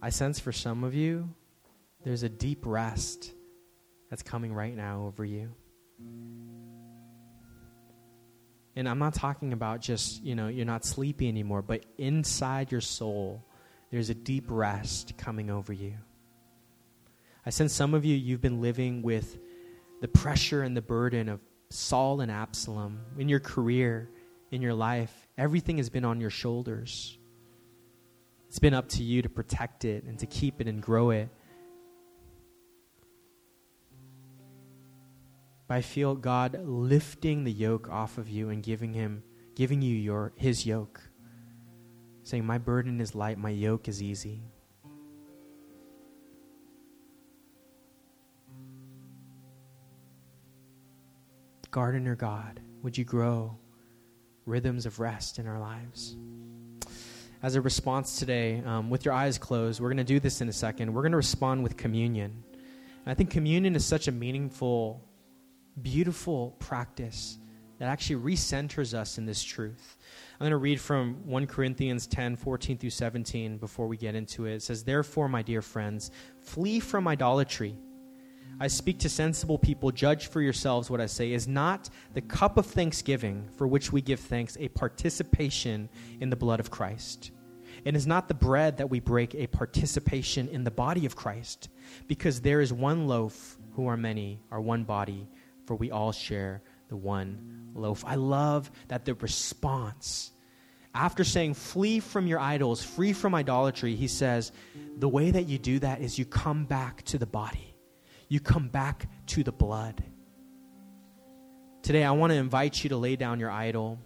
I 0.07 0.11
sense 0.11 0.38
for 0.38 0.52
some 0.52 0.84
of 0.84 0.94
you, 0.94 1.28
there's 2.04 2.22
a 2.22 2.28
deep 2.28 2.61
rest 2.64 3.32
that's 4.09 4.22
coming 4.22 4.52
right 4.52 4.72
now 4.72 5.07
over 5.07 5.24
you. 5.24 5.52
And 8.76 8.88
I'm 8.88 9.00
not 9.00 9.14
talking 9.14 9.52
about 9.52 9.80
just, 9.80 10.22
you 10.22 10.36
know, 10.36 10.46
you're 10.46 10.64
not 10.64 10.84
sleepy 10.84 11.26
anymore, 11.26 11.61
but 11.61 11.84
inside 11.98 12.70
your 12.70 12.82
soul, 12.82 13.44
there's 13.90 14.09
a 14.09 14.14
deep 14.14 14.44
rest 14.46 15.18
coming 15.18 15.50
over 15.50 15.72
you. 15.72 15.94
I 17.44 17.50
sense 17.50 17.72
some 17.72 17.92
of 17.92 18.04
you, 18.04 18.14
you've 18.14 18.40
been 18.40 18.61
living 18.61 19.02
with 19.02 19.36
the 20.02 20.07
pressure 20.07 20.62
and 20.62 20.76
the 20.76 20.82
burden 20.82 21.28
of 21.28 21.40
Saul 21.70 22.20
and 22.20 22.30
Absalom 22.30 23.00
in 23.18 23.28
your 23.28 23.40
career, 23.40 24.09
in 24.52 24.62
your 24.62 24.74
life. 24.74 25.26
Everything 25.36 25.78
has 25.78 25.90
been 25.90 26.04
on 26.04 26.20
your 26.20 26.30
shoulders. 26.30 27.18
It's 28.49 28.59
been 28.59 28.74
up 28.74 28.88
to 28.90 29.03
you 29.03 29.22
to 29.22 29.28
protect 29.28 29.84
it 29.84 30.05
and 30.05 30.18
to 30.18 30.26
keep 30.26 30.61
it 30.61 30.68
and 30.68 30.82
grow 30.82 31.11
it. 31.11 31.28
But 35.68 35.78
I 35.78 35.80
feel 35.82 36.14
God 36.14 36.61
lifting 36.64 37.44
the 37.44 37.53
yoke 37.53 37.88
off 37.90 38.18
of 38.18 38.28
you 38.28 38.51
and 38.51 38.62
giving 38.62 38.92
him 38.92 39.22
giving 39.57 39.82
you 39.82 39.97
your 39.97 40.32
his 40.36 40.64
yoke. 40.64 41.01
Saying, 42.22 42.44
My 42.44 42.59
burden 42.59 43.01
is 43.01 43.14
light, 43.14 43.38
my 43.38 43.51
yoke 43.51 43.88
is 43.88 44.03
easy. 44.03 44.42
Gardener 51.70 52.14
God, 52.14 52.61
would 52.82 52.97
you 52.97 53.05
grow 53.05 53.59
rhythms 54.47 54.86
of 54.86 54.99
rest 54.99 55.38
in 55.38 55.47
our 55.47 55.59
lives? 55.59 56.16
As 57.43 57.55
a 57.55 57.61
response 57.61 58.18
today, 58.18 58.62
um, 58.64 58.91
with 58.91 59.05
your 59.05 59.14
eyes 59.14 59.39
closed, 59.39 59.80
we're 59.80 59.89
going 59.89 59.97
to 59.99 60.05
do 60.05 60.20
this 60.20 60.41
in 60.41 60.49
a 60.49 60.53
second. 60.53 60.93
We're 60.93 61.03
going 61.03 61.12
to 61.12 61.16
respond 61.16 61.62
with 61.62 61.76
communion. 61.76 62.43
And 62.53 63.12
I 63.12 63.14
think 63.14 63.30
communion 63.30 63.76
is 63.76 63.84
such 63.84 64.09
a 64.09 64.12
meaningful, 64.12 65.03
beautiful 65.80 66.57
practice 66.59 67.39
that 67.78 67.89
actually 67.89 68.16
recenters 68.16 68.95
us 68.95 69.18
in 69.18 69.26
this 69.26 69.43
truth. 69.43 69.99
I'm 70.34 70.45
going 70.45 70.51
to 70.51 70.57
read 70.57 70.80
from 70.80 71.16
1 71.24 71.47
Corinthians 71.47 72.07
10 72.07 72.37
14 72.37 72.78
through 72.78 72.91
17 72.91 73.59
before 73.59 73.87
we 73.87 73.97
get 73.97 74.14
into 74.14 74.47
it. 74.47 74.55
It 74.55 74.62
says, 74.62 74.82
Therefore, 74.82 75.28
my 75.28 75.43
dear 75.43 75.62
friends, 75.62 76.11
flee 76.41 76.80
from 76.80 77.07
idolatry. 77.07 77.76
I 78.59 78.68
speak 78.68 79.00
to 79.00 79.09
sensible 79.09 79.59
people, 79.59 79.90
judge 79.90 80.28
for 80.28 80.40
yourselves 80.40 80.88
what 80.88 81.00
I 81.00 81.07
say. 81.07 81.32
Is 81.32 81.46
not 81.46 81.90
the 82.14 82.22
cup 82.22 82.57
of 82.57 82.64
thanksgiving 82.64 83.48
for 83.57 83.66
which 83.66 83.92
we 83.92 84.00
give 84.00 84.20
thanks 84.20 84.57
a 84.59 84.68
participation 84.68 85.90
in 86.20 86.30
the 86.30 86.36
blood 86.36 86.59
of 86.61 86.70
Christ? 86.70 87.32
And 87.84 87.94
is 87.94 88.07
not 88.07 88.28
the 88.28 88.34
bread 88.34 88.78
that 88.78 88.88
we 88.88 89.00
break 89.00 89.34
a 89.34 89.46
participation 89.46 90.48
in 90.48 90.64
the 90.64 90.70
body 90.70 91.04
of 91.04 91.14
Christ? 91.14 91.68
Because 92.07 92.40
there 92.40 92.62
is 92.62 92.72
one 92.72 93.07
loaf, 93.07 93.59
who 93.74 93.88
are 93.88 93.96
many, 93.96 94.40
are 94.50 94.61
one 94.61 94.84
body, 94.84 95.28
for 95.66 95.76
we 95.76 95.90
all 95.90 96.11
share 96.11 96.62
the 96.88 96.96
one 96.96 97.70
loaf. 97.74 98.04
I 98.07 98.14
love 98.14 98.70
that 98.88 99.04
the 99.04 99.14
response, 99.14 100.32
after 100.94 101.24
saying, 101.24 101.54
flee 101.54 102.00
from 102.00 102.26
your 102.26 102.40
idols, 102.40 102.82
free 102.82 103.12
from 103.12 103.34
idolatry, 103.34 103.94
he 103.94 104.09
says, 104.09 104.50
the 104.96 105.09
way 105.09 105.30
that 105.30 105.46
you 105.46 105.59
do 105.59 105.78
that 105.80 106.00
is 106.00 106.18
you 106.18 106.24
come 106.24 106.64
back 106.64 107.02
to 107.02 107.18
the 107.18 107.26
body, 107.26 107.76
you 108.29 108.41
come 108.41 108.68
back 108.68 109.09
to 109.27 109.43
the 109.43 109.53
blood. 109.53 110.03
Today, 111.83 112.05
I 112.05 112.11
want 112.11 112.33
to 112.33 112.37
invite 112.37 112.83
you 112.83 112.91
to 112.91 112.97
lay 112.97 113.16
down 113.16 113.39
your 113.39 113.51
idol 113.51 113.99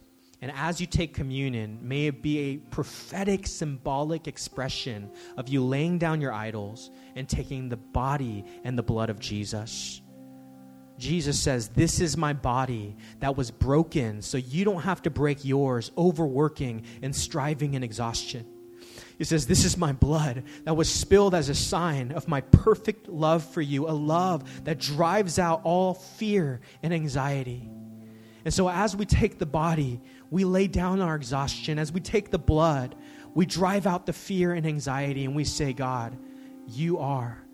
and 0.43 0.51
as 0.53 0.81
you 0.81 0.87
take 0.87 1.13
communion, 1.13 1.79
may 1.83 2.07
it 2.07 2.23
be 2.23 2.39
a 2.39 2.57
prophetic, 2.57 3.47
symbolic 3.47 4.27
expression 4.27 5.11
of 5.37 5.49
you 5.49 5.63
laying 5.63 5.99
down 5.99 6.21
your 6.21 6.33
idols 6.33 6.91
and 7.15 7.29
taking 7.29 7.69
the 7.69 7.77
body 7.77 8.45
and 8.65 8.79
the 8.79 8.83
blood 8.83 9.11
of 9.11 9.19
Jesus. 9.19 10.01
Jesus 10.97 11.39
says, 11.39 11.69
This 11.69 12.01
is 12.01 12.17
my 12.17 12.33
body 12.33 12.97
that 13.21 13.37
was 13.37 13.51
broken, 13.51 14.23
so 14.23 14.39
you 14.39 14.65
don't 14.65 14.83
have 14.83 15.03
to 15.03 15.11
break 15.11 15.45
yours, 15.45 15.91
overworking 15.97 16.85
and 17.03 17.15
striving 17.15 17.75
in 17.75 17.83
exhaustion. 17.83 18.47
He 19.21 19.25
says, 19.25 19.47
This 19.47 19.67
is 19.67 19.77
my 19.77 19.93
blood 19.93 20.45
that 20.65 20.73
was 20.73 20.91
spilled 20.91 21.35
as 21.35 21.51
a 21.51 21.55
sign 21.55 22.11
of 22.13 22.27
my 22.27 22.41
perfect 22.41 23.07
love 23.07 23.45
for 23.45 23.61
you, 23.61 23.87
a 23.87 23.93
love 23.93 24.65
that 24.65 24.79
drives 24.79 25.39
out 25.39 25.61
all 25.63 25.93
fear 25.93 26.63
and 26.83 26.95
anxiety. 26.95 27.69
And 28.47 28.55
so, 28.55 28.71
as 28.71 28.97
we 28.97 29.05
take 29.05 29.39
the 29.39 29.45
body, 29.45 30.01
we 30.31 30.47
lay 30.47 30.69
down 30.69 31.03
our 31.03 31.17
exhaustion. 31.17 31.79
As 31.79 31.93
we 31.93 32.01
take 32.01 32.31
the 32.31 32.39
blood, 32.39 32.97
we 33.35 33.45
drive 33.45 33.87
out 33.87 34.07
the 34.07 34.15
fear 34.15 34.55
and 34.55 34.67
anxiety, 34.67 35.27
and 35.27 35.37
we 35.37 35.45
say, 35.45 35.75
God, 35.75 36.17
you 36.67 36.97
are 36.97 37.45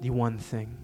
the 0.00 0.08
one 0.08 0.38
thing. 0.38 0.78